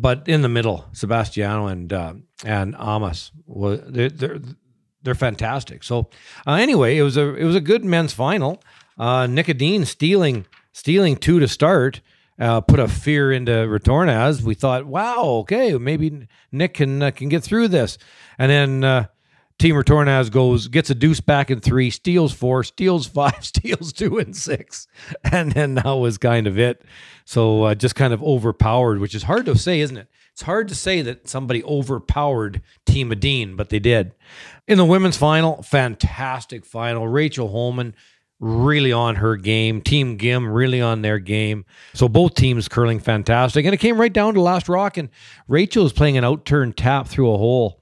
but 0.00 0.26
in 0.28 0.40
the 0.40 0.48
middle, 0.48 0.86
Sebastiano 0.92 1.66
and 1.66 1.92
uh, 1.92 2.14
and 2.44 2.74
Amos, 2.80 3.32
they're, 3.46 4.08
they're 4.08 4.40
they're 5.02 5.14
fantastic. 5.14 5.82
So 5.82 6.08
uh, 6.46 6.52
anyway, 6.52 6.96
it 6.96 7.02
was 7.02 7.18
a 7.18 7.34
it 7.34 7.44
was 7.44 7.56
a 7.56 7.60
good 7.60 7.84
men's 7.84 8.14
final. 8.14 8.62
Uh, 8.98 9.26
Nick 9.26 9.48
Edin 9.50 9.84
stealing 9.84 10.46
stealing 10.72 11.16
two 11.16 11.40
to 11.40 11.48
start. 11.48 12.00
Uh, 12.38 12.60
put 12.60 12.78
a 12.78 12.86
fear 12.86 13.32
into 13.32 13.50
Retornaz. 13.50 14.42
We 14.42 14.54
thought, 14.54 14.84
wow, 14.84 15.24
okay, 15.40 15.72
maybe 15.72 16.28
Nick 16.52 16.74
can 16.74 17.02
uh, 17.02 17.10
can 17.10 17.28
get 17.28 17.42
through 17.42 17.68
this. 17.68 17.98
And 18.38 18.50
then 18.50 19.08
uh, 19.58 19.62
Team 19.62 19.74
Retornaz 19.74 20.30
goes, 20.30 20.68
gets 20.68 20.90
a 20.90 20.94
deuce 20.94 21.20
back 21.20 21.50
in 21.50 21.60
three, 21.60 21.90
steals 21.90 22.32
four, 22.32 22.62
steals 22.64 23.06
five, 23.06 23.44
steals 23.44 23.92
two 23.92 24.18
and 24.18 24.36
six, 24.36 24.86
and 25.32 25.52
then 25.52 25.74
that 25.74 25.92
was 25.92 26.18
kind 26.18 26.46
of 26.46 26.58
it. 26.58 26.82
So 27.24 27.64
uh, 27.64 27.74
just 27.74 27.94
kind 27.94 28.12
of 28.12 28.22
overpowered, 28.22 29.00
which 29.00 29.14
is 29.14 29.24
hard 29.24 29.46
to 29.46 29.56
say, 29.56 29.80
isn't 29.80 29.96
it? 29.96 30.08
It's 30.32 30.42
hard 30.42 30.68
to 30.68 30.74
say 30.74 31.00
that 31.02 31.28
somebody 31.28 31.64
overpowered 31.64 32.60
Team 32.84 33.10
Edin, 33.10 33.56
but 33.56 33.70
they 33.70 33.78
did. 33.78 34.12
In 34.68 34.76
the 34.76 34.84
women's 34.84 35.16
final, 35.16 35.62
fantastic 35.62 36.66
final. 36.66 37.08
Rachel 37.08 37.48
Homan 37.48 37.94
really 38.38 38.92
on 38.92 39.16
her 39.16 39.36
game. 39.36 39.80
Team 39.80 40.18
Gim 40.18 40.46
really 40.46 40.80
on 40.82 41.00
their 41.00 41.18
game. 41.18 41.64
So 41.94 42.06
both 42.06 42.34
teams 42.34 42.68
curling 42.68 43.00
fantastic. 43.00 43.64
And 43.64 43.72
it 43.72 43.78
came 43.78 43.98
right 43.98 44.12
down 44.12 44.34
to 44.34 44.40
last 44.42 44.68
rock, 44.68 44.98
and 44.98 45.08
Rachel 45.48 45.86
is 45.86 45.94
playing 45.94 46.18
an 46.18 46.24
outturned 46.24 46.76
tap 46.76 47.08
through 47.08 47.32
a 47.32 47.38
hole 47.38 47.80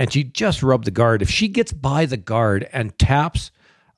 and 0.00 0.10
she 0.10 0.24
just 0.24 0.62
rubbed 0.62 0.86
the 0.86 0.90
guard. 0.90 1.20
If 1.20 1.28
she 1.28 1.46
gets 1.46 1.74
by 1.74 2.06
the 2.06 2.16
guard 2.16 2.66
and 2.72 2.98
taps 2.98 3.50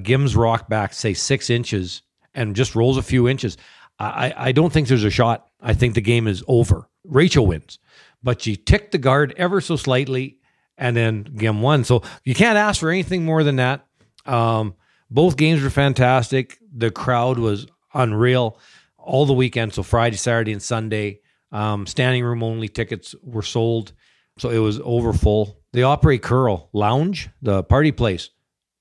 Gim's 0.03 0.35
rock 0.35 0.69
back, 0.69 0.93
say 0.95 1.15
six 1.15 1.49
inches, 1.49 2.03
and 2.35 2.57
just 2.57 2.75
rolls 2.75 2.97
a 2.97 3.03
few 3.03 3.29
inches, 3.29 3.57
I, 4.01 4.35
I 4.37 4.53
don't 4.53 4.73
think 4.73 4.89
there's 4.89 5.05
a 5.05 5.11
shot. 5.11 5.47
I 5.61 5.75
think 5.75 5.95
the 5.95 6.01
game 6.01 6.27
is 6.27 6.43
over. 6.49 6.89
Rachel 7.05 7.47
wins, 7.47 7.79
but 8.21 8.43
she 8.43 8.57
ticked 8.57 8.91
the 8.91 8.99
guard 8.99 9.33
ever 9.37 9.61
so 9.61 9.77
slightly, 9.77 10.39
and 10.77 10.97
then 10.97 11.23
Gim 11.23 11.63
won. 11.63 11.85
So 11.85 12.03
you 12.25 12.35
can't 12.35 12.59
ask 12.59 12.81
for 12.81 12.91
anything 12.91 13.25
more 13.25 13.45
than 13.45 13.57
that. 13.57 13.87
Um, 14.27 14.75
both 15.09 15.37
games 15.37 15.63
were 15.63 15.71
fantastic. 15.71 16.59
The 16.75 16.91
crowd 16.91 17.39
was 17.39 17.69
unreal 17.95 18.59
all 18.99 19.25
the 19.25 19.35
weekend. 19.35 19.73
So 19.73 19.85
Friday, 19.85 20.17
Saturday, 20.17 20.51
and 20.51 20.63
Sunday. 20.63 21.21
Um, 21.53 21.87
standing 21.87 22.25
room 22.25 22.43
only 22.43 22.67
tickets 22.67 23.15
were 23.23 23.43
sold, 23.43 23.93
so 24.39 24.51
it 24.51 24.59
was 24.59 24.81
over 24.83 25.13
full. 25.13 25.62
The 25.73 25.85
Opry 25.85 26.19
Curl 26.19 26.69
Lounge, 26.73 27.31
the 27.41 27.63
party 27.63 27.93
place, 27.93 28.29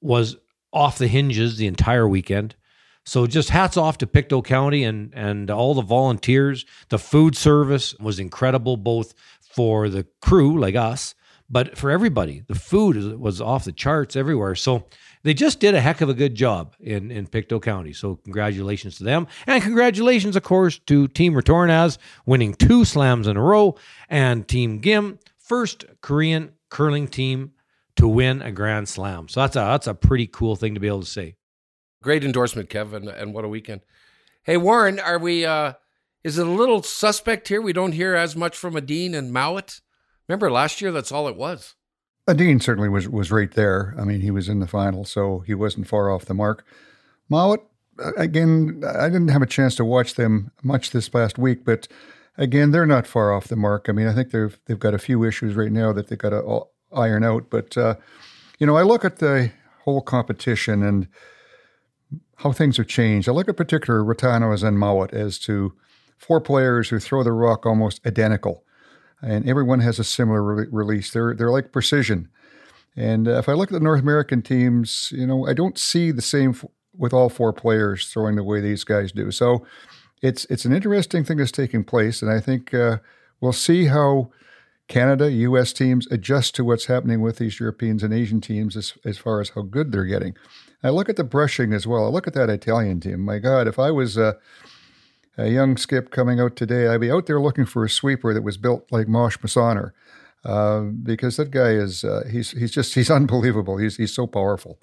was 0.02 0.36
off 0.74 0.98
the 0.98 1.08
hinges 1.08 1.58
the 1.58 1.68
entire 1.68 2.08
weekend. 2.08 2.56
So 3.06 3.26
just 3.28 3.50
hats 3.50 3.78
off 3.78 3.98
to 4.00 4.08
Pictou 4.08 4.42
County 4.42 4.84
and 4.84 5.14
and 5.16 5.50
all 5.50 5.74
the 5.74 5.82
volunteers. 5.82 6.66
The 6.90 7.00
food 7.00 7.36
service 7.36 7.96
was 8.00 8.20
incredible, 8.20 8.78
both 8.78 9.14
for 9.42 9.90
the 9.90 10.06
crew 10.22 10.60
like 10.60 10.76
us, 10.76 11.16
but 11.50 11.78
for 11.78 11.92
everybody. 11.92 12.44
The 12.48 12.56
food 12.56 13.20
was 13.20 13.42
off 13.42 13.66
the 13.66 13.72
charts 13.72 14.16
everywhere. 14.16 14.56
So 14.56 14.86
they 15.24 15.34
just 15.34 15.60
did 15.60 15.76
a 15.76 15.82
heck 15.82 16.02
of 16.02 16.10
a 16.10 16.14
good 16.14 16.36
job 16.36 16.76
in 16.80 17.10
in 17.10 17.26
Pictou 17.26 17.60
County. 17.60 17.94
So 17.94 18.18
congratulations 18.18 18.98
to 18.98 19.04
them, 19.04 19.28
and 19.48 19.64
congratulations, 19.64 20.36
of 20.36 20.44
course, 20.44 20.78
to 20.88 21.08
Team 21.08 21.34
Retornaz 21.34 21.98
winning 22.26 22.54
two 22.54 22.86
slams 22.86 23.28
in 23.28 23.38
a 23.38 23.42
row, 23.42 23.78
and 24.10 24.48
Team 24.48 24.80
Gim 24.80 25.20
first 25.38 25.86
Korean 26.02 26.52
curling 26.72 27.08
team 27.08 27.52
to 27.98 28.08
win 28.08 28.42
a 28.42 28.52
Grand 28.52 28.90
Slam. 28.90 29.28
So 29.28 29.42
that's 29.42 29.56
a 29.56 29.60
that's 29.60 29.86
a 29.86 29.94
pretty 29.94 30.26
cool 30.26 30.56
thing 30.56 30.74
to 30.74 30.80
be 30.80 30.88
able 30.88 31.02
to 31.02 31.06
say. 31.06 31.36
Great 32.02 32.24
endorsement, 32.24 32.70
Kevin, 32.70 33.08
and 33.08 33.32
what 33.36 33.46
a 33.46 33.48
weekend. 33.48 33.82
Hey, 34.42 34.58
Warren, 34.58 35.00
are 35.00 35.20
we? 35.20 35.46
uh 35.46 35.74
Is 36.24 36.40
it 36.40 36.48
a 36.48 36.50
little 36.50 36.82
suspect 36.82 37.50
here? 37.50 37.62
We 37.62 37.74
don't 37.74 37.92
hear 37.92 38.16
as 38.16 38.36
much 38.36 38.58
from 38.58 38.76
Edin 38.76 39.14
and 39.14 39.32
Mowat. 39.32 39.82
Remember 40.28 40.50
last 40.50 40.82
year? 40.82 40.92
That's 40.92 41.12
all 41.12 41.28
it 41.28 41.36
was. 41.36 41.76
Edin 42.28 42.60
certainly 42.60 42.90
was 42.90 43.08
was 43.08 43.32
right 43.32 43.52
there. 43.52 43.94
I 44.00 44.04
mean, 44.04 44.22
he 44.22 44.32
was 44.32 44.50
in 44.50 44.60
the 44.60 44.68
final, 44.68 45.06
so 45.06 45.40
he 45.40 45.54
wasn't 45.54 45.88
far 45.88 46.10
off 46.10 46.26
the 46.26 46.34
mark. 46.34 46.66
Mowat, 47.30 47.62
again, 48.18 48.84
I 48.88 49.10
didn't 49.10 49.28
have 49.30 49.42
a 49.42 49.48
chance 49.48 49.76
to 49.76 49.86
watch 49.86 50.16
them 50.16 50.52
much 50.64 50.92
this 50.92 51.10
past 51.10 51.38
week, 51.38 51.66
but 51.66 51.88
again, 52.38 52.72
they're 52.72 52.86
not 52.86 53.08
far 53.08 53.34
off 53.34 53.48
the 53.48 53.56
mark. 53.56 53.88
I 53.88 53.92
mean, 53.92 54.08
I 54.08 54.14
think 54.14 54.32
they've 54.32 54.58
they've 54.66 54.80
got 54.80 54.94
a 54.94 55.00
few 55.00 55.24
issues 55.24 55.56
right 55.56 55.72
now 55.72 55.94
that 55.94 56.08
they've 56.08 56.18
got 56.18 56.30
to 56.30 56.64
iron 56.92 57.24
out. 57.24 57.50
But 57.50 57.78
uh, 57.78 57.96
you 58.60 58.68
know, 58.68 58.78
I 58.78 58.84
look 58.84 59.06
at 59.06 59.18
the 59.18 59.52
whole 59.84 60.02
competition 60.02 60.84
and 60.84 61.08
how 62.38 62.52
things 62.52 62.78
have 62.78 62.88
changed. 62.88 63.30
I 63.30 63.32
look 63.32 63.50
at 63.50 63.58
particular 63.58 64.02
Retornaz 64.02 64.64
and 64.64 64.78
Mowat 64.78 65.14
as 65.14 65.38
to 65.40 65.74
four 66.18 66.42
players 66.42 66.90
who 66.90 67.00
throw 67.00 67.24
the 67.24 67.32
rock 67.32 67.66
almost 67.66 68.06
identical, 68.06 68.64
and 69.22 69.48
everyone 69.48 69.80
has 69.80 70.00
a 70.00 70.04
similar 70.04 70.44
re- 70.44 70.68
release. 70.72 71.12
They're 71.12 71.34
they're 71.34 71.52
like 71.52 71.72
precision. 71.72 72.30
And 72.96 73.28
uh, 73.28 73.38
if 73.38 73.48
I 73.48 73.54
look 73.54 73.70
at 73.70 73.74
the 73.74 73.80
North 73.80 74.02
American 74.02 74.42
teams, 74.42 75.14
you 75.16 75.26
know, 75.26 75.48
I 75.48 75.54
don't 75.54 75.78
see 75.78 76.12
the 76.12 76.22
same 76.22 76.52
f- 76.52 76.66
with 76.94 77.14
all 77.14 77.30
four 77.30 77.54
players 77.54 78.08
throwing 78.08 78.36
the 78.36 78.44
way 78.44 78.60
these 78.60 78.84
guys 78.84 79.14
do. 79.14 79.32
So 79.32 79.66
it's 80.22 80.46
it's 80.46 80.66
an 80.66 80.74
interesting 80.74 81.24
thing 81.24 81.38
that's 81.38 81.52
taking 81.52 81.84
place, 81.84 82.22
and 82.22 82.32
I 82.32 82.40
think 82.40 82.74
uh, 82.74 82.98
we'll 83.40 83.54
see 83.54 83.86
how 83.86 84.32
Canada, 84.92 85.32
U.S. 85.32 85.72
teams 85.72 86.06
adjust 86.12 86.54
to 86.56 86.66
what's 86.66 86.86
happening 86.86 87.22
with 87.22 87.38
these 87.38 87.60
Europeans 87.60 88.04
and 88.04 88.14
Asian 88.14 88.42
teams 88.42 88.76
as, 88.76 88.94
as 89.06 89.18
far 89.18 89.40
as 89.40 89.50
how 89.50 89.62
good 89.62 89.92
they're 89.92 90.04
getting. 90.04 90.36
I 90.84 90.90
look 90.90 91.08
at 91.08 91.16
the 91.16 91.24
brushing 91.24 91.72
as 91.72 91.88
well. 91.88 92.06
I 92.06 92.10
look 92.10 92.28
at 92.28 92.34
that 92.34 92.50
Italian 92.50 93.00
team. 93.00 93.22
My 93.22 93.40
God, 93.40 93.68
if 93.68 93.80
I 93.80 93.90
was 93.90 94.18
a, 94.18 94.38
a 95.38 95.48
young 95.48 95.78
skip 95.78 96.12
coming 96.12 96.42
out 96.42 96.58
today, 96.58 96.88
I'd 96.88 97.00
be 97.00 97.10
out 97.10 97.26
there 97.26 97.40
looking 97.40 97.66
for 97.66 97.86
a 97.86 97.90
sweeper 97.90 98.34
that 98.34 98.44
was 98.44 98.58
built 98.58 98.86
like 98.92 99.08
Mosh 99.08 99.38
Mosaner. 99.38 99.92
Uh, 100.44 100.82
because 100.82 101.38
that 101.38 101.52
guy 101.52 101.70
is 101.70 102.04
uh, 102.04 102.24
he's 102.30 102.52
he's 102.52 102.72
just 102.72 102.96
he's 102.96 103.12
unbelievable. 103.12 103.78
He's 103.78 103.98
he's 103.98 104.12
so 104.12 104.26
powerful. 104.28 104.80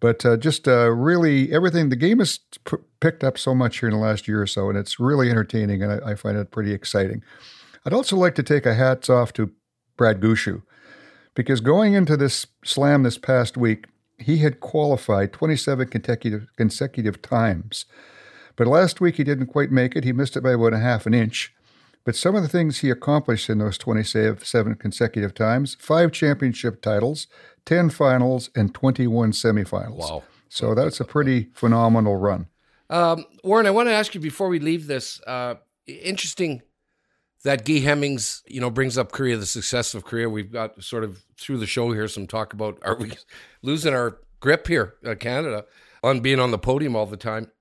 But 0.00 0.24
uh, 0.24 0.38
just 0.38 0.66
uh, 0.66 0.90
really 0.90 1.52
everything. 1.52 1.90
The 1.90 1.96
game 1.96 2.18
has 2.18 2.40
p- 2.64 2.78
picked 3.00 3.22
up 3.22 3.36
so 3.36 3.54
much 3.54 3.80
here 3.80 3.88
in 3.88 3.94
the 3.94 4.00
last 4.00 4.26
year 4.26 4.42
or 4.42 4.46
so, 4.46 4.68
and 4.68 4.78
it's 4.78 4.98
really 4.98 5.30
entertaining, 5.30 5.82
and 5.82 5.92
I, 5.92 6.12
I 6.12 6.14
find 6.14 6.38
it 6.38 6.50
pretty 6.50 6.72
exciting. 6.72 7.22
I'd 7.84 7.92
also 7.92 8.16
like 8.16 8.34
to 8.36 8.42
take 8.42 8.66
a 8.66 8.74
hats 8.74 9.10
off 9.10 9.32
to 9.34 9.50
Brad 9.96 10.20
Gushue 10.20 10.62
because 11.34 11.60
going 11.60 11.94
into 11.94 12.16
this 12.16 12.46
slam 12.64 13.02
this 13.02 13.18
past 13.18 13.56
week, 13.56 13.86
he 14.18 14.38
had 14.38 14.60
qualified 14.60 15.32
27 15.32 15.88
consecutive 15.88 16.46
consecutive 16.56 17.22
times. 17.22 17.86
But 18.56 18.66
last 18.66 19.00
week 19.00 19.16
he 19.16 19.24
didn't 19.24 19.46
quite 19.46 19.70
make 19.70 19.96
it. 19.96 20.04
He 20.04 20.12
missed 20.12 20.36
it 20.36 20.42
by 20.42 20.52
about 20.52 20.74
a 20.74 20.78
half 20.78 21.06
an 21.06 21.14
inch. 21.14 21.54
But 22.04 22.16
some 22.16 22.34
of 22.34 22.42
the 22.42 22.48
things 22.48 22.78
he 22.78 22.90
accomplished 22.90 23.50
in 23.50 23.58
those 23.58 23.78
27 23.78 24.74
consecutive 24.76 25.34
times 25.34 25.76
five 25.80 26.12
championship 26.12 26.82
titles, 26.82 27.26
10 27.70 27.90
finals, 27.90 28.50
and 28.56 28.74
21 28.74 29.30
semifinals. 29.30 29.98
Wow. 29.98 30.24
So 30.48 30.74
that's 30.74 30.98
a 30.98 31.04
pretty 31.04 31.50
phenomenal 31.54 32.16
run. 32.16 32.48
Um, 32.90 33.24
Warren, 33.44 33.64
I 33.64 33.70
want 33.70 33.88
to 33.88 33.92
ask 33.92 34.12
you 34.12 34.20
before 34.20 34.48
we 34.48 34.58
leave 34.58 34.88
this. 34.88 35.20
Uh, 35.24 35.54
interesting 35.86 36.62
that 37.44 37.64
Guy 37.64 37.78
Hemmings, 37.78 38.42
you 38.48 38.60
know, 38.60 38.70
brings 38.70 38.98
up 38.98 39.12
Korea, 39.12 39.36
the 39.36 39.46
success 39.46 39.94
of 39.94 40.04
Korea. 40.04 40.28
We've 40.28 40.50
got 40.50 40.82
sort 40.82 41.04
of 41.04 41.22
through 41.38 41.58
the 41.58 41.66
show 41.66 41.92
here 41.92 42.08
some 42.08 42.26
talk 42.26 42.52
about 42.52 42.80
are 42.82 42.96
we 42.96 43.12
losing 43.62 43.94
our 43.94 44.18
grip 44.40 44.66
here, 44.66 44.94
uh, 45.06 45.14
Canada, 45.14 45.64
on 46.02 46.18
being 46.18 46.40
on 46.40 46.50
the 46.50 46.58
podium 46.58 46.96
all 46.96 47.06
the 47.06 47.16
time. 47.16 47.52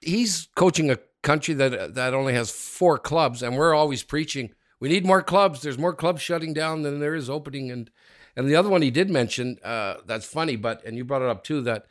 He's 0.00 0.46
coaching 0.54 0.92
a 0.92 0.98
country 1.24 1.54
that 1.54 1.96
that 1.96 2.14
only 2.14 2.34
has 2.34 2.52
four 2.52 2.98
clubs, 2.98 3.42
and 3.42 3.56
we're 3.56 3.74
always 3.74 4.04
preaching 4.04 4.52
we 4.80 4.88
need 4.88 5.06
more 5.06 5.22
clubs. 5.22 5.62
There's 5.62 5.78
more 5.78 5.94
clubs 5.94 6.22
shutting 6.22 6.52
down 6.52 6.82
than 6.82 7.00
there 7.00 7.14
is 7.14 7.30
opening. 7.30 7.70
And 7.70 7.90
and 8.36 8.48
the 8.48 8.56
other 8.56 8.68
one 8.68 8.82
he 8.82 8.90
did 8.90 9.10
mention 9.10 9.58
uh, 9.64 9.96
that's 10.06 10.26
funny, 10.26 10.56
but 10.56 10.84
and 10.84 10.96
you 10.96 11.04
brought 11.04 11.22
it 11.22 11.28
up 11.28 11.42
too 11.42 11.62
that 11.62 11.86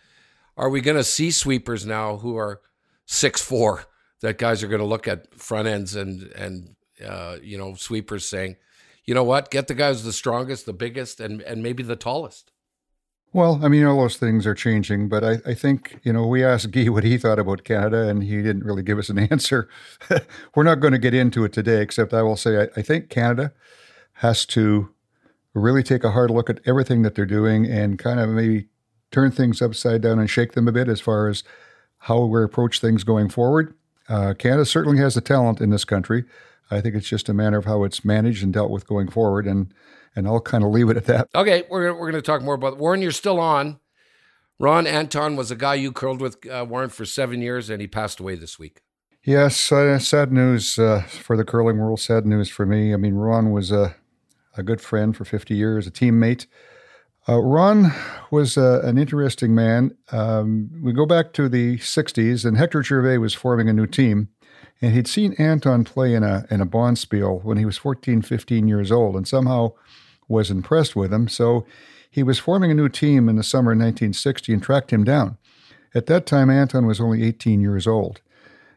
are 0.58 0.70
we 0.70 0.82
going 0.82 0.98
to 0.98 1.04
see 1.04 1.32
sweepers 1.32 1.86
now 1.86 2.18
who 2.18 2.38
are 2.38 2.62
six 3.06 3.42
four? 3.42 3.86
That 4.22 4.38
guys 4.38 4.64
are 4.64 4.68
going 4.68 4.80
to 4.80 4.86
look 4.86 5.08
at 5.08 5.34
front 5.40 5.68
ends 5.68 5.96
and 5.96 6.24
and 6.34 6.76
uh, 7.06 7.38
you 7.42 7.58
know, 7.58 7.76
sweepers 7.76 8.26
saying, 8.26 8.56
you 9.04 9.14
know 9.14 9.24
what, 9.24 9.52
get 9.52 9.68
the 9.68 9.74
guys 9.74 10.04
the 10.04 10.14
strongest, 10.14 10.66
the 10.66 10.74
biggest, 10.74 11.20
and 11.20 11.42
and 11.42 11.62
maybe 11.62 11.84
the 11.84 11.96
tallest. 11.96 12.52
Well, 13.34 13.60
I 13.62 13.68
mean, 13.68 13.84
all 13.84 14.00
those 14.00 14.16
things 14.16 14.48
are 14.48 14.54
changing, 14.54 15.10
but 15.10 15.22
I, 15.22 15.40
I 15.46 15.54
think, 15.54 16.00
you 16.04 16.14
know, 16.14 16.26
we 16.26 16.42
asked 16.42 16.72
Guy 16.72 16.88
what 16.88 17.04
he 17.04 17.18
thought 17.18 17.38
about 17.38 17.66
Canada, 17.66 18.08
and 18.08 18.24
he 18.24 18.38
didn't 18.38 18.64
really 18.64 18.82
give 18.82 18.98
us 18.98 19.10
an 19.10 19.20
answer. 19.32 19.68
We're 20.56 20.64
not 20.64 20.80
going 20.80 20.94
to 20.94 20.98
get 21.00 21.14
into 21.14 21.44
it 21.44 21.52
today, 21.52 21.82
except 21.82 22.14
I 22.14 22.22
will 22.22 22.38
say 22.38 22.62
I, 22.62 22.68
I 22.78 22.82
think 22.82 23.10
Canada 23.10 23.52
has 24.14 24.46
to 24.48 24.95
really 25.56 25.84
take 25.84 26.04
a 26.04 26.12
hard 26.12 26.30
look 26.30 26.50
at 26.50 26.60
everything 26.66 27.02
that 27.02 27.16
they're 27.16 27.26
doing 27.26 27.66
and 27.66 27.98
kind 27.98 28.20
of 28.20 28.30
maybe 28.30 28.68
turn 29.12 29.32
things 29.32 29.62
upside 29.62 30.02
down 30.02 30.20
and 30.20 30.30
shake 30.30 30.52
them 30.52 30.68
a 30.68 30.72
bit 30.72 30.88
as 30.88 31.00
far 31.00 31.28
as 31.28 31.44
how 32.00 32.26
we 32.26 32.44
approach 32.44 32.80
things 32.80 33.04
going 33.04 33.30
forward. 33.30 33.74
Uh, 34.08 34.34
Canada 34.38 34.66
certainly 34.66 35.00
has 35.00 35.16
the 35.16 35.22
talent 35.22 35.62
in 35.62 35.70
this 35.70 35.86
country. 35.86 36.26
I 36.70 36.82
think 36.82 36.96
it's 36.96 37.08
just 37.08 37.30
a 37.30 37.34
matter 37.34 37.58
of 37.58 37.66
how 37.66 37.84
it's 37.84 38.04
managed 38.04 38.44
and 38.44 38.54
dealt 38.54 38.72
with 38.72 38.86
going 38.86 39.10
forward. 39.10 39.48
And 39.48 39.74
and 40.16 40.28
I'll 40.28 40.42
kind 40.42 40.64
of 40.64 40.72
leave 40.72 40.90
it 40.90 40.98
at 40.98 41.06
that. 41.06 41.30
Okay, 41.36 41.64
we're 41.70 41.94
we're 41.94 42.12
going 42.12 42.14
to 42.14 42.22
talk 42.22 42.42
more 42.42 42.56
about 42.56 42.78
Warren. 42.78 43.02
You're 43.02 43.12
still 43.12 43.40
on. 43.40 43.80
Ron 44.58 44.88
Anton 44.88 45.36
was 45.36 45.52
a 45.52 45.56
guy 45.56 45.76
you 45.76 45.92
curled 45.92 46.22
with 46.22 46.38
uh, 46.50 46.66
Warren 46.68 46.90
for 46.90 47.06
seven 47.06 47.42
years, 47.42 47.70
and 47.70 47.82
he 47.82 47.88
passed 47.88 48.20
away 48.20 48.36
this 48.36 48.58
week. 48.58 48.82
Yes, 49.24 49.72
uh, 49.72 50.00
sad 50.00 50.32
news 50.32 50.80
uh, 50.80 51.02
for 51.02 51.36
the 51.36 51.44
curling 51.44 51.78
world. 51.78 52.00
Sad 52.00 52.26
news 52.26 52.48
for 52.50 52.66
me. 52.66 52.94
I 52.94 52.98
mean, 52.98 53.16
Ron 53.16 53.52
was 53.52 53.72
a 53.72 53.96
a 54.58 54.64
good 54.64 54.82
friend 54.82 55.16
for 55.16 55.26
50 55.26 55.56
years, 55.56 55.88
a 55.88 55.92
teammate. 55.92 56.46
Uh, 57.28 57.42
Ron 57.42 57.92
was 58.32 58.58
uh, 58.58 58.82
an 58.84 58.98
interesting 58.98 59.56
man. 59.56 59.98
Um, 60.12 60.70
we 60.84 60.94
go 60.94 61.06
back 61.06 61.34
to 61.34 61.50
the 61.50 61.78
60s, 61.78 62.46
and 62.46 62.58
Hector 62.58 62.84
Gervais 62.84 63.18
was 63.18 63.34
forming 63.34 63.68
a 63.68 63.74
new 63.74 63.88
team 63.88 64.30
and 64.82 64.94
he'd 64.94 65.08
seen 65.08 65.34
Anton 65.34 65.84
play 65.84 66.14
in 66.14 66.24
a 66.24 66.46
in 66.50 66.62
a 66.62 66.66
bonspiel 66.66 67.44
when 67.44 67.58
he 67.58 67.66
was 67.66 67.78
14, 67.78 68.22
15 68.22 68.68
years 68.68 68.92
old, 68.92 69.16
and 69.16 69.28
somehow 69.28 69.74
was 70.28 70.52
impressed 70.52 70.96
with 70.96 71.14
him. 71.14 71.28
So 71.28 71.66
he 72.10 72.24
was 72.24 72.40
forming 72.40 72.72
a 72.72 72.76
new 72.76 72.90
team 72.90 73.30
in 73.30 73.36
the 73.36 73.44
summer 73.44 73.72
of 73.72 73.78
1960 73.78 74.54
and 74.54 74.64
tracked 74.64 74.92
him 74.92 75.04
down. 75.04 75.38
At 75.94 76.08
that 76.08 76.26
time, 76.26 76.50
Anton 76.50 76.86
was 76.86 77.00
only 77.00 77.24
18 77.24 77.62
years 77.62 77.88
old, 77.88 78.22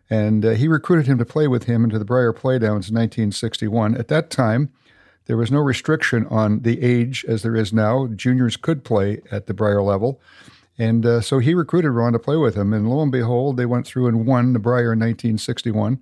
and 0.08 0.44
uh, 0.44 0.50
he 0.50 0.68
recruited 0.68 1.06
him 1.06 1.18
to 1.18 1.24
play 1.24 1.48
with 1.48 1.64
him 1.64 1.84
into 1.84 1.98
the 1.98 2.04
Brier 2.04 2.32
Playdowns 2.32 2.88
in 2.88 2.94
1961. 2.94 3.96
At 3.96 4.08
that 4.08 4.30
time, 4.30 4.72
there 5.28 5.36
was 5.36 5.52
no 5.52 5.60
restriction 5.60 6.26
on 6.26 6.62
the 6.62 6.82
age 6.82 7.24
as 7.28 7.42
there 7.42 7.54
is 7.54 7.72
now. 7.72 8.08
Juniors 8.08 8.56
could 8.56 8.82
play 8.82 9.20
at 9.30 9.46
the 9.46 9.54
Brier 9.54 9.82
level. 9.82 10.20
And 10.78 11.04
uh, 11.04 11.20
so 11.20 11.38
he 11.38 11.54
recruited 11.54 11.90
Ron 11.90 12.14
to 12.14 12.18
play 12.18 12.36
with 12.36 12.54
him. 12.54 12.72
And 12.72 12.88
lo 12.88 13.02
and 13.02 13.12
behold, 13.12 13.56
they 13.56 13.66
went 13.66 13.86
through 13.86 14.06
and 14.06 14.26
won 14.26 14.54
the 14.54 14.58
Brier 14.58 14.94
in 14.94 15.00
1961. 15.00 16.00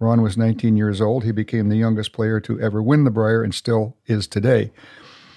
Ron 0.00 0.20
was 0.20 0.36
19 0.36 0.76
years 0.76 1.00
old. 1.00 1.22
He 1.22 1.32
became 1.32 1.68
the 1.68 1.76
youngest 1.76 2.12
player 2.12 2.40
to 2.40 2.60
ever 2.60 2.82
win 2.82 3.04
the 3.04 3.10
Brier 3.10 3.42
and 3.42 3.54
still 3.54 3.96
is 4.06 4.26
today. 4.26 4.72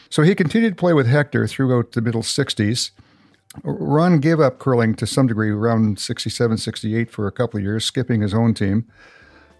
So 0.09 0.23
he 0.23 0.33
continued 0.33 0.71
to 0.71 0.75
play 0.75 0.93
with 0.93 1.07
Hector 1.07 1.45
throughout 1.45 1.91
the 1.91 2.01
middle 2.01 2.23
60s. 2.23 2.89
Ron 3.63 4.19
gave 4.19 4.39
up 4.39 4.57
curling 4.57 4.95
to 4.95 5.05
some 5.05 5.27
degree 5.27 5.51
around 5.51 5.99
67, 5.99 6.57
68 6.57 7.11
for 7.11 7.27
a 7.27 7.31
couple 7.31 7.59
of 7.59 7.63
years, 7.63 7.85
skipping 7.85 8.21
his 8.21 8.33
own 8.33 8.55
team. 8.55 8.87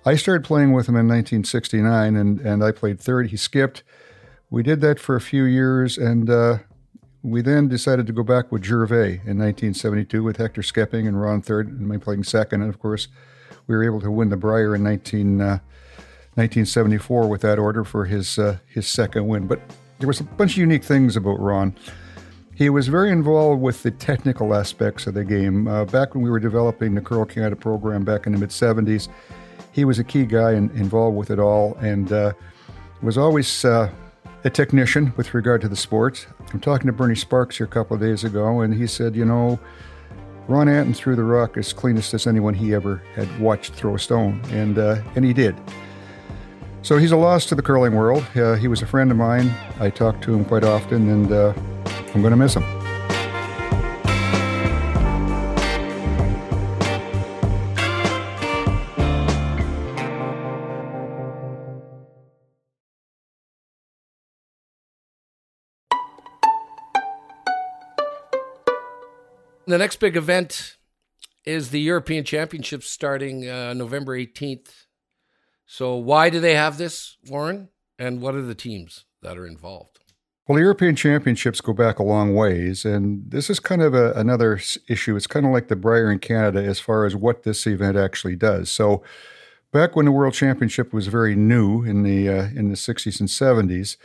I 0.06 0.16
started 0.16 0.46
playing 0.46 0.74
with 0.74 0.88
him 0.88 0.96
in 0.96 1.08
1969, 1.08 2.16
and, 2.16 2.40
and 2.40 2.64
I 2.64 2.72
played 2.72 3.00
third. 3.00 3.28
He 3.28 3.38
skipped. 3.38 3.84
We 4.50 4.64
did 4.64 4.82
that 4.82 5.00
for 5.00 5.16
a 5.16 5.22
few 5.22 5.44
years, 5.44 5.98
and 5.98 6.30
uh, 6.30 6.60
we 7.22 7.42
then 7.42 7.68
decided 7.68 8.08
to 8.08 8.14
go 8.14 8.24
back 8.24 8.52
with 8.52 8.64
Gervais 8.64 9.22
in 9.26 9.38
1972 9.38 10.24
with 10.24 10.38
Hector 10.38 10.64
skipping 10.64 11.08
and 11.08 11.22
Ron 11.22 11.42
third, 11.42 11.68
and 11.68 11.88
me 11.88 11.98
playing 11.98 12.24
second. 12.24 12.62
And 12.62 12.70
of 12.70 12.80
course, 12.80 13.10
we 13.68 13.76
were 13.76 13.84
able 13.84 14.02
to 14.02 14.10
win 14.10 14.30
the 14.30 14.38
Brier 14.38 14.74
in 14.74 14.84
19, 14.84 15.42
uh, 15.42 15.60
1974 16.36 17.28
with 17.28 17.42
that 17.42 17.60
order 17.60 17.84
for 17.84 18.06
his 18.06 18.40
uh, 18.40 18.58
his 18.66 18.88
second 18.88 19.28
win. 19.28 19.48
But 19.48 19.60
there 20.00 20.08
was 20.08 20.22
a 20.22 20.24
bunch 20.24 20.54
of 20.54 20.58
unique 20.58 20.84
things 20.84 21.18
about 21.18 21.40
Ron. 21.40 21.76
He 22.56 22.70
was 22.70 22.88
very 22.88 23.12
involved 23.12 23.62
with 23.62 23.84
the 23.84 23.92
technical 23.92 24.54
aspects 24.54 25.08
of 25.08 25.14
the 25.14 25.26
game. 25.26 25.68
Uh, 25.68 25.86
back 25.86 26.14
when 26.14 26.24
we 26.24 26.30
were 26.30 26.40
developing 26.40 26.96
the 26.96 27.02
Curl 27.02 27.26
Canada 27.26 27.56
program 27.56 28.04
back 28.04 28.26
in 28.26 28.34
the 28.34 28.40
mid 28.40 28.50
70s, 28.50 29.10
he 29.72 29.86
was 29.86 30.00
a 30.00 30.04
key 30.04 30.26
guy 30.26 30.54
in, 30.54 30.70
involved 30.72 31.18
with 31.18 31.30
it 31.30 31.40
all 31.40 31.76
and 31.76 32.12
uh, 32.12 32.34
was 33.02 33.18
always 33.18 33.66
uh, 33.66 33.90
a 34.44 34.50
technician 34.50 35.14
with 35.18 35.34
regard 35.34 35.62
to 35.62 35.68
the 35.68 35.76
sports. 35.76 36.28
I'm 36.54 36.60
talking 36.60 36.88
to 36.88 36.94
Bernie 36.94 37.16
Sparkes 37.16 37.58
here 37.58 37.66
a 37.66 37.70
couple 37.70 37.96
of 37.96 38.02
days 38.02 38.24
ago, 38.24 38.62
and 38.62 38.74
he 38.74 38.88
said, 38.88 39.16
you 39.16 39.26
know, 39.26 39.60
Ron 40.48 40.68
Anton 40.68 40.94
threw 40.94 41.16
the 41.16 41.24
rock 41.24 41.58
as 41.58 41.74
cleanest 41.74 42.14
as 42.14 42.26
anyone 42.26 42.54
he 42.54 42.74
ever 42.74 43.04
had 43.16 43.40
watched 43.40 43.74
throw 43.74 43.96
a 43.96 44.00
stone, 44.00 44.42
and 44.50 44.80
uh, 44.80 45.02
and 45.16 45.24
he 45.24 45.32
did. 45.32 45.56
So 46.82 46.98
he's 46.98 47.12
a 47.12 47.18
loss 47.18 47.46
to 47.48 47.56
the 47.56 47.62
curling 47.62 47.94
world. 47.94 48.26
Uh, 48.36 48.56
he 48.56 48.68
was 48.68 48.82
a 48.82 48.88
friend 48.88 49.12
of 49.12 49.18
mine. 49.18 49.52
I 49.80 49.90
talk 49.90 50.22
to 50.24 50.34
him 50.34 50.46
quite 50.46 50.64
often, 50.64 51.10
and 51.10 51.32
uh, 51.32 51.54
I'm 52.16 52.22
going 52.22 52.32
to 52.32 52.38
miss 52.38 52.56
him. 52.56 52.79
The 69.70 69.78
next 69.78 69.98
big 69.98 70.18
event 70.18 70.78
is 71.46 71.70
the 71.70 71.80
European 71.80 72.24
Championships 72.24 72.90
starting 72.90 73.48
uh, 73.48 73.76
November 73.76 74.18
18th. 74.18 74.86
So, 75.68 75.96
why 75.96 76.32
do 76.32 76.40
they 76.40 76.56
have 76.56 76.80
this, 76.80 77.18
Warren? 77.28 77.70
And 78.00 78.20
what 78.20 78.34
are 78.34 78.42
the 78.42 78.56
teams 78.56 79.06
that 79.22 79.38
are 79.38 79.46
involved? 79.46 80.00
Well, 80.48 80.56
the 80.56 80.64
European 80.64 80.96
Championships 80.96 81.62
go 81.62 81.74
back 81.74 82.00
a 82.00 82.04
long 82.04 82.34
ways, 82.34 82.84
and 82.84 83.30
this 83.30 83.48
is 83.48 83.60
kind 83.60 83.84
of 83.84 83.94
a, 83.94 84.12
another 84.14 84.60
issue. 84.88 85.16
It's 85.16 85.28
kind 85.28 85.46
of 85.46 85.52
like 85.52 85.68
the 85.68 85.76
Brier 85.76 86.12
in 86.12 86.18
Canada 86.18 86.64
as 86.64 86.80
far 86.80 87.06
as 87.06 87.16
what 87.16 87.44
this 87.44 87.68
event 87.68 87.96
actually 87.96 88.38
does. 88.38 88.72
So, 88.72 89.04
back 89.72 89.96
when 89.96 90.06
the 90.06 90.12
World 90.12 90.34
Championship 90.34 90.92
was 90.92 91.06
very 91.06 91.36
new 91.36 91.84
in 91.84 92.02
the 92.02 92.28
uh, 92.28 92.48
in 92.56 92.70
the 92.70 92.76
60s 92.76 93.20
and 93.20 93.30
70s, 93.30 93.98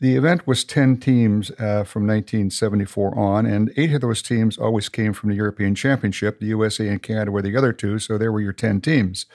the 0.00 0.16
event 0.16 0.46
was 0.46 0.64
10 0.64 0.98
teams 0.98 1.50
uh, 1.52 1.82
from 1.84 2.06
1974 2.06 3.18
on, 3.18 3.46
and 3.46 3.72
eight 3.76 3.92
of 3.92 4.00
those 4.00 4.22
teams 4.22 4.56
always 4.56 4.88
came 4.88 5.12
from 5.12 5.30
the 5.30 5.36
European 5.36 5.74
Championship. 5.74 6.38
The 6.38 6.46
USA 6.46 6.88
and 6.88 7.02
Canada 7.02 7.32
were 7.32 7.42
the 7.42 7.56
other 7.56 7.72
two, 7.72 7.98
so 7.98 8.16
there 8.16 8.30
were 8.30 8.40
your 8.40 8.52
10 8.52 8.80
teams. 8.80 9.26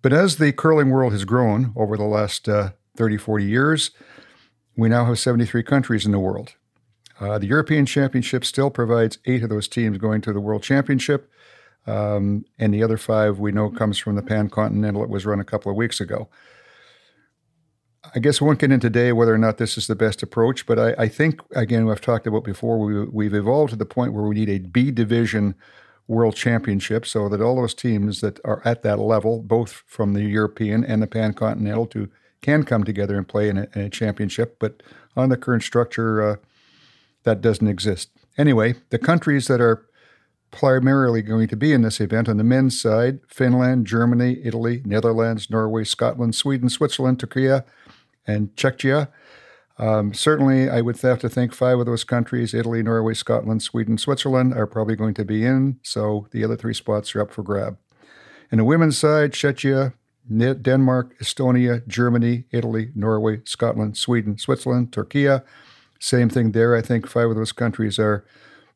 But 0.00 0.12
as 0.12 0.36
the 0.36 0.52
curling 0.52 0.90
world 0.90 1.12
has 1.12 1.24
grown 1.24 1.72
over 1.74 1.96
the 1.96 2.04
last 2.04 2.48
uh, 2.48 2.70
30, 2.96 3.16
40 3.16 3.44
years, 3.44 3.90
we 4.76 4.88
now 4.88 5.04
have 5.04 5.18
73 5.18 5.62
countries 5.64 6.06
in 6.06 6.12
the 6.12 6.18
world. 6.18 6.54
Uh, 7.20 7.38
the 7.38 7.46
European 7.46 7.86
Championship 7.86 8.44
still 8.44 8.70
provides 8.70 9.18
eight 9.26 9.42
of 9.42 9.48
those 9.48 9.68
teams 9.68 9.98
going 9.98 10.20
to 10.22 10.32
the 10.32 10.40
World 10.40 10.62
Championship, 10.62 11.30
um, 11.86 12.44
and 12.58 12.72
the 12.72 12.82
other 12.82 12.96
five 12.96 13.38
we 13.38 13.52
know 13.52 13.68
comes 13.70 13.98
from 13.98 14.14
the 14.14 14.22
Pan 14.22 14.48
Continental. 14.48 15.02
It 15.02 15.10
was 15.10 15.26
run 15.26 15.40
a 15.40 15.44
couple 15.44 15.70
of 15.70 15.76
weeks 15.76 16.00
ago. 16.00 16.28
I 18.14 18.18
guess 18.18 18.40
we 18.40 18.46
won't 18.46 18.58
get 18.58 18.72
into 18.72 18.88
today 18.88 19.12
whether 19.12 19.32
or 19.32 19.38
not 19.38 19.58
this 19.58 19.78
is 19.78 19.86
the 19.86 19.94
best 19.94 20.22
approach, 20.22 20.66
but 20.66 20.78
I, 20.78 20.94
I 21.04 21.08
think, 21.08 21.40
again, 21.54 21.88
I've 21.88 22.00
talked 22.00 22.26
about 22.26 22.42
before, 22.42 22.78
we, 22.78 23.04
we've 23.04 23.34
evolved 23.34 23.70
to 23.70 23.76
the 23.76 23.86
point 23.86 24.12
where 24.12 24.24
we 24.24 24.34
need 24.34 24.48
a 24.48 24.58
B 24.58 24.90
division 24.90 25.54
world 26.08 26.34
championship 26.34 27.06
so 27.06 27.28
that 27.28 27.40
all 27.40 27.56
those 27.56 27.74
teams 27.74 28.20
that 28.20 28.40
are 28.44 28.60
at 28.64 28.82
that 28.82 28.98
level, 28.98 29.40
both 29.40 29.84
from 29.86 30.14
the 30.14 30.24
European 30.24 30.84
and 30.84 31.00
the 31.00 31.06
Pan 31.06 31.32
Continental, 31.32 31.86
to, 31.86 32.10
can 32.40 32.64
come 32.64 32.82
together 32.82 33.16
and 33.16 33.28
play 33.28 33.48
in 33.48 33.56
a, 33.56 33.68
in 33.74 33.82
a 33.82 33.90
championship. 33.90 34.56
But 34.58 34.82
on 35.16 35.28
the 35.28 35.36
current 35.36 35.62
structure, 35.62 36.22
uh, 36.22 36.36
that 37.22 37.40
doesn't 37.40 37.68
exist. 37.68 38.10
Anyway, 38.36 38.74
the 38.90 38.98
countries 38.98 39.46
that 39.46 39.60
are 39.60 39.86
primarily 40.50 41.22
going 41.22 41.48
to 41.48 41.56
be 41.56 41.72
in 41.72 41.82
this 41.82 42.00
event 42.00 42.28
on 42.28 42.36
the 42.36 42.44
men's 42.44 42.78
side 42.78 43.20
Finland, 43.28 43.86
Germany, 43.86 44.38
Italy, 44.42 44.82
Netherlands, 44.84 45.48
Norway, 45.48 45.84
Scotland, 45.84 46.34
Sweden, 46.34 46.68
Switzerland, 46.68 47.20
Turkey, 47.20 47.48
and 48.26 48.54
Czechia. 48.56 49.08
Um, 49.78 50.14
certainly, 50.14 50.68
I 50.68 50.80
would 50.80 51.00
have 51.00 51.18
to 51.20 51.28
think 51.28 51.54
five 51.54 51.78
of 51.78 51.86
those 51.86 52.04
countries 52.04 52.54
Italy, 52.54 52.82
Norway, 52.82 53.14
Scotland, 53.14 53.62
Sweden, 53.62 53.98
Switzerland 53.98 54.54
are 54.54 54.66
probably 54.66 54.96
going 54.96 55.14
to 55.14 55.24
be 55.24 55.44
in, 55.44 55.78
so 55.82 56.28
the 56.30 56.44
other 56.44 56.56
three 56.56 56.74
spots 56.74 57.14
are 57.14 57.22
up 57.22 57.32
for 57.32 57.42
grab. 57.42 57.78
In 58.50 58.58
the 58.58 58.64
women's 58.64 58.98
side, 58.98 59.32
Czechia, 59.32 59.94
Denmark, 60.28 61.18
Estonia, 61.18 61.86
Germany, 61.88 62.44
Italy, 62.52 62.90
Norway, 62.94 63.40
Scotland, 63.44 63.96
Sweden, 63.96 64.38
Switzerland, 64.38 64.92
Turkey. 64.92 65.28
Same 65.98 66.28
thing 66.28 66.52
there. 66.52 66.76
I 66.76 66.82
think 66.82 67.06
five 67.06 67.30
of 67.30 67.36
those 67.36 67.52
countries 67.52 67.98
are 67.98 68.24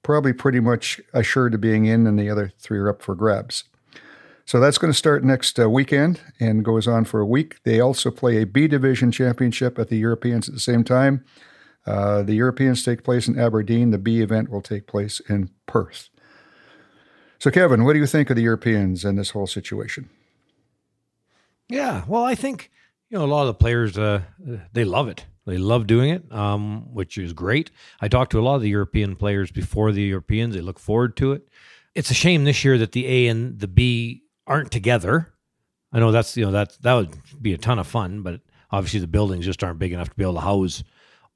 probably 0.02 0.32
pretty 0.32 0.60
much 0.60 1.00
assured 1.12 1.54
of 1.54 1.60
being 1.60 1.84
in, 1.84 2.06
and 2.06 2.18
the 2.18 2.30
other 2.30 2.52
three 2.58 2.78
are 2.78 2.88
up 2.88 3.02
for 3.02 3.14
grabs. 3.14 3.64
So 4.46 4.60
that's 4.60 4.78
going 4.78 4.92
to 4.92 4.96
start 4.96 5.24
next 5.24 5.58
uh, 5.58 5.68
weekend 5.68 6.20
and 6.38 6.64
goes 6.64 6.86
on 6.86 7.04
for 7.04 7.20
a 7.20 7.26
week. 7.26 7.62
They 7.64 7.80
also 7.80 8.12
play 8.12 8.40
a 8.40 8.46
B 8.46 8.68
Division 8.68 9.10
championship 9.10 9.76
at 9.76 9.88
the 9.88 9.96
Europeans 9.96 10.48
at 10.48 10.54
the 10.54 10.60
same 10.60 10.84
time. 10.84 11.24
Uh, 11.84 12.22
the 12.22 12.34
Europeans 12.34 12.84
take 12.84 13.02
place 13.02 13.26
in 13.26 13.38
Aberdeen. 13.38 13.90
The 13.90 13.98
B 13.98 14.20
event 14.20 14.48
will 14.48 14.62
take 14.62 14.86
place 14.86 15.20
in 15.28 15.50
Perth. 15.66 16.10
So, 17.40 17.50
Kevin, 17.50 17.84
what 17.84 17.94
do 17.94 17.98
you 17.98 18.06
think 18.06 18.30
of 18.30 18.36
the 18.36 18.42
Europeans 18.42 19.04
and 19.04 19.18
this 19.18 19.30
whole 19.30 19.48
situation? 19.48 20.08
Yeah, 21.68 22.04
well, 22.06 22.24
I 22.24 22.36
think 22.36 22.70
you 23.10 23.18
know 23.18 23.24
a 23.24 23.26
lot 23.26 23.42
of 23.42 23.48
the 23.48 23.54
players 23.54 23.98
uh, 23.98 24.22
they 24.72 24.84
love 24.84 25.08
it. 25.08 25.26
They 25.44 25.58
love 25.58 25.88
doing 25.88 26.10
it, 26.10 26.32
um, 26.32 26.92
which 26.94 27.18
is 27.18 27.32
great. 27.32 27.72
I 28.00 28.06
talked 28.06 28.30
to 28.32 28.40
a 28.40 28.42
lot 28.42 28.56
of 28.56 28.62
the 28.62 28.68
European 28.68 29.16
players 29.16 29.50
before 29.50 29.90
the 29.90 30.02
Europeans. 30.02 30.54
They 30.54 30.60
look 30.60 30.78
forward 30.78 31.16
to 31.18 31.32
it. 31.32 31.48
It's 31.94 32.10
a 32.10 32.14
shame 32.14 32.44
this 32.44 32.64
year 32.64 32.78
that 32.78 32.92
the 32.92 33.06
A 33.06 33.28
and 33.28 33.58
the 33.58 33.68
B 33.68 34.22
aren't 34.46 34.70
together. 34.70 35.32
I 35.92 35.98
know 35.98 36.12
that's 36.12 36.36
you 36.36 36.44
know 36.44 36.52
that 36.52 36.76
that 36.82 36.94
would 36.94 37.16
be 37.40 37.54
a 37.54 37.58
ton 37.58 37.78
of 37.78 37.86
fun, 37.86 38.22
but 38.22 38.40
obviously 38.70 39.00
the 39.00 39.06
buildings 39.06 39.44
just 39.44 39.62
aren't 39.62 39.78
big 39.78 39.92
enough 39.92 40.10
to 40.10 40.16
be 40.16 40.24
able 40.24 40.34
to 40.34 40.40
house 40.40 40.82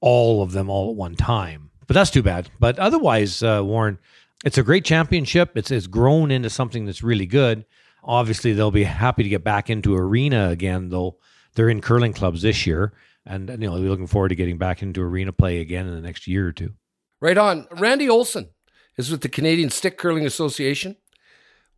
all 0.00 0.42
of 0.42 0.52
them 0.52 0.68
all 0.70 0.90
at 0.90 0.96
one 0.96 1.14
time. 1.14 1.70
But 1.86 1.94
that's 1.94 2.10
too 2.10 2.22
bad. 2.22 2.50
But 2.58 2.78
otherwise, 2.78 3.42
uh, 3.42 3.62
Warren, 3.64 3.98
it's 4.44 4.58
a 4.58 4.62
great 4.62 4.84
championship. 4.84 5.56
It's 5.56 5.70
it's 5.70 5.86
grown 5.86 6.30
into 6.30 6.50
something 6.50 6.86
that's 6.86 7.02
really 7.02 7.26
good. 7.26 7.64
Obviously, 8.02 8.52
they'll 8.52 8.70
be 8.70 8.84
happy 8.84 9.22
to 9.22 9.28
get 9.28 9.44
back 9.44 9.68
into 9.68 9.94
arena 9.94 10.48
again, 10.48 10.88
though 10.88 11.16
they're 11.54 11.68
in 11.68 11.80
curling 11.80 12.12
clubs 12.12 12.42
this 12.42 12.66
year, 12.66 12.92
and 13.26 13.48
you 13.48 13.56
know 13.56 13.78
they're 13.78 13.90
looking 13.90 14.06
forward 14.06 14.30
to 14.30 14.34
getting 14.34 14.58
back 14.58 14.82
into 14.82 15.02
arena 15.02 15.32
play 15.32 15.60
again 15.60 15.86
in 15.86 15.94
the 15.94 16.00
next 16.00 16.26
year 16.26 16.46
or 16.46 16.52
two. 16.52 16.72
Right 17.20 17.36
on. 17.36 17.66
Randy 17.72 18.08
Olson 18.08 18.48
is 18.96 19.10
with 19.10 19.20
the 19.20 19.28
Canadian 19.28 19.70
Stick 19.70 19.98
Curling 19.98 20.24
Association. 20.24 20.96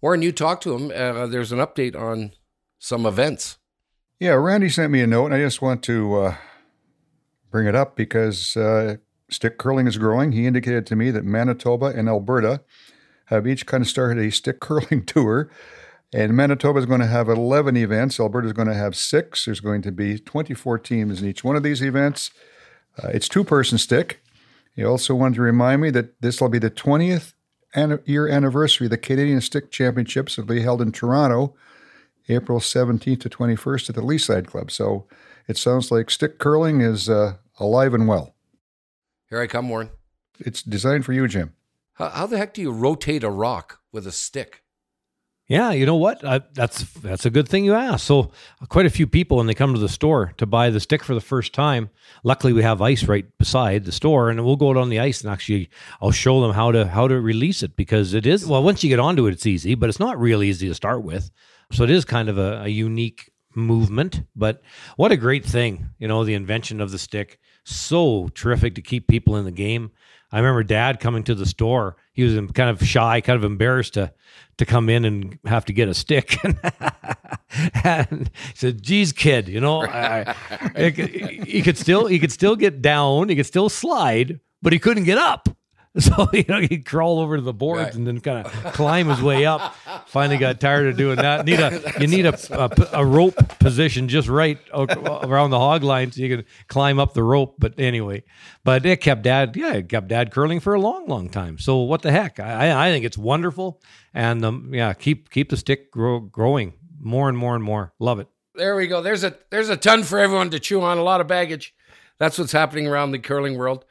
Warren, 0.03 0.20
you 0.20 0.32
talked 0.32 0.64
to 0.64 0.74
him. 0.74 0.90
Uh, 0.90 1.28
there's 1.28 1.53
an 1.53 1.61
update 1.61 1.94
on 1.94 2.32
some 2.80 3.07
events. 3.07 3.59
Yeah, 4.18 4.32
Randy 4.32 4.68
sent 4.68 4.90
me 4.90 5.00
a 5.00 5.07
note, 5.07 5.26
and 5.26 5.34
I 5.34 5.38
just 5.38 5.62
want 5.62 5.84
to 5.84 6.14
uh, 6.16 6.34
bring 7.53 7.68
it 7.68 7.76
up 7.76 7.94
because 7.94 8.57
uh, 8.57 8.96
stick 9.30 9.59
curling 9.59 9.86
is 9.86 9.98
growing. 9.98 10.32
He 10.32 10.44
indicated 10.44 10.86
to 10.86 10.96
me 10.96 11.12
that 11.12 11.24
Manitoba 11.24 11.86
and 11.86 12.09
Alberta 12.09 12.62
have 13.26 13.46
each 13.46 13.64
kind 13.64 13.82
of 13.82 13.88
started 13.88 14.18
a 14.18 14.32
stick 14.32 14.59
curling 14.61 15.07
tour. 15.07 15.48
And 16.12 16.34
Manitoba 16.34 16.80
is 16.80 16.86
going 16.86 17.00
to 17.00 17.07
have 17.07 17.28
11 17.28 17.76
events. 17.76 18.18
Alberta 18.18 18.48
is 18.48 18.53
going 18.53 18.68
to 18.68 18.74
have 18.74 18.96
six. 18.96 19.44
There's 19.44 19.61
going 19.61 19.82
to 19.82 19.92
be 19.92 20.18
24 20.18 20.78
teams 20.80 21.22
in 21.22 21.28
each 21.28 21.44
one 21.44 21.57
of 21.57 21.62
these 21.62 21.80
events. 21.80 22.32
Uh, 23.03 23.09
it's 23.09 23.28
two 23.28 23.44
person 23.44 23.78
stick. 23.78 24.20
He 24.74 24.84
also 24.84 25.14
wanted 25.14 25.36
to 25.36 25.42
remind 25.42 25.80
me 25.80 25.90
that 25.90 26.20
this 26.20 26.40
will 26.40 26.48
be 26.48 26.59
the 26.59 26.70
20th 26.70 27.34
year 28.04 28.28
anniversary 28.28 28.88
the 28.88 28.98
Canadian 28.98 29.40
Stick 29.40 29.70
Championships 29.70 30.36
will 30.36 30.44
be 30.44 30.62
held 30.62 30.82
in 30.82 30.92
Toronto, 30.92 31.54
April 32.28 32.60
17th 32.60 33.20
to 33.20 33.28
21st 33.28 33.90
at 33.90 33.94
the 33.94 34.02
Leaside 34.02 34.46
Club. 34.46 34.70
So 34.70 35.06
it 35.48 35.56
sounds 35.56 35.90
like 35.90 36.10
stick 36.10 36.38
curling 36.38 36.80
is 36.80 37.08
uh, 37.08 37.36
alive 37.58 37.94
and 37.94 38.06
well. 38.06 38.34
Here 39.28 39.40
I 39.40 39.46
come, 39.46 39.68
Warren. 39.68 39.90
It's 40.38 40.62
designed 40.62 41.04
for 41.04 41.12
you, 41.12 41.26
Jim. 41.26 41.54
How, 41.94 42.08
how, 42.10 42.26
the 42.26 42.38
heck 42.38 42.54
do 42.54 42.62
you 42.62 42.72
rotate 42.72 43.24
a 43.24 43.30
rock 43.30 43.80
with 43.92 44.06
a 44.06 44.12
stick? 44.12 44.62
Yeah, 45.53 45.72
you 45.72 45.84
know 45.84 45.96
what? 45.96 46.24
Uh, 46.24 46.40
that's 46.55 46.84
that's 47.03 47.26
a 47.26 47.30
good 47.30 47.46
thing 47.46 47.66
you 47.66 47.74
asked. 47.74 48.07
So, 48.07 48.30
quite 48.70 48.86
a 48.86 48.90
few 48.90 49.07
people 49.07 49.36
when 49.36 49.46
they 49.46 49.53
come 49.53 49.74
to 49.74 49.78
the 49.78 49.86
store 49.86 50.32
to 50.38 50.46
buy 50.46 50.70
the 50.70 50.80
stick 50.80 51.05
for 51.05 51.12
the 51.12 51.20
first 51.20 51.53
time. 51.53 51.90
Luckily, 52.24 52.55
we 52.55 52.62
have 52.62 52.80
ice 52.80 53.05
right 53.05 53.26
beside 53.36 53.84
the 53.84 53.92
store, 53.92 54.30
and 54.30 54.42
we'll 54.46 54.57
go 54.57 54.70
out 54.70 54.78
on 54.78 54.88
the 54.88 54.98
ice 54.98 55.20
and 55.20 55.30
actually 55.30 55.68
I'll 56.00 56.11
show 56.11 56.40
them 56.40 56.53
how 56.53 56.72
to 56.72 56.86
how 56.86 57.07
to 57.07 57.20
release 57.20 57.62
it 57.62 57.76
because 57.76 58.14
it 58.14 58.26
is 58.26 58.46
well 58.46 58.62
once 58.62 58.82
you 58.82 58.88
get 58.88 58.98
onto 58.98 59.26
it, 59.26 59.32
it's 59.32 59.44
easy, 59.44 59.74
but 59.74 59.90
it's 59.90 60.00
not 60.00 60.18
real 60.18 60.42
easy 60.42 60.68
to 60.68 60.74
start 60.74 61.03
with. 61.03 61.30
So 61.70 61.84
it 61.84 61.90
is 61.90 62.07
kind 62.07 62.30
of 62.30 62.38
a, 62.38 62.62
a 62.62 62.68
unique 62.68 63.30
movement. 63.55 64.22
But 64.34 64.62
what 64.96 65.12
a 65.12 65.18
great 65.18 65.44
thing, 65.44 65.90
you 65.98 66.09
know, 66.09 66.24
the 66.24 66.32
invention 66.32 66.80
of 66.80 66.92
the 66.92 66.98
stick. 66.98 67.38
So 67.64 68.28
terrific 68.28 68.74
to 68.76 68.82
keep 68.82 69.07
people 69.07 69.36
in 69.36 69.44
the 69.44 69.53
game. 69.53 69.90
I 70.32 70.38
remember 70.38 70.62
dad 70.62 70.98
coming 70.98 71.22
to 71.24 71.34
the 71.34 71.44
store. 71.44 71.96
He 72.14 72.22
was 72.24 72.34
kind 72.52 72.70
of 72.70 72.82
shy, 72.86 73.20
kind 73.20 73.36
of 73.36 73.44
embarrassed 73.44 73.94
to 73.94 74.12
to 74.58 74.66
come 74.66 74.88
in 74.88 75.04
and 75.04 75.38
have 75.44 75.64
to 75.66 75.72
get 75.72 75.88
a 75.88 75.94
stick. 75.94 76.36
and 77.84 78.30
he 78.48 78.54
said, 78.54 78.82
"Geez, 78.82 79.12
kid, 79.12 79.48
you 79.48 79.60
know, 79.60 79.82
I, 79.82 80.34
I, 80.74 80.90
he 81.46 81.62
could 81.62 81.76
still 81.76 82.06
he 82.06 82.18
could 82.18 82.32
still 82.32 82.56
get 82.56 82.80
down, 82.80 83.28
he 83.28 83.36
could 83.36 83.46
still 83.46 83.68
slide, 83.68 84.40
but 84.62 84.72
he 84.72 84.78
couldn't 84.78 85.04
get 85.04 85.18
up." 85.18 85.48
So 86.01 86.26
you 86.32 86.45
know 86.49 86.59
he'd 86.61 86.86
crawl 86.86 87.18
over 87.20 87.36
to 87.36 87.43
the 87.43 87.53
boards 87.53 87.82
Right. 87.82 87.95
and 87.95 88.07
then 88.07 88.20
kind 88.20 88.47
of 88.47 88.53
climb 88.72 89.09
his 89.11 89.20
way 89.20 89.45
up. 89.45 89.74
Finally 90.07 90.38
got 90.38 90.59
tired 90.59 90.86
of 90.86 90.97
doing 90.97 91.16
that. 91.16 91.45
Need 91.45 91.61
a 91.61 91.93
you 92.01 92.07
need 92.07 92.24
a, 92.24 92.34
a, 92.51 93.01
a 93.03 93.05
rope 93.05 93.36
position 93.59 94.09
just 94.09 94.26
right 94.26 94.59
around 94.72 95.51
the 95.51 95.59
hog 95.59 95.82
line 95.82 96.11
so 96.11 96.22
you 96.22 96.34
can 96.34 96.47
climb 96.68 96.99
up 96.99 97.12
the 97.12 97.22
rope. 97.22 97.57
But 97.59 97.78
anyway, 97.78 98.24
but 98.64 98.86
it 98.86 99.03
kept 99.03 99.20
dad 99.22 99.55
yeah 99.55 99.74
it 99.74 99.90
kept 99.90 100.09
dad 100.09 100.30
curling 100.32 100.61
for 100.61 100.72
a 100.72 100.80
long 100.80 101.09
long 101.09 101.28
time. 101.28 101.59
So 101.59 101.78
what 101.80 102.01
the 102.01 102.11
heck? 102.11 102.40
I 102.40 102.88
I 102.88 102.90
think 102.90 103.05
it's 103.05 103.18
wonderful 103.18 103.82
and 104.14 104.43
um, 104.47 104.70
yeah 104.72 104.95
keep 104.95 105.28
keep 105.28 105.51
the 105.51 105.59
stick 105.59 105.90
grow, 105.90 106.20
growing 106.20 106.72
more 107.01 107.28
and 107.28 107.36
more 107.36 107.55
and 107.55 107.62
more. 107.62 107.93
Love 107.99 108.18
it. 108.18 108.28
There 108.55 108.76
we 108.76 108.86
go. 108.86 109.03
There's 109.03 109.24
a 109.24 109.36
there's 109.51 109.68
a 109.68 109.76
ton 109.76 110.05
for 110.05 110.18
everyone 110.18 110.49
to 110.53 110.59
chew 110.59 110.80
on. 110.80 110.97
A 110.97 111.03
lot 111.03 111.20
of 111.20 111.26
baggage. 111.26 111.74
That's 112.18 112.38
what's 112.38 112.53
happening 112.53 112.86
around 112.86 113.11
the 113.11 113.18
curling 113.18 113.59
world. 113.59 113.84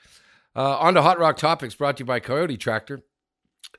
Uh, 0.56 0.78
on 0.78 0.96
to 0.96 1.02
Hot 1.02 1.20
Rock 1.20 1.38
Topics, 1.38 1.76
brought 1.76 1.98
to 1.98 2.02
you 2.02 2.06
by 2.06 2.20
KIOTI 2.20 2.60
Tractor. 2.60 3.02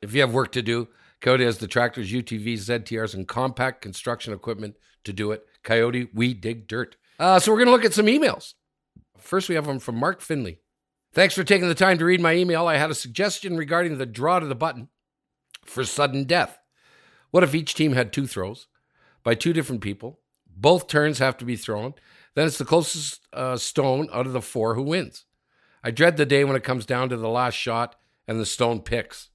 If 0.01 0.15
you 0.15 0.23
have 0.23 0.33
work 0.33 0.53
to 0.53 0.63
do, 0.63 0.89
KIOTI 1.21 1.45
has 1.45 1.59
the 1.59 1.69
tractors, 1.69 2.11
UTVs, 2.11 2.61
ZTRs, 2.61 3.15
and 3.15 3.29
compact 3.29 3.83
construction 3.83 4.33
equipment 4.33 4.77
to 5.05 5.13
do 5.13 5.33
it. 5.33 5.47
KIOTI, 5.65 6.09
we 6.15 6.33
dig 6.35 6.67
dirt. 6.67 6.97
Uh, 7.19 7.39
so 7.39 7.53
we're 7.53 7.59
going 7.59 7.67
to 7.67 7.73
look 7.73 7.85
at 7.85 7.93
some 7.93 8.07
emails. 8.07 8.55
First, 9.19 9.49
we 9.49 9.55
have 9.55 9.67
one 9.67 9.79
from 9.79 9.97
Mark 9.97 10.21
Finley. 10.21 10.61
Thanks 11.13 11.35
for 11.35 11.45
taking 11.45 11.69
the 11.69 11.75
time 11.75 11.99
to 11.99 12.07
read 12.07 12.21
my 12.21 12.35
email. 12.35 12.67
I 12.67 12.79
had 12.79 12.91
a 12.91 12.95
suggestion 12.95 13.57
regarding 13.57 13.99
the 13.99 14.07
draw 14.07 14.41
to 14.41 14.47
the 14.47 14.55
button 14.55 14.89
for 15.65 15.85
sudden 15.85 16.25
death. 16.25 16.59
What 17.31 17.45
if 17.45 17.55
each 17.55 17.75
team 17.75 17.93
had 17.93 18.13
two 18.13 18.27
throws 18.27 18.67
by 19.23 19.35
two 19.35 19.53
different 19.53 19.83
people? 19.83 20.21
Both 20.57 20.89
turns 20.89 21.19
have 21.19 21.37
to 21.39 21.45
be 21.45 21.57
thrown. 21.57 21.95
Then 22.35 22.47
it's 22.47 22.59
the 22.59 22.65
closest 22.65 23.21
uh, 23.33 23.59
stone 23.59 24.09
out 24.13 24.27
of 24.27 24.33
the 24.33 24.41
four 24.41 24.75
who 24.75 24.83
wins. 24.83 25.27
I 25.83 25.91
dread 25.91 26.17
the 26.17 26.27
day 26.27 26.45
when 26.45 26.57
it 26.57 26.65
comes 26.65 26.87
down 26.87 27.09
to 27.09 27.17
the 27.17 27.29
last 27.29 27.55
shot 27.55 27.97
and 28.29 28.39
the 28.39 28.47
stone 28.47 28.81
picks. 28.81 29.31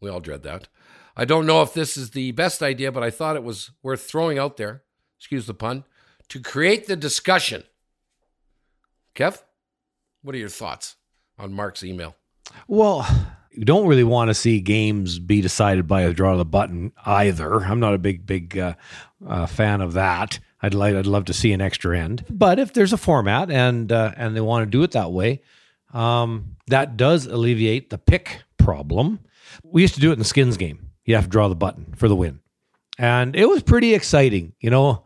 We 0.00 0.08
all 0.08 0.20
dread 0.20 0.42
that. 0.44 0.68
I 1.16 1.24
don't 1.24 1.46
know 1.46 1.62
if 1.62 1.74
this 1.74 1.96
is 1.96 2.10
the 2.10 2.32
best 2.32 2.62
idea, 2.62 2.90
but 2.90 3.02
I 3.02 3.10
thought 3.10 3.36
it 3.36 3.44
was 3.44 3.70
worth 3.82 4.02
throwing 4.02 4.38
out 4.38 4.56
there, 4.56 4.82
excuse 5.18 5.46
the 5.46 5.54
pun, 5.54 5.84
to 6.28 6.40
create 6.40 6.86
the 6.86 6.96
discussion. 6.96 7.64
Kev, 9.14 9.42
what 10.22 10.34
are 10.34 10.38
your 10.38 10.48
thoughts 10.48 10.96
on 11.38 11.52
Mark's 11.52 11.84
email? 11.84 12.14
Well, 12.66 13.06
you 13.52 13.64
don't 13.64 13.86
really 13.86 14.04
want 14.04 14.28
to 14.28 14.34
see 14.34 14.60
games 14.60 15.18
be 15.18 15.40
decided 15.40 15.86
by 15.86 16.02
a 16.02 16.12
draw 16.12 16.32
of 16.32 16.38
the 16.38 16.44
button 16.44 16.92
either. 17.04 17.56
I'm 17.56 17.80
not 17.80 17.94
a 17.94 17.98
big, 17.98 18.24
big 18.24 18.56
uh, 18.56 18.74
uh, 19.26 19.46
fan 19.46 19.80
of 19.80 19.92
that. 19.94 20.38
I'd 20.62 20.74
like, 20.74 20.94
I'd 20.94 21.06
love 21.06 21.24
to 21.26 21.34
see 21.34 21.52
an 21.52 21.60
extra 21.60 21.98
end. 21.98 22.24
But 22.30 22.58
if 22.58 22.72
there's 22.72 22.92
a 22.92 22.98
format 22.98 23.50
and 23.50 23.90
uh, 23.90 24.12
and 24.16 24.36
they 24.36 24.40
want 24.40 24.64
to 24.66 24.70
do 24.70 24.82
it 24.82 24.92
that 24.92 25.10
way, 25.10 25.42
um, 25.92 26.56
that 26.68 26.96
does 26.96 27.26
alleviate 27.26 27.90
the 27.90 27.98
pick 27.98 28.42
problem. 28.58 29.20
We 29.62 29.82
used 29.82 29.94
to 29.94 30.00
do 30.00 30.10
it 30.10 30.14
in 30.14 30.18
the 30.18 30.24
skins 30.24 30.56
game. 30.56 30.90
You 31.04 31.14
have 31.16 31.24
to 31.24 31.30
draw 31.30 31.48
the 31.48 31.56
button 31.56 31.94
for 31.96 32.08
the 32.08 32.16
win, 32.16 32.40
and 32.98 33.34
it 33.34 33.48
was 33.48 33.62
pretty 33.62 33.94
exciting. 33.94 34.52
You 34.60 34.70
know, 34.70 35.04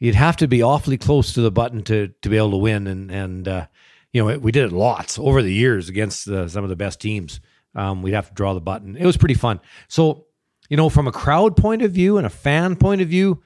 you'd 0.00 0.14
have 0.14 0.36
to 0.38 0.48
be 0.48 0.62
awfully 0.62 0.98
close 0.98 1.32
to 1.34 1.40
the 1.40 1.50
button 1.50 1.82
to 1.84 2.08
to 2.22 2.28
be 2.28 2.36
able 2.36 2.52
to 2.52 2.56
win, 2.56 2.86
and 2.86 3.10
and 3.10 3.48
uh, 3.48 3.66
you 4.12 4.24
know 4.24 4.38
we 4.38 4.50
did 4.52 4.64
it 4.64 4.72
lots 4.72 5.18
over 5.18 5.42
the 5.42 5.52
years 5.52 5.88
against 5.88 6.28
uh, 6.28 6.48
some 6.48 6.64
of 6.64 6.70
the 6.70 6.76
best 6.76 7.00
teams. 7.00 7.40
Um, 7.74 8.02
we'd 8.02 8.14
have 8.14 8.28
to 8.28 8.34
draw 8.34 8.54
the 8.54 8.60
button. 8.60 8.96
It 8.96 9.06
was 9.06 9.16
pretty 9.16 9.34
fun. 9.34 9.60
So, 9.88 10.26
you 10.68 10.76
know, 10.76 10.88
from 10.88 11.08
a 11.08 11.12
crowd 11.12 11.56
point 11.56 11.82
of 11.82 11.90
view 11.92 12.18
and 12.18 12.26
a 12.26 12.30
fan 12.30 12.76
point 12.76 13.00
of 13.00 13.08
view, 13.08 13.42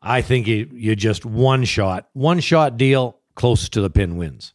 I 0.00 0.20
think 0.20 0.48
you, 0.48 0.68
you 0.72 0.96
just 0.96 1.24
one 1.24 1.64
shot, 1.64 2.08
one 2.12 2.40
shot 2.40 2.76
deal, 2.76 3.20
close 3.36 3.68
to 3.68 3.80
the 3.80 3.90
pin 3.90 4.16
wins. 4.16 4.52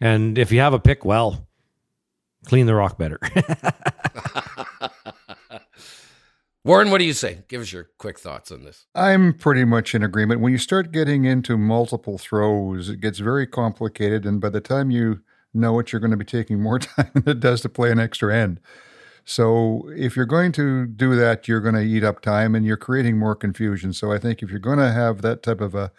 And 0.00 0.38
if 0.38 0.52
you 0.52 0.60
have 0.60 0.74
a 0.74 0.80
pick, 0.80 1.04
well, 1.04 1.46
clean 2.46 2.66
the 2.66 2.74
rock 2.74 2.98
better. 2.98 3.18
Warren, 6.64 6.90
what 6.90 6.98
do 6.98 7.04
you 7.04 7.12
say? 7.12 7.40
Give 7.48 7.60
us 7.60 7.72
your 7.72 7.90
quick 7.98 8.18
thoughts 8.18 8.50
on 8.50 8.64
this. 8.64 8.86
I'm 8.94 9.34
pretty 9.34 9.64
much 9.64 9.94
in 9.94 10.02
agreement. 10.02 10.40
When 10.40 10.50
you 10.50 10.58
start 10.58 10.92
getting 10.92 11.26
into 11.26 11.58
multiple 11.58 12.16
throws, 12.16 12.88
it 12.88 13.00
gets 13.00 13.18
very 13.18 13.46
complicated. 13.46 14.24
And 14.24 14.40
by 14.40 14.48
the 14.48 14.62
time 14.62 14.90
you 14.90 15.20
know 15.52 15.78
it, 15.78 15.92
you're 15.92 16.00
going 16.00 16.10
to 16.10 16.16
be 16.16 16.24
taking 16.24 16.62
more 16.62 16.78
time 16.80 17.10
than 17.14 17.28
it 17.28 17.40
does 17.40 17.60
to 17.62 17.68
play 17.68 17.90
an 17.90 18.00
extra 18.00 18.34
end. 18.34 18.60
So 19.26 19.90
if 19.94 20.16
you're 20.16 20.26
going 20.26 20.52
to 20.52 20.86
do 20.86 21.14
that, 21.16 21.48
you're 21.48 21.60
going 21.60 21.74
to 21.74 21.82
eat 21.82 22.02
up 22.02 22.20
time 22.20 22.54
and 22.54 22.64
you're 22.64 22.76
creating 22.76 23.18
more 23.18 23.34
confusion. 23.34 23.92
So 23.92 24.12
I 24.12 24.18
think 24.18 24.42
if 24.42 24.50
you're 24.50 24.58
going 24.58 24.78
to 24.78 24.92
have 24.92 25.22
that 25.22 25.42
type 25.42 25.60
of 25.60 25.74
a, 25.74 25.92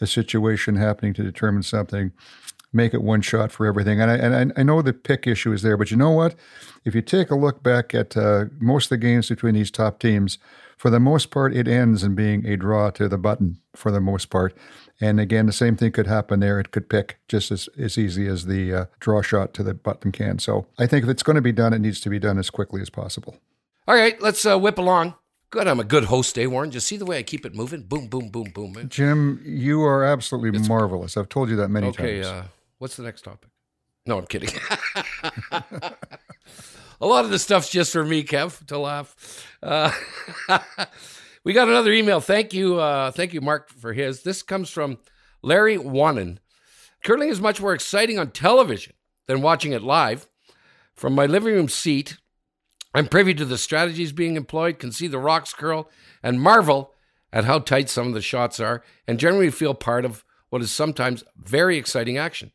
a 0.00 0.06
situation 0.06 0.76
happening 0.76 1.12
to 1.14 1.22
determine 1.22 1.62
something, 1.62 2.12
make 2.76 2.94
it 2.94 3.02
one 3.02 3.22
shot 3.22 3.50
for 3.50 3.66
everything. 3.66 4.00
And 4.00 4.10
I, 4.10 4.14
and 4.16 4.52
I, 4.52 4.60
I 4.60 4.62
know 4.62 4.82
the 4.82 4.92
pick 4.92 5.26
issue 5.26 5.52
is 5.52 5.62
there, 5.62 5.76
but 5.76 5.90
you 5.90 5.96
know 5.96 6.10
what? 6.12 6.34
If 6.84 6.94
you 6.94 7.02
take 7.02 7.30
a 7.30 7.34
look 7.34 7.62
back 7.62 7.94
at 7.94 8.16
uh, 8.16 8.44
most 8.60 8.86
of 8.86 8.90
the 8.90 8.96
games 8.98 9.28
between 9.28 9.54
these 9.54 9.70
top 9.70 9.98
teams, 9.98 10.38
for 10.76 10.90
the 10.90 11.00
most 11.00 11.30
part, 11.30 11.56
it 11.56 11.66
ends 11.66 12.02
in 12.04 12.14
being 12.14 12.46
a 12.46 12.56
draw 12.56 12.90
to 12.90 13.08
the 13.08 13.16
button 13.18 13.58
for 13.74 13.90
the 13.90 14.00
most 14.00 14.26
part. 14.30 14.54
And 15.00 15.18
again, 15.18 15.46
the 15.46 15.52
same 15.52 15.76
thing 15.76 15.92
could 15.92 16.06
happen 16.06 16.40
there. 16.40 16.60
It 16.60 16.70
could 16.70 16.88
pick 16.88 17.18
just 17.28 17.50
as, 17.50 17.68
as 17.78 17.96
easy 17.98 18.26
as 18.26 18.46
the 18.46 18.72
uh, 18.72 18.84
draw 19.00 19.22
shot 19.22 19.52
to 19.54 19.62
the 19.62 19.74
button 19.74 20.12
can. 20.12 20.38
So 20.38 20.66
I 20.78 20.86
think 20.86 21.04
if 21.04 21.10
it's 21.10 21.22
going 21.22 21.36
to 21.36 21.42
be 21.42 21.52
done, 21.52 21.72
it 21.72 21.80
needs 21.80 22.00
to 22.02 22.10
be 22.10 22.18
done 22.18 22.38
as 22.38 22.50
quickly 22.50 22.80
as 22.82 22.90
possible. 22.90 23.36
All 23.88 23.94
right, 23.94 24.20
let's 24.20 24.44
uh, 24.44 24.58
whip 24.58 24.78
along. 24.78 25.14
Good, 25.50 25.68
I'm 25.68 25.80
a 25.80 25.84
good 25.84 26.04
host, 26.04 26.36
eh, 26.38 26.46
Warren? 26.46 26.70
Just 26.72 26.88
see 26.88 26.96
the 26.96 27.06
way 27.06 27.18
I 27.18 27.22
keep 27.22 27.46
it 27.46 27.54
moving? 27.54 27.82
Boom, 27.82 28.08
boom, 28.08 28.28
boom, 28.30 28.50
boom. 28.52 28.72
man. 28.72 28.88
Jim, 28.88 29.40
you 29.44 29.82
are 29.84 30.04
absolutely 30.04 30.58
marvelous. 30.68 31.16
I've 31.16 31.28
told 31.28 31.48
you 31.50 31.56
that 31.56 31.68
many 31.68 31.86
Okay, 31.88 32.20
times. 32.20 32.26
uh, 32.26 32.44
what's 32.78 32.96
the 32.96 33.02
next 33.02 33.22
topic? 33.22 33.50
No, 34.06 34.18
I'm 34.18 34.26
kidding. 34.26 34.50
a 37.00 37.06
lot 37.06 37.24
of 37.24 37.30
the 37.30 37.38
stuff's 37.38 37.70
just 37.70 37.92
for 37.92 38.04
me, 38.04 38.22
Kev, 38.22 38.64
to 38.66 38.78
laugh. 38.78 39.46
Uh, 39.62 39.90
we 41.44 41.52
got 41.52 41.68
another 41.68 41.92
email. 41.92 42.20
Thank 42.20 42.54
you, 42.54 42.78
uh, 42.78 43.10
thank 43.10 43.34
you, 43.34 43.40
Mark, 43.40 43.68
for 43.70 43.92
his. 43.92 44.22
This 44.22 44.42
comes 44.42 44.70
from 44.70 44.98
Larry 45.42 45.76
Wannen. 45.76 46.38
Curling 47.04 47.28
is 47.28 47.40
much 47.40 47.60
more 47.60 47.74
exciting 47.74 48.18
on 48.18 48.30
television 48.30 48.94
than 49.26 49.42
watching 49.42 49.72
it 49.72 49.82
live. 49.82 50.28
From 50.94 51.14
my 51.14 51.26
living 51.26 51.54
room 51.54 51.68
seat, 51.68 52.16
I'm 52.94 53.08
privy 53.08 53.34
to 53.34 53.44
the 53.44 53.58
strategies 53.58 54.12
being 54.12 54.36
employed, 54.36 54.78
can 54.78 54.92
see 54.92 55.06
the 55.06 55.18
rocks 55.18 55.52
curl, 55.52 55.90
and 56.22 56.40
marvel 56.40 56.94
at 57.32 57.44
how 57.44 57.58
tight 57.58 57.90
some 57.90 58.08
of 58.08 58.14
the 58.14 58.22
shots 58.22 58.58
are, 58.58 58.82
and 59.06 59.20
generally 59.20 59.50
feel 59.50 59.74
part 59.74 60.04
of 60.04 60.24
what 60.48 60.62
is 60.62 60.72
sometimes 60.72 61.22
very 61.36 61.76
exciting 61.76 62.16
action. 62.16 62.52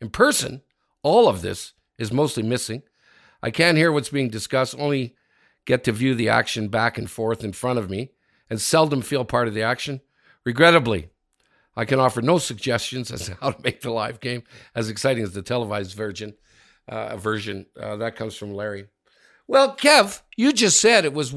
In 0.00 0.10
person, 0.10 0.62
all 1.02 1.28
of 1.28 1.42
this 1.42 1.72
is 1.98 2.12
mostly 2.12 2.42
missing. 2.42 2.82
I 3.42 3.50
can't 3.50 3.76
hear 3.76 3.92
what's 3.92 4.08
being 4.10 4.28
discussed, 4.30 4.74
only 4.78 5.14
get 5.66 5.84
to 5.84 5.92
view 5.92 6.14
the 6.14 6.28
action 6.28 6.68
back 6.68 6.98
and 6.98 7.10
forth 7.10 7.44
in 7.44 7.52
front 7.52 7.78
of 7.78 7.90
me, 7.90 8.10
and 8.50 8.60
seldom 8.60 9.02
feel 9.02 9.24
part 9.24 9.48
of 9.48 9.54
the 9.54 9.62
action. 9.62 10.00
Regrettably, 10.44 11.08
I 11.76 11.84
can 11.84 11.98
offer 11.98 12.20
no 12.22 12.38
suggestions 12.38 13.10
as 13.10 13.26
to 13.26 13.34
how 13.40 13.50
to 13.52 13.62
make 13.62 13.80
the 13.80 13.90
live 13.90 14.20
game 14.20 14.42
as 14.74 14.88
exciting 14.88 15.22
as 15.24 15.32
the 15.32 15.42
televised 15.42 15.94
version. 15.96 16.34
Uh, 16.86 17.16
version 17.16 17.64
uh, 17.80 17.96
that 17.96 18.14
comes 18.14 18.36
from 18.36 18.52
Larry. 18.52 18.86
Well, 19.46 19.74
Kev, 19.74 20.20
you 20.36 20.52
just 20.52 20.78
said 20.80 21.06
it 21.06 21.14
was 21.14 21.34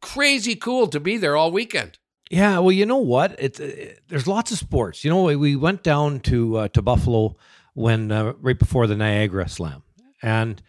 crazy 0.00 0.56
cool 0.56 0.88
to 0.88 0.98
be 0.98 1.16
there 1.16 1.36
all 1.36 1.52
weekend. 1.52 1.98
Yeah, 2.30 2.58
well, 2.58 2.72
you 2.72 2.84
know 2.84 2.96
what? 2.98 3.36
It's 3.38 3.60
uh, 3.60 3.92
there's 4.08 4.26
lots 4.26 4.50
of 4.50 4.58
sports. 4.58 5.04
You 5.04 5.10
know, 5.10 5.22
we- 5.22 5.36
we 5.36 5.54
went 5.56 5.82
down 5.84 6.18
to 6.20 6.56
uh, 6.58 6.68
to 6.68 6.82
Buffalo 6.82 7.36
when 7.78 8.10
uh, 8.10 8.32
right 8.40 8.58
before 8.58 8.86
the 8.86 8.96
Niagara 8.96 9.48
Slam, 9.48 9.82
and 10.22 10.60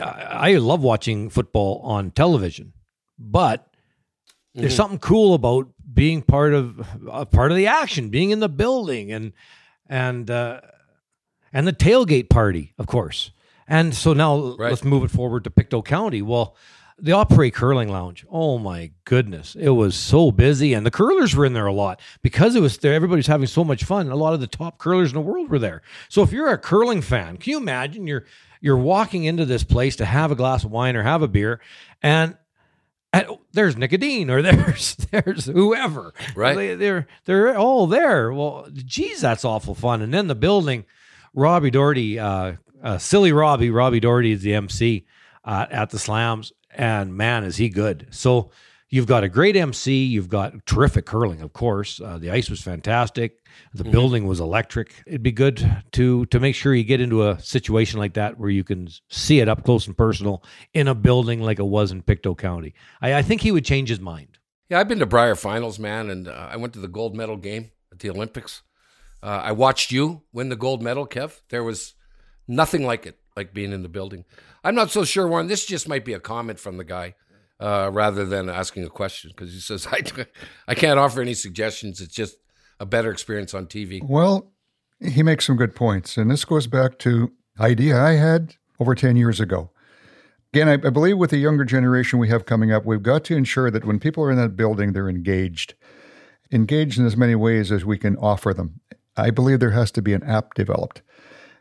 I 0.00 0.52
I 0.52 0.54
love 0.56 0.80
watching 0.82 1.30
football 1.30 1.80
on 1.82 2.10
television, 2.12 2.72
but 3.18 3.66
there's 4.54 4.72
Mhm. 4.72 4.76
something 4.76 4.98
cool 4.98 5.34
about 5.34 5.68
being 5.92 6.22
part 6.22 6.54
of 6.54 6.86
a 7.10 7.26
part 7.26 7.50
of 7.50 7.56
the 7.56 7.66
action, 7.66 8.08
being 8.10 8.30
in 8.30 8.40
the 8.40 8.48
building, 8.48 9.12
and 9.12 9.32
and 9.88 10.30
uh, 10.30 10.60
and 11.52 11.66
the 11.66 11.72
tailgate 11.72 12.28
party, 12.30 12.72
of 12.78 12.86
course. 12.86 13.32
And 13.68 13.94
so 13.94 14.12
now 14.12 14.54
Right. 14.56 14.70
let's 14.70 14.84
move 14.84 15.02
it 15.04 15.10
forward 15.10 15.42
to 15.44 15.50
Pictou 15.50 15.82
County. 15.82 16.22
Well, 16.22 16.56
the 16.98 17.12
Opry 17.12 17.50
Curling 17.50 17.88
Lounge. 17.90 18.24
Oh 18.30 18.58
my 18.58 18.90
goodness, 19.04 19.54
it 19.54 19.68
was 19.70 19.94
so 19.94 20.30
busy, 20.30 20.72
and 20.72 20.86
the 20.86 20.90
curlers 20.90 21.34
were 21.36 21.44
in 21.44 21.52
there 21.52 21.66
a 21.66 21.72
lot 21.72 22.00
because 22.22 22.54
it 22.56 22.60
was 22.60 22.78
there. 22.78 22.94
Everybody's 22.94 23.26
having 23.26 23.46
so 23.46 23.64
much 23.64 23.84
fun. 23.84 24.08
A 24.10 24.16
lot 24.16 24.32
of 24.34 24.40
the 24.40 24.46
top 24.46 24.78
curlers 24.78 25.10
in 25.10 25.14
the 25.14 25.20
world 25.20 25.50
were 25.50 25.58
there. 25.58 25.82
So 26.08 26.22
if 26.22 26.32
you're 26.32 26.48
a 26.48 26.58
curling 26.58 27.02
fan, 27.02 27.36
can 27.36 27.50
you 27.50 27.58
imagine 27.58 28.06
you're 28.06 28.24
you're 28.60 28.78
walking 28.78 29.24
into 29.24 29.44
this 29.44 29.62
place 29.62 29.96
to 29.96 30.04
have 30.06 30.32
a 30.32 30.34
glass 30.34 30.64
of 30.64 30.70
wine 30.70 30.96
or 30.96 31.02
have 31.02 31.20
a 31.22 31.28
beer, 31.28 31.60
and 32.02 32.36
and 33.12 33.26
there's 33.52 33.76
Nick 33.76 33.92
Edin 33.92 34.30
or 34.30 34.40
there's 34.42 34.96
there's 35.10 35.44
whoever 35.46 36.14
Right. 36.34 36.56
they, 36.56 36.74
they're 36.76 37.06
they're 37.24 37.56
all 37.58 37.86
there 37.86 38.32
well 38.32 38.68
geez 38.74 39.20
that's 39.20 39.44
awful 39.44 39.74
fun 39.74 40.02
and 40.02 40.12
then 40.12 40.26
the 40.26 40.34
building 40.34 40.84
Robbie 41.32 41.70
Doherty 41.70 42.18
uh, 42.18 42.54
uh 42.82 42.98
silly 42.98 43.32
Robbie 43.32 43.70
Robbie 43.70 44.00
Doherty 44.00 44.32
is 44.32 44.42
the 44.42 44.54
MC 44.54 45.06
uh, 45.44 45.66
at 45.70 45.90
the 45.90 45.98
slams 45.98 46.52
and 46.76 47.14
man 47.16 47.44
is 47.44 47.56
he 47.56 47.68
good. 47.68 48.06
So 48.10 48.50
you've 48.88 49.06
got 49.06 49.24
a 49.24 49.28
great 49.28 49.56
MC 49.56 50.04
you've 50.04 50.28
got 50.28 50.64
terrific 50.66 51.06
curling 51.06 51.42
of 51.42 51.52
course. 51.52 52.00
Uh, 52.00 52.18
the 52.18 52.30
ice 52.30 52.48
was 52.48 52.60
fantastic. 52.60 53.44
The 53.74 53.84
building 53.84 54.26
was 54.26 54.38
electric. 54.38 55.02
It'd 55.06 55.22
be 55.22 55.32
good 55.32 55.82
to 55.92 56.26
to 56.26 56.40
make 56.40 56.54
sure 56.54 56.74
you 56.74 56.84
get 56.84 57.00
into 57.00 57.28
a 57.28 57.38
situation 57.40 57.98
like 57.98 58.14
that 58.14 58.38
where 58.38 58.50
you 58.50 58.64
can 58.64 58.88
see 59.08 59.40
it 59.40 59.48
up 59.48 59.64
close 59.64 59.86
and 59.86 59.96
personal 59.96 60.42
in 60.74 60.88
a 60.88 60.94
building 60.94 61.40
like 61.40 61.58
it 61.58 61.66
was 61.66 61.90
in 61.90 62.02
Pictou 62.02 62.34
County. 62.34 62.74
I, 63.00 63.14
I 63.14 63.22
think 63.22 63.40
he 63.40 63.52
would 63.52 63.64
change 63.64 63.88
his 63.88 64.00
mind. 64.00 64.38
Yeah, 64.68 64.80
I've 64.80 64.88
been 64.88 64.98
to 64.98 65.06
Brier 65.06 65.36
finals, 65.36 65.78
man, 65.78 66.10
and 66.10 66.26
uh, 66.26 66.48
I 66.50 66.56
went 66.56 66.72
to 66.72 66.80
the 66.80 66.88
gold 66.88 67.14
medal 67.14 67.36
game 67.36 67.70
at 67.92 68.00
the 68.00 68.10
Olympics. 68.10 68.62
Uh, 69.22 69.40
I 69.44 69.52
watched 69.52 69.92
you 69.92 70.22
win 70.32 70.48
the 70.48 70.56
gold 70.56 70.82
medal, 70.82 71.06
Kev. 71.06 71.40
There 71.48 71.64
was 71.64 71.94
nothing 72.48 72.84
like 72.84 73.06
it, 73.06 73.18
like 73.36 73.52
being 73.52 73.72
in 73.72 73.82
the 73.82 73.88
building. 73.88 74.24
I'm 74.64 74.74
not 74.74 74.90
so 74.90 75.04
sure, 75.04 75.28
Warren. 75.28 75.46
This 75.46 75.66
just 75.66 75.88
might 75.88 76.04
be 76.04 76.14
a 76.14 76.20
comment 76.20 76.58
from 76.58 76.78
the 76.78 76.84
guy 76.84 77.14
uh, 77.60 77.90
rather 77.92 78.24
than 78.24 78.48
asking 78.48 78.84
a 78.84 78.88
question 78.88 79.30
because 79.34 79.52
he 79.52 79.60
says, 79.60 79.86
I, 79.90 80.02
I 80.66 80.74
can't 80.74 80.98
offer 80.98 81.20
any 81.20 81.34
suggestions. 81.34 82.00
It's 82.00 82.14
just 82.14 82.36
a 82.80 82.86
better 82.86 83.10
experience 83.10 83.54
on 83.54 83.66
TV. 83.66 84.00
Well, 84.02 84.52
he 85.00 85.22
makes 85.22 85.46
some 85.46 85.56
good 85.56 85.74
points. 85.74 86.16
And 86.16 86.30
this 86.30 86.44
goes 86.44 86.66
back 86.66 86.98
to 87.00 87.32
idea 87.60 88.00
I 88.00 88.12
had 88.12 88.54
over 88.80 88.94
10 88.94 89.16
years 89.16 89.40
ago. 89.40 89.70
Again, 90.52 90.68
I, 90.68 90.74
I 90.74 90.90
believe 90.90 91.18
with 91.18 91.30
the 91.30 91.38
younger 91.38 91.64
generation 91.64 92.18
we 92.18 92.28
have 92.28 92.46
coming 92.46 92.72
up, 92.72 92.86
we've 92.86 93.02
got 93.02 93.24
to 93.24 93.36
ensure 93.36 93.70
that 93.70 93.84
when 93.84 93.98
people 93.98 94.24
are 94.24 94.30
in 94.30 94.38
that 94.38 94.56
building, 94.56 94.92
they're 94.92 95.08
engaged. 95.08 95.74
Engaged 96.50 96.98
in 96.98 97.04
as 97.04 97.16
many 97.16 97.34
ways 97.34 97.72
as 97.72 97.84
we 97.84 97.98
can 97.98 98.16
offer 98.16 98.54
them. 98.54 98.80
I 99.16 99.30
believe 99.30 99.60
there 99.60 99.70
has 99.70 99.90
to 99.92 100.02
be 100.02 100.12
an 100.12 100.22
app 100.22 100.54
developed. 100.54 101.02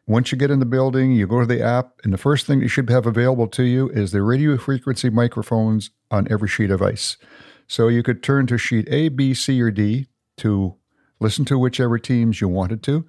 Once 0.08 0.32
you 0.32 0.38
get 0.38 0.52
in 0.52 0.60
the 0.60 0.66
building, 0.66 1.12
you 1.12 1.26
go 1.26 1.40
to 1.40 1.48
the 1.48 1.64
app, 1.64 2.00
and 2.04 2.14
the 2.14 2.18
first 2.18 2.46
thing 2.46 2.62
you 2.62 2.68
should 2.68 2.90
have 2.90 3.08
available 3.08 3.48
to 3.48 3.64
you 3.64 3.90
is 3.90 4.12
the 4.12 4.22
radio 4.22 4.56
frequency 4.56 5.10
microphones 5.10 5.90
on 6.12 6.28
every 6.30 6.48
sheet 6.48 6.70
of 6.70 6.82
ice. 6.82 7.18
So 7.68 7.88
you 7.88 8.04
could 8.04 8.22
turn 8.22 8.46
to 8.48 8.58
sheet 8.58 8.88
A, 8.92 9.10
B, 9.10 9.34
C, 9.34 9.60
or 9.60 9.72
D 9.72 10.08
to 10.38 10.76
listen 11.20 11.44
to 11.46 11.58
whichever 11.58 11.98
teams 11.98 12.40
you 12.40 12.48
wanted 12.48 12.84
to. 12.84 13.06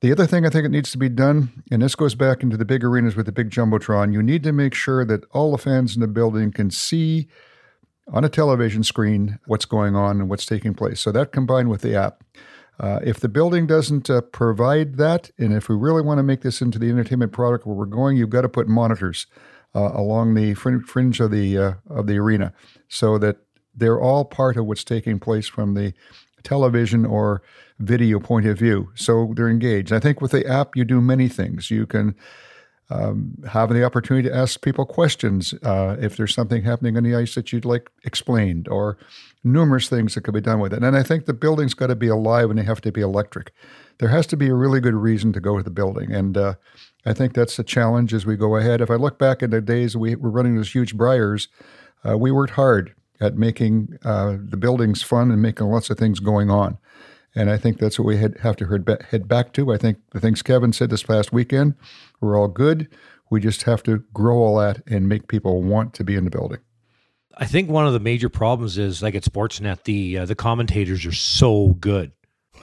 The 0.00 0.10
other 0.10 0.26
thing 0.26 0.44
I 0.44 0.48
think 0.48 0.64
it 0.64 0.70
needs 0.70 0.90
to 0.92 0.98
be 0.98 1.10
done, 1.10 1.62
and 1.70 1.82
this 1.82 1.94
goes 1.94 2.14
back 2.14 2.42
into 2.42 2.56
the 2.56 2.64
big 2.64 2.82
arenas 2.82 3.14
with 3.14 3.26
the 3.26 3.32
big 3.32 3.50
jumbotron, 3.50 4.12
you 4.12 4.22
need 4.22 4.42
to 4.44 4.52
make 4.52 4.74
sure 4.74 5.04
that 5.04 5.24
all 5.30 5.52
the 5.52 5.58
fans 5.58 5.94
in 5.94 6.00
the 6.00 6.08
building 6.08 6.50
can 6.50 6.70
see 6.70 7.28
on 8.12 8.24
a 8.24 8.28
television 8.28 8.82
screen 8.82 9.38
what's 9.46 9.66
going 9.66 9.94
on 9.94 10.18
and 10.18 10.28
what's 10.28 10.46
taking 10.46 10.74
place. 10.74 11.00
So 11.00 11.12
that 11.12 11.32
combined 11.32 11.68
with 11.68 11.82
the 11.82 11.94
app. 11.94 12.24
Uh, 12.80 12.98
if 13.04 13.20
the 13.20 13.28
building 13.28 13.66
doesn't 13.66 14.08
uh, 14.08 14.22
provide 14.22 14.96
that, 14.96 15.30
and 15.38 15.52
if 15.52 15.68
we 15.68 15.76
really 15.76 16.00
want 16.00 16.18
to 16.18 16.22
make 16.22 16.40
this 16.40 16.62
into 16.62 16.78
the 16.78 16.88
entertainment 16.88 17.30
product 17.30 17.66
where 17.66 17.76
we're 17.76 17.84
going, 17.84 18.16
you've 18.16 18.30
got 18.30 18.40
to 18.40 18.48
put 18.48 18.66
monitors 18.66 19.26
uh, 19.74 19.90
along 19.92 20.34
the 20.34 20.54
frin- 20.54 20.82
fringe 20.82 21.20
of 21.20 21.30
the 21.30 21.58
uh, 21.58 21.72
of 21.90 22.06
the 22.06 22.16
arena, 22.16 22.54
so 22.88 23.18
that 23.18 23.36
they're 23.76 24.00
all 24.00 24.24
part 24.24 24.56
of 24.56 24.64
what's 24.64 24.82
taking 24.82 25.20
place 25.20 25.46
from 25.46 25.74
the 25.74 25.92
television 26.42 27.04
or 27.04 27.42
video 27.78 28.18
point 28.18 28.46
of 28.46 28.58
view. 28.58 28.88
So 28.94 29.32
they're 29.36 29.50
engaged. 29.50 29.92
I 29.92 30.00
think 30.00 30.22
with 30.22 30.32
the 30.32 30.46
app, 30.46 30.74
you 30.74 30.86
do 30.86 31.00
many 31.02 31.28
things. 31.28 31.70
You 31.70 31.86
can 31.86 32.14
um, 32.88 33.34
have 33.46 33.72
the 33.72 33.84
opportunity 33.84 34.28
to 34.28 34.34
ask 34.34 34.62
people 34.62 34.86
questions 34.86 35.54
uh, 35.62 35.96
if 36.00 36.16
there's 36.16 36.34
something 36.34 36.62
happening 36.62 36.96
on 36.96 37.04
the 37.04 37.14
ice 37.14 37.34
that 37.34 37.52
you'd 37.52 37.64
like 37.66 37.90
explained, 38.04 38.68
or 38.68 38.96
numerous 39.42 39.88
things 39.88 40.14
that 40.14 40.22
could 40.22 40.34
be 40.34 40.40
done 40.40 40.60
with 40.60 40.72
it. 40.72 40.82
And 40.82 40.96
I 40.96 41.02
think 41.02 41.24
the 41.24 41.32
building's 41.34 41.74
got 41.74 41.86
to 41.86 41.96
be 41.96 42.08
alive 42.08 42.50
and 42.50 42.58
they 42.58 42.64
have 42.64 42.80
to 42.82 42.92
be 42.92 43.00
electric. 43.00 43.52
There 43.98 44.08
has 44.08 44.26
to 44.28 44.36
be 44.36 44.48
a 44.48 44.54
really 44.54 44.80
good 44.80 44.94
reason 44.94 45.32
to 45.32 45.40
go 45.40 45.56
to 45.56 45.62
the 45.62 45.70
building. 45.70 46.12
And 46.12 46.36
uh, 46.36 46.54
I 47.06 47.14
think 47.14 47.32
that's 47.32 47.58
a 47.58 47.64
challenge 47.64 48.12
as 48.12 48.26
we 48.26 48.36
go 48.36 48.56
ahead. 48.56 48.80
If 48.80 48.90
I 48.90 48.96
look 48.96 49.18
back 49.18 49.42
in 49.42 49.50
the 49.50 49.60
days 49.60 49.96
we 49.96 50.14
were 50.14 50.30
running 50.30 50.56
those 50.56 50.74
huge 50.74 50.96
Briers, 50.96 51.48
uh, 52.06 52.18
we 52.18 52.30
worked 52.30 52.54
hard 52.54 52.94
at 53.20 53.36
making 53.36 53.98
uh, 54.04 54.36
the 54.38 54.56
buildings 54.56 55.02
fun 55.02 55.30
and 55.30 55.42
making 55.42 55.66
lots 55.66 55.90
of 55.90 55.98
things 55.98 56.20
going 56.20 56.50
on. 56.50 56.78
And 57.34 57.50
I 57.50 57.58
think 57.58 57.78
that's 57.78 57.98
what 57.98 58.06
we 58.06 58.16
had, 58.16 58.38
have 58.38 58.56
to 58.56 58.66
head 59.10 59.28
back 59.28 59.52
to. 59.52 59.72
I 59.72 59.76
think 59.76 59.98
the 60.10 60.20
things 60.20 60.42
Kevin 60.42 60.72
said 60.72 60.90
this 60.90 61.04
past 61.04 61.32
weekend 61.32 61.74
were 62.20 62.36
all 62.36 62.48
good. 62.48 62.88
We 63.30 63.40
just 63.40 63.62
have 63.62 63.82
to 63.84 63.98
grow 64.12 64.38
all 64.38 64.58
that 64.58 64.82
and 64.86 65.08
make 65.08 65.28
people 65.28 65.62
want 65.62 65.94
to 65.94 66.04
be 66.04 66.16
in 66.16 66.24
the 66.24 66.30
building. 66.30 66.58
I 67.40 67.46
think 67.46 67.70
one 67.70 67.86
of 67.86 67.94
the 67.94 68.00
major 68.00 68.28
problems 68.28 68.76
is 68.76 69.02
like 69.02 69.14
at 69.14 69.22
Sportsnet, 69.22 69.84
the 69.84 70.18
uh, 70.18 70.26
the 70.26 70.34
commentators 70.34 71.06
are 71.06 71.12
so 71.12 71.68
good. 71.80 72.12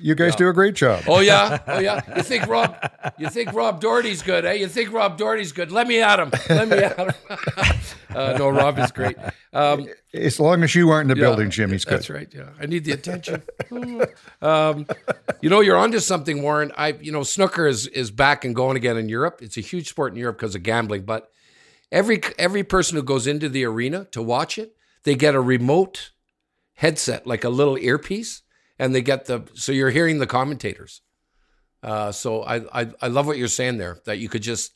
You 0.00 0.14
guys 0.14 0.36
do 0.36 0.48
a 0.48 0.52
great 0.52 0.74
job. 0.74 1.02
Oh 1.08 1.20
yeah, 1.20 1.58
oh 1.66 1.78
yeah. 1.78 2.00
You 2.16 2.22
think 2.22 2.46
Rob? 2.46 2.76
You 3.18 3.28
think 3.28 3.52
Rob 3.52 3.80
Doherty's 3.80 4.22
good, 4.22 4.44
eh? 4.44 4.52
You 4.54 4.68
think 4.68 4.92
Rob 4.92 5.18
Doherty's 5.18 5.52
good? 5.52 5.72
Let 5.72 5.88
me 5.88 6.00
at 6.00 6.20
him. 6.20 6.30
Let 6.48 6.68
me 6.68 6.78
at 6.78 6.96
him. 6.96 7.10
uh, 8.14 8.36
no, 8.38 8.48
Rob 8.48 8.78
is 8.78 8.92
great. 8.92 9.16
Um, 9.52 9.88
As 10.14 10.38
long 10.38 10.62
as 10.62 10.74
you 10.74 10.90
aren't 10.90 11.10
in 11.10 11.16
the 11.16 11.20
yeah, 11.20 11.28
building, 11.28 11.50
Jimmy's 11.50 11.84
good. 11.84 11.94
That's 11.94 12.10
right. 12.10 12.28
Yeah, 12.32 12.50
I 12.60 12.66
need 12.66 12.84
the 12.84 12.92
attention. 12.92 13.42
um, 14.42 14.86
you 15.40 15.50
know, 15.50 15.60
you're 15.60 15.76
onto 15.76 15.98
something, 15.98 16.42
Warren. 16.42 16.72
I, 16.76 16.88
you 16.92 17.12
know, 17.12 17.22
snooker 17.22 17.66
is 17.66 17.86
is 17.88 18.10
back 18.10 18.44
and 18.44 18.54
going 18.54 18.76
again 18.76 18.96
in 18.96 19.08
Europe. 19.08 19.40
It's 19.42 19.56
a 19.56 19.62
huge 19.62 19.88
sport 19.88 20.12
in 20.12 20.18
Europe 20.18 20.38
because 20.38 20.54
of 20.54 20.62
gambling. 20.62 21.02
But 21.02 21.30
every 21.90 22.20
every 22.38 22.62
person 22.62 22.96
who 22.96 23.02
goes 23.02 23.26
into 23.26 23.48
the 23.48 23.64
arena 23.64 24.06
to 24.12 24.22
watch 24.22 24.58
it, 24.58 24.76
they 25.02 25.14
get 25.14 25.34
a 25.34 25.40
remote 25.40 26.12
headset, 26.74 27.26
like 27.26 27.44
a 27.44 27.48
little 27.48 27.76
earpiece, 27.76 28.42
and 28.78 28.94
they 28.94 29.02
get 29.02 29.26
the 29.26 29.42
so 29.54 29.72
you're 29.72 29.90
hearing 29.90 30.18
the 30.18 30.26
commentators. 30.26 31.02
Uh, 31.82 32.10
so 32.12 32.42
I, 32.42 32.82
I 32.82 32.90
I 33.02 33.06
love 33.08 33.26
what 33.26 33.38
you're 33.38 33.48
saying 33.48 33.78
there 33.78 33.98
that 34.04 34.18
you 34.18 34.28
could 34.28 34.42
just 34.42 34.72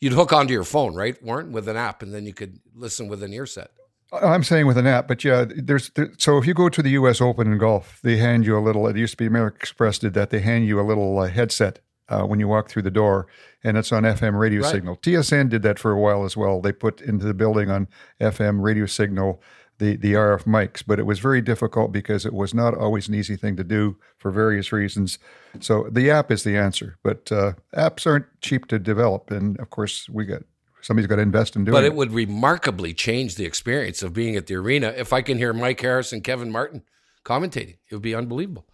you'd 0.00 0.12
hook 0.12 0.32
onto 0.32 0.52
your 0.52 0.64
phone, 0.64 0.94
right, 0.94 1.20
Warren, 1.22 1.52
with 1.52 1.68
an 1.68 1.76
app, 1.76 2.02
and 2.02 2.12
then 2.12 2.26
you 2.26 2.34
could 2.34 2.58
listen 2.74 3.08
with 3.08 3.22
an 3.22 3.32
ear 3.32 3.46
set. 3.46 3.70
I'm 4.12 4.44
saying 4.44 4.66
with 4.66 4.76
an 4.78 4.86
app, 4.86 5.08
but 5.08 5.24
yeah, 5.24 5.44
there's 5.56 5.90
there, 5.90 6.10
so 6.18 6.38
if 6.38 6.46
you 6.46 6.54
go 6.54 6.68
to 6.68 6.82
the 6.82 6.90
U.S. 6.90 7.20
Open 7.20 7.50
in 7.50 7.58
golf, 7.58 8.00
they 8.02 8.16
hand 8.18 8.44
you 8.46 8.56
a 8.56 8.60
little. 8.60 8.86
It 8.86 8.96
used 8.96 9.12
to 9.14 9.16
be 9.16 9.26
American 9.26 9.58
Express 9.60 9.98
did 9.98 10.14
that. 10.14 10.30
They 10.30 10.40
hand 10.40 10.66
you 10.66 10.78
a 10.78 10.82
little 10.86 11.18
uh, 11.18 11.28
headset 11.28 11.80
uh, 12.08 12.22
when 12.24 12.38
you 12.38 12.46
walk 12.46 12.68
through 12.68 12.82
the 12.82 12.90
door, 12.92 13.26
and 13.64 13.76
it's 13.78 13.90
on 13.90 14.02
FM 14.04 14.38
radio 14.38 14.60
Right. 14.60 14.70
signal. 14.70 14.96
TSN 14.98 15.48
did 15.48 15.62
that 15.62 15.78
for 15.80 15.90
a 15.90 15.98
while 15.98 16.24
as 16.24 16.36
well. 16.36 16.60
They 16.60 16.70
put 16.72 17.00
into 17.00 17.24
the 17.24 17.34
building 17.34 17.70
on 17.70 17.88
FM 18.20 18.62
radio 18.62 18.86
signal 18.86 19.42
the 19.78 19.96
the 19.96 20.12
RF 20.14 20.44
mics, 20.44 20.82
but 20.86 20.98
it 20.98 21.06
was 21.06 21.18
very 21.18 21.40
difficult 21.40 21.92
because 21.92 22.24
it 22.24 22.32
was 22.32 22.54
not 22.54 22.74
always 22.74 23.08
an 23.08 23.14
easy 23.14 23.36
thing 23.36 23.56
to 23.56 23.64
do 23.64 23.96
for 24.18 24.30
various 24.30 24.72
reasons. 24.72 25.18
So 25.60 25.88
the 25.90 26.10
app 26.10 26.30
is 26.30 26.44
the 26.44 26.56
answer, 26.56 26.96
but 27.02 27.30
uh, 27.32 27.52
apps 27.76 28.06
aren't 28.06 28.26
cheap 28.40 28.66
to 28.68 28.78
develop, 28.78 29.30
and 29.30 29.58
of 29.60 29.70
course 29.70 30.08
we 30.08 30.24
got 30.24 30.42
somebody's 30.80 31.06
got 31.06 31.16
to 31.16 31.22
invest 31.22 31.56
in 31.56 31.64
doing 31.64 31.72
But 31.72 31.84
it. 31.84 31.88
it 31.88 31.94
would 31.94 32.12
remarkably 32.12 32.92
change 32.92 33.36
the 33.36 33.44
experience 33.46 34.02
of 34.02 34.12
being 34.12 34.36
at 34.36 34.46
the 34.46 34.54
arena 34.54 34.92
if 34.96 35.12
I 35.12 35.22
can 35.22 35.38
hear 35.38 35.52
Mike 35.52 35.80
Harris 35.80 36.12
and 36.12 36.22
Kevin 36.22 36.52
Martin 36.52 36.82
commentating. 37.24 37.78
It 37.88 37.94
would 37.94 38.02
be 38.02 38.14
unbelievable. 38.14 38.66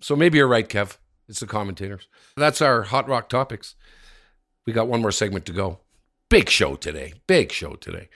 So 0.00 0.14
maybe 0.16 0.38
you're 0.38 0.46
right, 0.48 0.68
Kev. 0.68 0.96
It's 1.28 1.40
the 1.40 1.46
commentators. 1.46 2.08
That's 2.36 2.62
our 2.62 2.82
hot 2.82 3.08
rock 3.08 3.28
topics. 3.28 3.74
We 4.66 4.72
got 4.72 4.88
one 4.88 5.02
more 5.02 5.12
segment 5.12 5.44
to 5.46 5.52
go. 5.52 5.80
Big 6.28 6.48
show 6.48 6.76
today. 6.76 7.14
Big 7.26 7.50
show 7.52 7.74
today. 7.74 8.08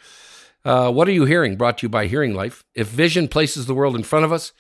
Uh, 0.65 0.91
what 0.91 1.07
are 1.07 1.13
you 1.13 1.27
hearing? 1.27 1.57
Brought 1.57 1.79
to 1.79 1.87
you 1.87 1.91
by 1.91 2.07
Hearing 2.07 2.35
Life. 2.35 2.65
If 2.75 2.89
vision 2.89 3.29
places 3.29 3.67
the 3.67 3.75
world 3.75 3.95
in 3.95 4.03
front 4.03 4.25
of 4.25 4.33
us, 4.33 4.53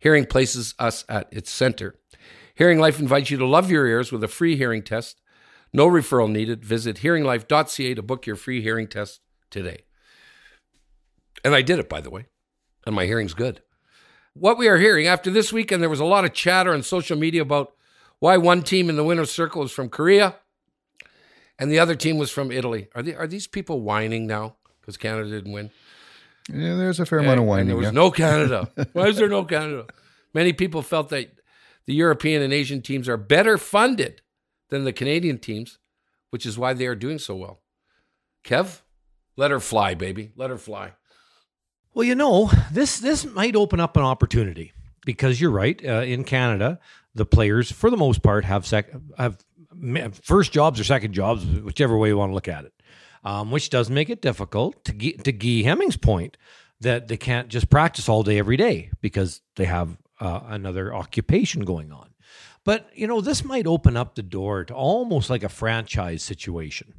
hearing 0.00 0.26
places 0.26 0.74
us 0.78 1.04
at 1.08 1.28
its 1.30 1.50
center. 1.52 1.94
Hearing 2.56 2.80
Life 2.80 2.98
invites 2.98 3.30
you 3.30 3.38
to 3.38 3.46
love 3.46 3.70
your 3.70 3.86
ears 3.86 4.10
with 4.10 4.24
a 4.24 4.28
free 4.28 4.56
hearing 4.56 4.82
test. 4.82 5.20
No 5.72 5.86
referral 5.86 6.30
needed. 6.30 6.64
Visit 6.64 6.96
hearinglife.ca 6.98 7.94
to 7.94 8.02
book 8.02 8.26
your 8.26 8.34
free 8.34 8.60
hearing 8.60 8.88
test 8.88 9.20
today. 9.50 9.84
And 11.44 11.54
I 11.54 11.62
did 11.62 11.78
it, 11.78 11.88
by 11.88 12.00
the 12.00 12.10
way, 12.10 12.26
and 12.84 12.94
my 12.94 13.06
hearing's 13.06 13.34
good. 13.34 13.62
What 14.34 14.58
we 14.58 14.66
are 14.66 14.78
hearing 14.78 15.06
after 15.06 15.30
this 15.30 15.52
weekend, 15.52 15.80
there 15.80 15.90
was 15.90 16.00
a 16.00 16.04
lot 16.04 16.24
of 16.24 16.32
chatter 16.32 16.74
on 16.74 16.82
social 16.82 17.16
media 17.16 17.42
about 17.42 17.72
why 18.18 18.36
one 18.36 18.62
team 18.62 18.90
in 18.90 18.96
the 18.96 19.04
winner's 19.04 19.30
circle 19.30 19.62
is 19.62 19.70
from 19.70 19.90
Korea 19.90 20.36
and 21.58 21.70
the 21.70 21.78
other 21.78 21.94
team 21.94 22.18
was 22.18 22.30
from 22.30 22.50
Italy. 22.50 22.88
Are, 22.94 23.02
they, 23.02 23.14
are 23.14 23.26
these 23.26 23.46
people 23.46 23.80
whining 23.80 24.26
now 24.26 24.56
because 24.82 24.96
Canada 24.98 25.30
didn't 25.30 25.52
win? 25.52 25.70
yeah, 26.52 26.74
there's 26.76 27.00
a 27.00 27.06
fair 27.06 27.20
amount 27.20 27.38
of 27.38 27.42
And 27.44 27.48
whining. 27.48 27.66
there 27.68 27.76
was 27.76 27.84
yeah. 27.86 27.90
no 27.92 28.10
Canada. 28.10 28.68
Why 28.92 29.06
is 29.06 29.16
there 29.16 29.28
no 29.28 29.44
Canada? 29.44 29.86
Many 30.34 30.52
people 30.52 30.82
felt 30.82 31.08
that 31.10 31.30
the 31.86 31.94
European 31.94 32.42
and 32.42 32.52
Asian 32.52 32.82
teams 32.82 33.08
are 33.08 33.16
better 33.16 33.56
funded 33.58 34.20
than 34.70 34.84
the 34.84 34.92
Canadian 34.92 35.38
teams, 35.38 35.78
which 36.30 36.44
is 36.46 36.58
why 36.58 36.72
they 36.74 36.86
are 36.86 36.94
doing 36.94 37.18
so 37.18 37.34
well. 37.36 37.60
Kev, 38.44 38.80
let 39.36 39.50
her 39.50 39.60
fly, 39.60 39.94
baby. 39.94 40.32
Let 40.36 40.50
her 40.50 40.58
fly. 40.58 40.92
Well, 41.94 42.04
you 42.04 42.14
know, 42.14 42.50
this 42.72 42.98
this 43.00 43.24
might 43.24 43.54
open 43.54 43.78
up 43.80 43.96
an 43.96 44.02
opportunity 44.02 44.72
because 45.04 45.40
you're 45.40 45.50
right. 45.50 45.80
Uh, 45.84 46.00
in 46.02 46.24
Canada, 46.24 46.78
the 47.14 47.26
players, 47.26 47.70
for 47.70 47.90
the 47.90 47.96
most 47.98 48.22
part, 48.22 48.44
have 48.46 48.66
sec- 48.66 48.90
have 49.18 49.44
first 50.22 50.52
jobs 50.52 50.80
or 50.80 50.84
second 50.84 51.12
jobs, 51.12 51.44
whichever 51.44 51.96
way 51.98 52.08
you 52.08 52.16
want 52.16 52.30
to 52.30 52.34
look 52.34 52.48
at 52.48 52.64
it, 52.64 52.72
um, 53.24 53.50
which 53.50 53.70
does 53.70 53.90
make 53.90 54.10
it 54.10 54.22
difficult. 54.22 54.84
To 54.84 54.92
get, 54.92 55.24
to 55.24 55.32
Guy 55.32 55.62
Hemming's 55.62 55.96
point, 55.96 56.36
that 56.80 57.08
they 57.08 57.16
can't 57.16 57.48
just 57.48 57.70
practice 57.70 58.08
all 58.08 58.22
day 58.22 58.38
every 58.38 58.56
day 58.56 58.90
because 59.00 59.40
they 59.56 59.64
have 59.64 59.96
uh, 60.20 60.40
another 60.46 60.94
occupation 60.94 61.64
going 61.64 61.92
on. 61.92 62.10
But 62.64 62.88
you 62.94 63.06
know, 63.06 63.20
this 63.20 63.44
might 63.44 63.66
open 63.66 63.96
up 63.96 64.14
the 64.14 64.22
door 64.22 64.64
to 64.64 64.74
almost 64.74 65.30
like 65.30 65.42
a 65.42 65.48
franchise 65.48 66.22
situation 66.22 66.94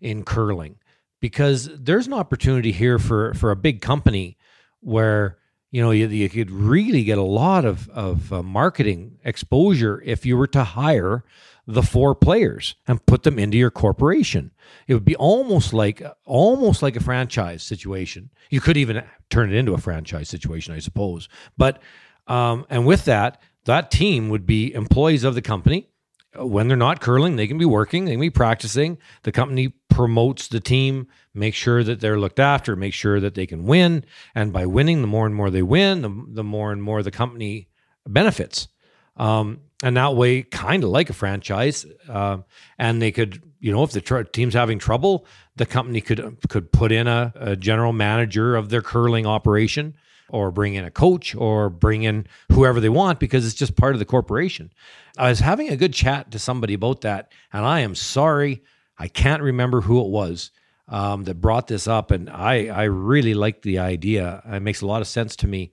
in 0.00 0.24
curling 0.24 0.76
because 1.20 1.68
there's 1.78 2.06
an 2.06 2.12
opportunity 2.12 2.72
here 2.72 2.98
for 2.98 3.34
for 3.34 3.50
a 3.50 3.56
big 3.56 3.80
company 3.80 4.36
where 4.80 5.38
you 5.70 5.80
know 5.80 5.90
you, 5.90 6.08
you 6.08 6.28
could 6.28 6.50
really 6.50 7.04
get 7.04 7.18
a 7.18 7.22
lot 7.22 7.64
of 7.64 7.88
of 7.90 8.32
uh, 8.32 8.42
marketing 8.42 9.18
exposure 9.24 10.02
if 10.04 10.26
you 10.26 10.36
were 10.36 10.46
to 10.48 10.64
hire 10.64 11.24
the 11.66 11.82
four 11.82 12.14
players 12.14 12.74
and 12.88 13.04
put 13.06 13.22
them 13.22 13.38
into 13.38 13.56
your 13.56 13.70
corporation 13.70 14.50
it 14.88 14.94
would 14.94 15.04
be 15.04 15.16
almost 15.16 15.72
like 15.72 16.02
almost 16.24 16.82
like 16.82 16.96
a 16.96 17.02
franchise 17.02 17.62
situation 17.62 18.30
you 18.50 18.60
could 18.60 18.76
even 18.76 19.02
turn 19.30 19.52
it 19.52 19.56
into 19.56 19.74
a 19.74 19.78
franchise 19.78 20.28
situation 20.28 20.74
i 20.74 20.78
suppose 20.78 21.28
but 21.56 21.80
um, 22.26 22.66
and 22.68 22.86
with 22.86 23.04
that 23.04 23.40
that 23.64 23.90
team 23.90 24.28
would 24.28 24.44
be 24.44 24.74
employees 24.74 25.24
of 25.24 25.34
the 25.34 25.42
company 25.42 25.88
when 26.36 26.68
they're 26.68 26.76
not 26.76 27.00
curling, 27.00 27.36
they 27.36 27.46
can 27.46 27.58
be 27.58 27.64
working, 27.64 28.04
they 28.04 28.12
can 28.12 28.20
be 28.20 28.30
practicing. 28.30 28.98
The 29.22 29.32
company 29.32 29.74
promotes 29.90 30.48
the 30.48 30.60
team, 30.60 31.08
make 31.34 31.54
sure 31.54 31.84
that 31.84 32.00
they're 32.00 32.18
looked 32.18 32.40
after, 32.40 32.74
make 32.74 32.94
sure 32.94 33.20
that 33.20 33.34
they 33.34 33.46
can 33.46 33.64
win. 33.64 34.04
And 34.34 34.52
by 34.52 34.66
winning, 34.66 35.02
the 35.02 35.06
more 35.06 35.26
and 35.26 35.34
more 35.34 35.50
they 35.50 35.62
win, 35.62 36.02
the, 36.02 36.24
the 36.28 36.44
more 36.44 36.72
and 36.72 36.82
more 36.82 37.02
the 37.02 37.10
company 37.10 37.68
benefits. 38.06 38.68
Um, 39.16 39.60
and 39.82 39.96
that 39.96 40.14
way, 40.14 40.42
kind 40.42 40.84
of 40.84 40.90
like 40.90 41.10
a 41.10 41.12
franchise. 41.12 41.84
Uh, 42.08 42.38
and 42.78 43.02
they 43.02 43.10
could, 43.10 43.42
you 43.60 43.72
know, 43.72 43.82
if 43.82 43.90
the 43.90 44.00
tr- 44.00 44.22
team's 44.22 44.54
having 44.54 44.78
trouble, 44.78 45.26
the 45.56 45.66
company 45.66 46.00
could 46.00 46.38
could 46.48 46.72
put 46.72 46.92
in 46.92 47.06
a, 47.06 47.32
a 47.34 47.56
general 47.56 47.92
manager 47.92 48.54
of 48.54 48.70
their 48.70 48.82
curling 48.82 49.26
operation 49.26 49.94
or 50.28 50.50
bring 50.50 50.74
in 50.74 50.84
a 50.84 50.90
coach 50.90 51.34
or 51.34 51.68
bring 51.68 52.04
in 52.04 52.26
whoever 52.50 52.80
they 52.80 52.88
want 52.88 53.20
because 53.20 53.44
it's 53.44 53.54
just 53.54 53.76
part 53.76 53.94
of 53.94 53.98
the 53.98 54.04
corporation. 54.04 54.72
I 55.18 55.28
was 55.28 55.40
having 55.40 55.68
a 55.68 55.76
good 55.76 55.92
chat 55.92 56.30
to 56.30 56.38
somebody 56.38 56.72
about 56.74 57.02
that, 57.02 57.30
and 57.52 57.66
I 57.66 57.80
am 57.80 57.94
sorry, 57.94 58.62
I 58.98 59.08
can't 59.08 59.42
remember 59.42 59.82
who 59.82 60.00
it 60.00 60.08
was 60.08 60.50
um, 60.88 61.24
that 61.24 61.40
brought 61.40 61.66
this 61.66 61.86
up, 61.86 62.10
and 62.10 62.30
I 62.30 62.66
I 62.66 62.84
really 62.84 63.34
like 63.34 63.62
the 63.62 63.78
idea. 63.78 64.42
It 64.46 64.60
makes 64.60 64.80
a 64.80 64.86
lot 64.86 65.02
of 65.02 65.08
sense 65.08 65.36
to 65.36 65.46
me. 65.46 65.72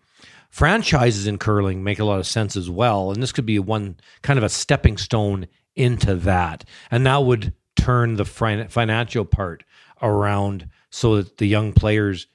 Franchises 0.49 1.27
in 1.27 1.37
curling 1.37 1.83
make 1.83 1.99
a 1.99 2.05
lot 2.05 2.19
of 2.19 2.27
sense 2.27 2.55
as 2.55 2.69
well, 2.69 3.11
and 3.11 3.21
this 3.21 3.31
could 3.31 3.45
be 3.45 3.59
one 3.59 3.97
kind 4.21 4.37
of 4.37 4.43
a 4.43 4.49
stepping 4.49 4.97
stone 4.97 5.47
into 5.75 6.15
that, 6.15 6.65
and 6.91 7.05
that 7.05 7.23
would 7.23 7.53
turn 7.75 8.15
the 8.15 8.25
financial 8.25 9.25
part 9.25 9.63
around 10.01 10.67
so 10.89 11.17
that 11.17 11.37
the 11.37 11.47
young 11.47 11.71
players 11.71 12.27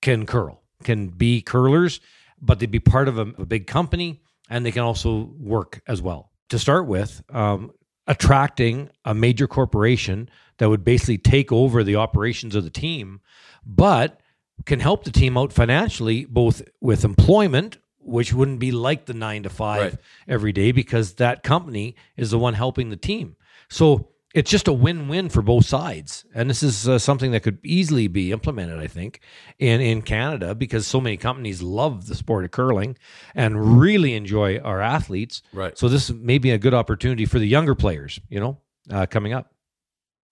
can 0.00 0.26
curl 0.26 0.64
can 0.84 1.08
be 1.08 1.42
curlers, 1.42 2.00
but 2.40 2.60
they'd 2.60 2.70
be 2.70 2.78
part 2.78 3.08
of 3.08 3.18
a, 3.18 3.22
a 3.38 3.46
big 3.46 3.66
company 3.66 4.20
and 4.48 4.64
they 4.64 4.70
can 4.70 4.82
also 4.82 5.32
work 5.38 5.82
as 5.88 6.00
well. 6.00 6.30
To 6.50 6.58
start 6.58 6.86
with, 6.86 7.22
um, 7.30 7.72
attracting 8.06 8.90
a 9.06 9.14
major 9.14 9.48
corporation 9.48 10.28
that 10.58 10.68
would 10.68 10.84
basically 10.84 11.18
take 11.18 11.50
over 11.50 11.82
the 11.82 11.96
operations 11.96 12.54
of 12.54 12.62
the 12.62 12.70
team, 12.70 13.20
but 13.64 14.20
can 14.66 14.80
help 14.80 15.04
the 15.04 15.10
team 15.10 15.36
out 15.36 15.52
financially, 15.52 16.24
both 16.24 16.62
with 16.80 17.04
employment, 17.04 17.78
which 17.98 18.32
wouldn't 18.32 18.60
be 18.60 18.72
like 18.72 19.06
the 19.06 19.14
nine 19.14 19.42
to 19.42 19.50
five 19.50 19.92
right. 19.92 20.00
every 20.28 20.52
day 20.52 20.72
because 20.72 21.14
that 21.14 21.42
company 21.42 21.96
is 22.16 22.30
the 22.30 22.38
one 22.38 22.54
helping 22.54 22.90
the 22.90 22.96
team. 22.96 23.36
So 23.68 24.10
it's 24.34 24.50
just 24.50 24.66
a 24.66 24.72
win-win 24.72 25.28
for 25.28 25.40
both 25.40 25.64
sides 25.64 26.26
and 26.34 26.50
this 26.50 26.62
is 26.62 26.88
uh, 26.88 26.98
something 26.98 27.30
that 27.30 27.40
could 27.40 27.58
easily 27.64 28.08
be 28.08 28.32
implemented 28.32 28.78
i 28.78 28.86
think 28.86 29.20
in 29.58 29.80
in 29.80 30.02
canada 30.02 30.54
because 30.54 30.86
so 30.86 31.00
many 31.00 31.16
companies 31.16 31.62
love 31.62 32.06
the 32.06 32.14
sport 32.14 32.44
of 32.44 32.50
curling 32.50 32.98
and 33.34 33.80
really 33.80 34.14
enjoy 34.14 34.58
our 34.58 34.82
athletes 34.82 35.40
right 35.52 35.78
so 35.78 35.88
this 35.88 36.10
may 36.10 36.36
be 36.36 36.50
a 36.50 36.58
good 36.58 36.74
opportunity 36.74 37.24
for 37.24 37.38
the 37.38 37.46
younger 37.46 37.74
players 37.74 38.20
you 38.28 38.40
know 38.40 38.58
uh, 38.90 39.06
coming 39.06 39.32
up 39.32 39.54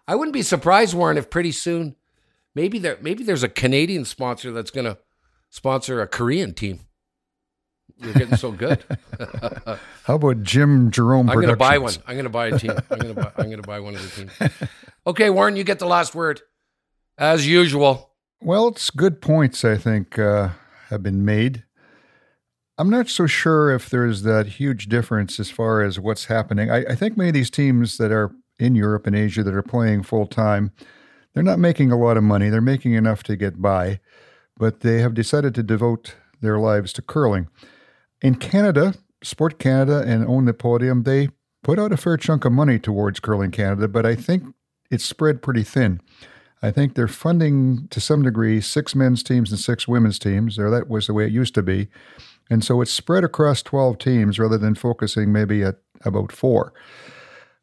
i 0.07 0.15
wouldn't 0.15 0.35
be 0.35 0.43
surprised 0.43 0.95
warren 0.95 1.17
if 1.17 1.31
pretty 1.31 1.53
soon 1.53 1.95
maybe 2.55 2.79
there 2.79 2.99
maybe 3.01 3.25
there's 3.25 3.43
a 3.43 3.49
canadian 3.49 4.05
sponsor 4.05 4.53
that's 4.53 4.71
going 4.71 4.85
to 4.85 4.99
sponsor 5.51 6.01
a 6.01 6.07
korean 6.07 6.55
team 6.55 6.81
you're 8.03 8.15
getting 8.15 8.37
so 8.37 8.53
good. 8.53 8.85
How 10.05 10.15
about 10.15 10.43
Jim 10.43 10.91
Jerome? 10.91 11.31
I'm 11.31 11.37
going 11.37 11.49
to 11.49 11.57
buy 11.57 11.79
one. 11.79 11.95
I'm 12.07 12.15
going 12.15 12.25
to 12.25 12.31
buy 12.31 12.49
a 12.49 12.59
team. 12.59 12.73
I'm 12.91 12.99
going 12.99 13.15
to 13.15 13.21
buy. 13.21 13.33
I'm 13.37 13.47
going 13.47 13.61
to 13.61 13.67
buy 13.67 13.81
one 13.81 13.95
of 13.95 14.03
the 14.03 14.27
teams. 14.27 14.53
Okay, 15.05 15.31
Warren, 15.31 15.57
you 15.57 15.65
get 15.65 15.81
the 15.81 15.87
last 15.87 16.15
word, 16.15 16.43
as 17.19 17.45
usual. 17.45 18.13
Well, 18.41 18.69
it's 18.69 18.89
good 18.89 19.21
points. 19.21 19.65
I 19.65 19.77
think 19.77 20.17
uh, 20.17 20.51
have 20.91 21.03
been 21.03 21.25
made. 21.25 21.65
I'm 22.79 22.89
not 22.89 23.09
so 23.09 23.27
sure 23.27 23.75
if 23.75 23.91
there's 23.91 24.23
that 24.23 24.47
huge 24.47 24.87
difference 24.87 25.41
as 25.41 25.51
far 25.51 25.83
as 25.83 25.99
what's 25.99 26.27
happening. 26.27 26.71
I, 26.71 26.85
I 26.85 26.95
think 26.95 27.17
many 27.17 27.31
of 27.31 27.35
these 27.35 27.51
teams 27.51 27.99
that 27.99 28.13
are 28.13 28.31
in 28.61 28.77
Europe 28.77 29.09
and 29.09 29.17
Asia 29.17 29.43
that 29.43 29.55
are 29.55 29.61
playing 29.61 30.05
full 30.05 30.27
time, 30.27 30.71
they're 31.35 31.43
not 31.43 31.59
making 31.59 31.91
a 31.91 31.99
lot 31.99 32.17
of 32.17 32.25
money. 32.25 32.49
They're 32.49 32.61
making 32.61 32.95
enough 32.95 33.23
to 33.25 33.37
get 33.37 33.61
by, 33.61 34.01
but 34.57 34.81
they 34.81 35.01
have 35.01 35.15
decided 35.15 35.55
to 35.55 35.63
devote 35.63 36.15
their 36.41 36.59
lives 36.59 36.93
to 36.95 37.03
curling. 37.03 37.49
In 38.21 38.35
Canada, 38.35 38.95
Sport 39.23 39.59
Canada 39.59 40.05
and 40.07 40.27
Own 40.27 40.45
the 40.45 40.55
Podium, 40.55 41.05
they 41.05 41.29
put 41.63 41.79
out 41.79 41.93
a 41.93 41.97
fair 41.97 42.17
chunk 42.17 42.45
of 42.45 42.53
money 42.53 42.79
towards 42.79 43.21
Curling 43.21 43.53
Canada, 43.53 43.89
but 43.89 44.05
I 44.05 44.15
think 44.15 44.45
it's 44.91 45.05
spread 45.05 45.43
pretty 45.43 45.63
thin. 45.63 46.01
I 46.63 46.71
think 46.71 46.95
they're 46.95 47.09
funding 47.09 47.89
to 47.89 48.01
some 48.01 48.23
degree 48.23 48.61
six 48.61 48.95
men's 48.95 49.23
teams 49.23 49.51
and 49.51 49.59
six 49.59 49.89
women's 49.89 50.19
teams, 50.19 50.59
or 50.59 50.71
that 50.71 50.89
was 50.89 51.07
the 51.07 51.15
way 51.15 51.25
it 51.25 51.33
used 51.33 51.55
to 51.55 51.63
be. 51.63 51.89
And 52.51 52.65
so 52.65 52.81
it's 52.81 52.93
spread 52.93 53.25
across 53.25 53.63
12 53.63 53.99
teams 53.99 54.39
rather 54.39 54.59
than 54.59 54.75
focusing 54.75 55.33
maybe 55.33 55.63
at 55.63 55.77
about 56.05 56.31
four. 56.31 56.73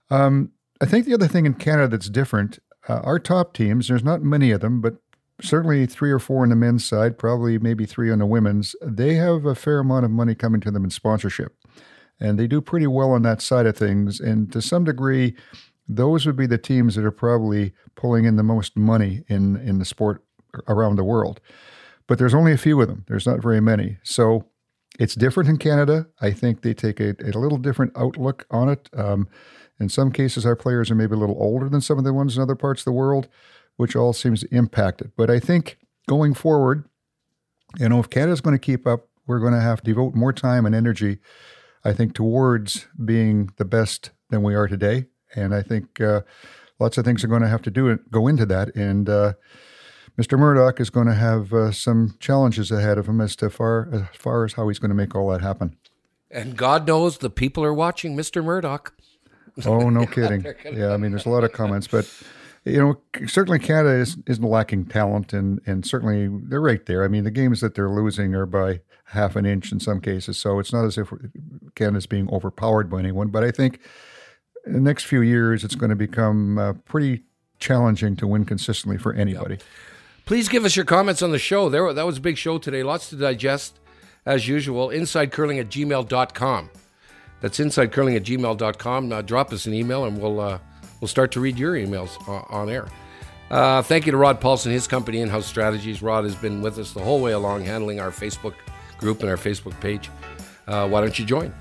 Um, 0.10 0.52
I 0.82 0.86
think 0.86 1.06
the 1.06 1.14
other 1.14 1.28
thing 1.28 1.46
in 1.46 1.54
Canada 1.54 1.90
that's 1.90 2.10
different, 2.10 2.60
uh, 2.90 3.02
our 3.04 3.20
top 3.20 3.54
teams, 3.54 3.88
there's 3.88 4.04
not 4.04 4.24
many 4.24 4.52
of 4.52 4.62
them, 4.62 4.82
but 4.82 4.96
certainly 5.42 5.86
three 5.86 6.12
or 6.12 6.20
four 6.20 6.44
on 6.44 6.50
the 6.50 6.56
men's 6.56 6.84
side, 6.84 7.18
probably 7.18 7.58
maybe 7.58 7.86
three 7.86 8.12
on 8.12 8.20
the 8.20 8.26
women's, 8.26 8.76
they 8.82 9.14
have 9.14 9.46
a 9.46 9.56
fair 9.56 9.80
amount 9.80 10.06
of 10.06 10.12
money 10.12 10.36
coming 10.36 10.60
to 10.62 10.72
them 10.72 10.84
in 10.84 10.90
sponsorship. 10.90 11.56
And 12.20 12.38
they 12.38 12.48
do 12.48 12.60
pretty 12.60 12.88
well 12.88 13.12
on 13.12 13.22
that 13.22 13.42
side 13.42 13.66
of 13.66 13.78
things. 13.78 14.20
And 14.20 14.52
to 14.52 14.62
some 14.62 14.84
degree, 14.84 15.36
those 15.88 16.26
would 16.26 16.36
be 16.36 16.48
the 16.48 16.58
teams 16.58 16.96
that 16.96 17.06
are 17.06 17.12
probably 17.12 17.74
pulling 17.96 18.26
in 18.26 18.36
the 18.36 18.44
most 18.44 18.76
money 18.76 19.24
in, 19.28 19.56
in 19.56 19.80
the 19.80 19.86
sport 19.86 20.24
around 20.68 20.98
the 20.98 21.04
world. 21.04 21.40
But 22.08 22.18
there's 22.18 22.34
only 22.34 22.52
a 22.52 22.58
few 22.58 22.82
of 22.82 22.88
them, 22.88 23.06
there's 23.08 23.28
not 23.28 23.42
very 23.42 23.62
many. 23.62 23.98
So 24.04 24.46
it's 25.00 25.16
different 25.16 25.50
in 25.50 25.58
Canada. 25.58 26.08
I 26.20 26.32
think 26.32 26.62
they 26.62 26.74
take 26.74 27.00
a, 27.00 27.16
a 27.24 27.38
little 27.40 27.58
different 27.58 27.94
outlook 27.96 28.46
on 28.52 28.68
it. 28.68 28.90
Um, 28.94 29.30
in 29.80 29.90
some 29.90 30.12
cases, 30.12 30.46
our 30.46 30.56
players 30.56 30.92
are 30.92 30.96
maybe 30.96 31.14
a 31.14 31.18
little 31.20 31.38
older 31.40 31.70
than 31.70 31.82
some 31.82 31.98
of 31.98 32.04
the 32.04 32.14
ones 32.14 32.36
in 32.36 32.42
other 32.42 32.56
parts 32.56 32.82
of 32.82 32.86
the 32.86 32.92
world 32.92 33.28
which 33.80 33.96
all 33.96 34.12
seems 34.12 34.42
to 34.42 34.54
impact 34.54 35.00
it. 35.00 35.12
But 35.16 35.30
I 35.30 35.40
think 35.40 35.78
going 36.06 36.34
forward, 36.34 36.84
you 37.78 37.88
know, 37.88 38.02
if 38.02 38.10
Canada's 38.10 38.42
going 38.42 38.54
to 38.54 38.60
keep 38.60 38.86
up, 38.86 39.08
we're 39.26 39.40
going 39.40 39.54
to 39.54 39.62
have 39.62 39.82
to 39.84 39.86
devote 39.86 40.16
more 40.16 40.34
time 40.34 40.66
and 40.66 40.76
energy, 40.76 41.20
I 41.86 41.94
think, 41.94 42.14
towards 42.14 42.88
being 43.06 43.52
the 43.56 43.64
best 43.64 44.10
than 44.32 44.44
we 44.44 44.54
are 44.54 44.68
today. 44.68 45.06
And 45.34 45.56
I 45.56 45.62
think 45.62 46.02
uh, 46.02 46.24
lots 46.78 46.98
of 46.98 47.06
things 47.06 47.24
are 47.24 47.30
going 47.30 47.42
to 47.42 47.48
have 47.48 47.62
to 47.62 47.72
do 47.72 47.88
it, 47.88 48.12
go 48.12 48.28
into 48.28 48.46
that. 48.48 48.76
And 48.76 49.08
uh, 49.08 49.34
Mr. 50.20 50.38
Murdoch 50.38 50.82
is 50.82 50.90
going 50.90 51.08
to 51.08 51.16
have 51.16 51.54
uh, 51.54 51.72
some 51.72 52.18
challenges 52.20 52.72
ahead 52.72 52.98
of 52.98 53.08
him 53.08 53.22
as 53.22 53.34
to 53.38 53.50
far 53.50 53.88
as 53.94 54.02
far 54.12 54.44
as 54.44 54.54
how 54.54 54.68
he's 54.68 54.80
going 54.80 54.90
to 54.90 54.96
make 54.96 55.16
all 55.16 55.30
that 55.30 55.40
happen. 55.40 55.78
And 56.30 56.58
God 56.58 56.86
knows 56.86 57.20
the 57.20 57.30
people 57.30 57.64
are 57.64 57.74
watching 57.74 58.18
Mr. 58.18 58.44
Murdoch. 58.44 58.94
Oh, 59.66 59.90
no 59.90 60.06
kidding. 60.08 60.46
Yeah, 60.72 60.94
I 60.94 60.98
mean, 60.98 61.12
there's 61.12 61.26
a 61.26 61.30
lot 61.30 61.44
of 61.44 61.52
comments, 61.52 61.88
but 61.88 62.12
you 62.66 62.78
know, 62.78 63.28
certainly 63.28 63.60
Canada 63.60 63.96
is, 63.96 64.18
isn't 64.28 64.44
lacking 64.44 64.86
talent, 64.86 65.34
and 65.34 65.62
and 65.66 65.86
certainly 65.86 66.28
they're 66.50 66.62
right 66.62 66.86
there. 66.86 67.04
I 67.04 67.08
mean, 67.08 67.24
the 67.24 67.32
games 67.32 67.62
that 67.62 67.76
they're 67.76 67.90
losing 67.90 68.36
are 68.36 68.46
by 68.46 68.82
half 69.06 69.36
an 69.36 69.46
inch 69.46 69.72
in 69.72 69.80
some 69.80 70.02
cases, 70.02 70.38
so 70.38 70.60
it's 70.60 70.74
not 70.74 70.86
as 70.86 70.98
if 70.98 71.12
Canada's 71.76 72.06
being 72.06 72.30
overpowered 72.32 72.90
by 72.90 73.00
anyone. 73.00 73.30
But 73.30 73.44
I 73.44 73.52
think 73.52 73.80
in 74.66 74.74
the 74.74 74.80
next 74.80 75.06
few 75.06 75.22
years, 75.22 75.64
it's 75.64 75.76
going 75.76 75.90
to 75.90 75.96
become 75.96 76.58
uh, 76.58 76.74
pretty 76.86 77.24
challenging 77.60 78.16
to 78.18 78.28
win 78.28 78.46
consistently 78.46 78.98
for 78.98 79.14
anybody. 79.14 79.56
Yep. 79.56 79.64
Please 80.26 80.48
give 80.48 80.64
us 80.64 80.76
your 80.76 80.86
comments 80.86 81.22
on 81.22 81.32
the 81.32 81.40
show. 81.40 81.70
There, 81.70 81.92
that 81.92 82.06
was 82.06 82.18
a 82.18 82.22
big 82.22 82.38
show 82.38 82.60
today. 82.60 82.84
Lots 82.84 83.10
to 83.10 83.16
digest, 83.16 83.80
as 84.26 84.48
usual. 84.48 84.90
InsideCurling 84.90 85.60
at 85.60 85.70
gmail.com. 85.70 86.70
That's 87.42 87.60
InsideCurling 87.60 88.16
at 88.16 88.24
gmail.com. 88.24 89.10
Now, 89.10 89.22
drop 89.22 89.54
us 89.54 89.66
an 89.66 89.74
email 89.74 90.06
and 90.06 90.22
we'll 90.22 90.40
uh, 90.40 90.60
we'll 91.00 91.08
start 91.08 91.32
to 91.34 91.40
read 91.40 91.58
your 91.58 91.76
emails 91.76 92.28
on, 92.28 92.46
on 92.50 92.70
air. 92.70 92.88
Uh, 93.50 93.82
thank 93.82 94.06
you 94.06 94.12
to 94.12 94.18
Rod 94.18 94.40
Paulson, 94.40 94.72
his 94.72 94.88
company, 94.88 95.22
In 95.22 95.30
House 95.30 95.48
Strategies. 95.48 96.02
Rod 96.02 96.24
has 96.24 96.36
been 96.36 96.62
with 96.62 96.78
us 96.78 96.94
the 96.94 97.00
whole 97.00 97.20
way 97.22 97.32
along, 97.32 97.64
handling 97.66 98.00
our 98.00 98.12
Facebook 98.12 98.54
group 99.00 99.22
and 99.22 99.30
our 99.30 99.38
Facebook 99.38 99.80
page. 99.80 100.10
Uh, 100.68 100.88
why 100.88 101.02
don't 101.02 101.18
you 101.18 101.26
join 101.26 101.54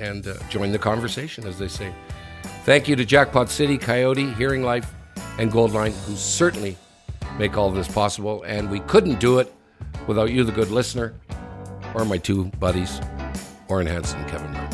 and 0.00 0.26
uh, 0.26 0.34
join 0.48 0.72
the 0.72 0.78
conversation, 0.78 1.46
as 1.46 1.58
they 1.58 1.68
say? 1.68 1.94
Thank 2.64 2.88
you 2.88 2.96
to 2.96 3.04
Jackpot 3.04 3.48
City, 3.48 3.78
KIOTI, 3.78 4.34
Hearing 4.34 4.64
Life, 4.64 4.92
and 5.38 5.52
Goldline, 5.52 5.92
who 6.06 6.16
certainly 6.16 6.76
make 7.38 7.56
all 7.56 7.70
this 7.70 7.86
possible. 7.86 8.42
And 8.42 8.68
we 8.68 8.80
couldn't 8.80 9.20
do 9.20 9.38
it 9.38 9.52
without 10.08 10.32
you, 10.32 10.42
the 10.42 10.52
good 10.52 10.70
listener, 10.70 11.14
or 11.94 12.04
my 12.04 12.18
two 12.18 12.46
buddies, 12.58 13.00
Warren 13.68 13.86
Hansen 13.86 14.20
and 14.20 14.28
Kevin. 14.28 14.65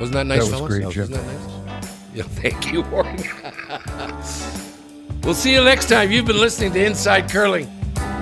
Wasn't 0.00 0.12
that 0.14 0.26
nice, 0.26 0.38
That 0.40 0.50
was 0.50 0.50
fellas? 0.50 0.68
great, 0.68 0.84
Wasn't 0.84 1.10
that 1.10 1.24
nice? 1.26 1.84
Yeah, 2.14 2.22
thank 2.26 2.72
you, 2.72 2.82
Warren. 2.82 3.16
we'll 5.22 5.34
see 5.34 5.52
you 5.52 5.62
next 5.64 5.88
time. 5.88 6.10
You've 6.10 6.26
been 6.26 6.40
listening 6.40 6.72
to 6.72 6.84
Inside 6.84 7.30
Curling. 7.30 7.68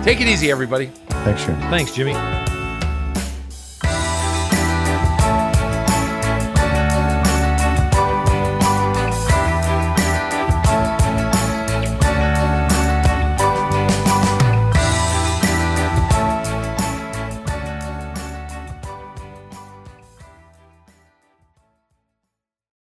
Take 0.02 0.20
it 0.20 0.26
easy, 0.28 0.50
everybody. 0.50 0.86
Thanks, 1.08 1.44
Jim. 1.44 1.56
Thanks, 1.70 1.92
Jimmy. 1.94 2.12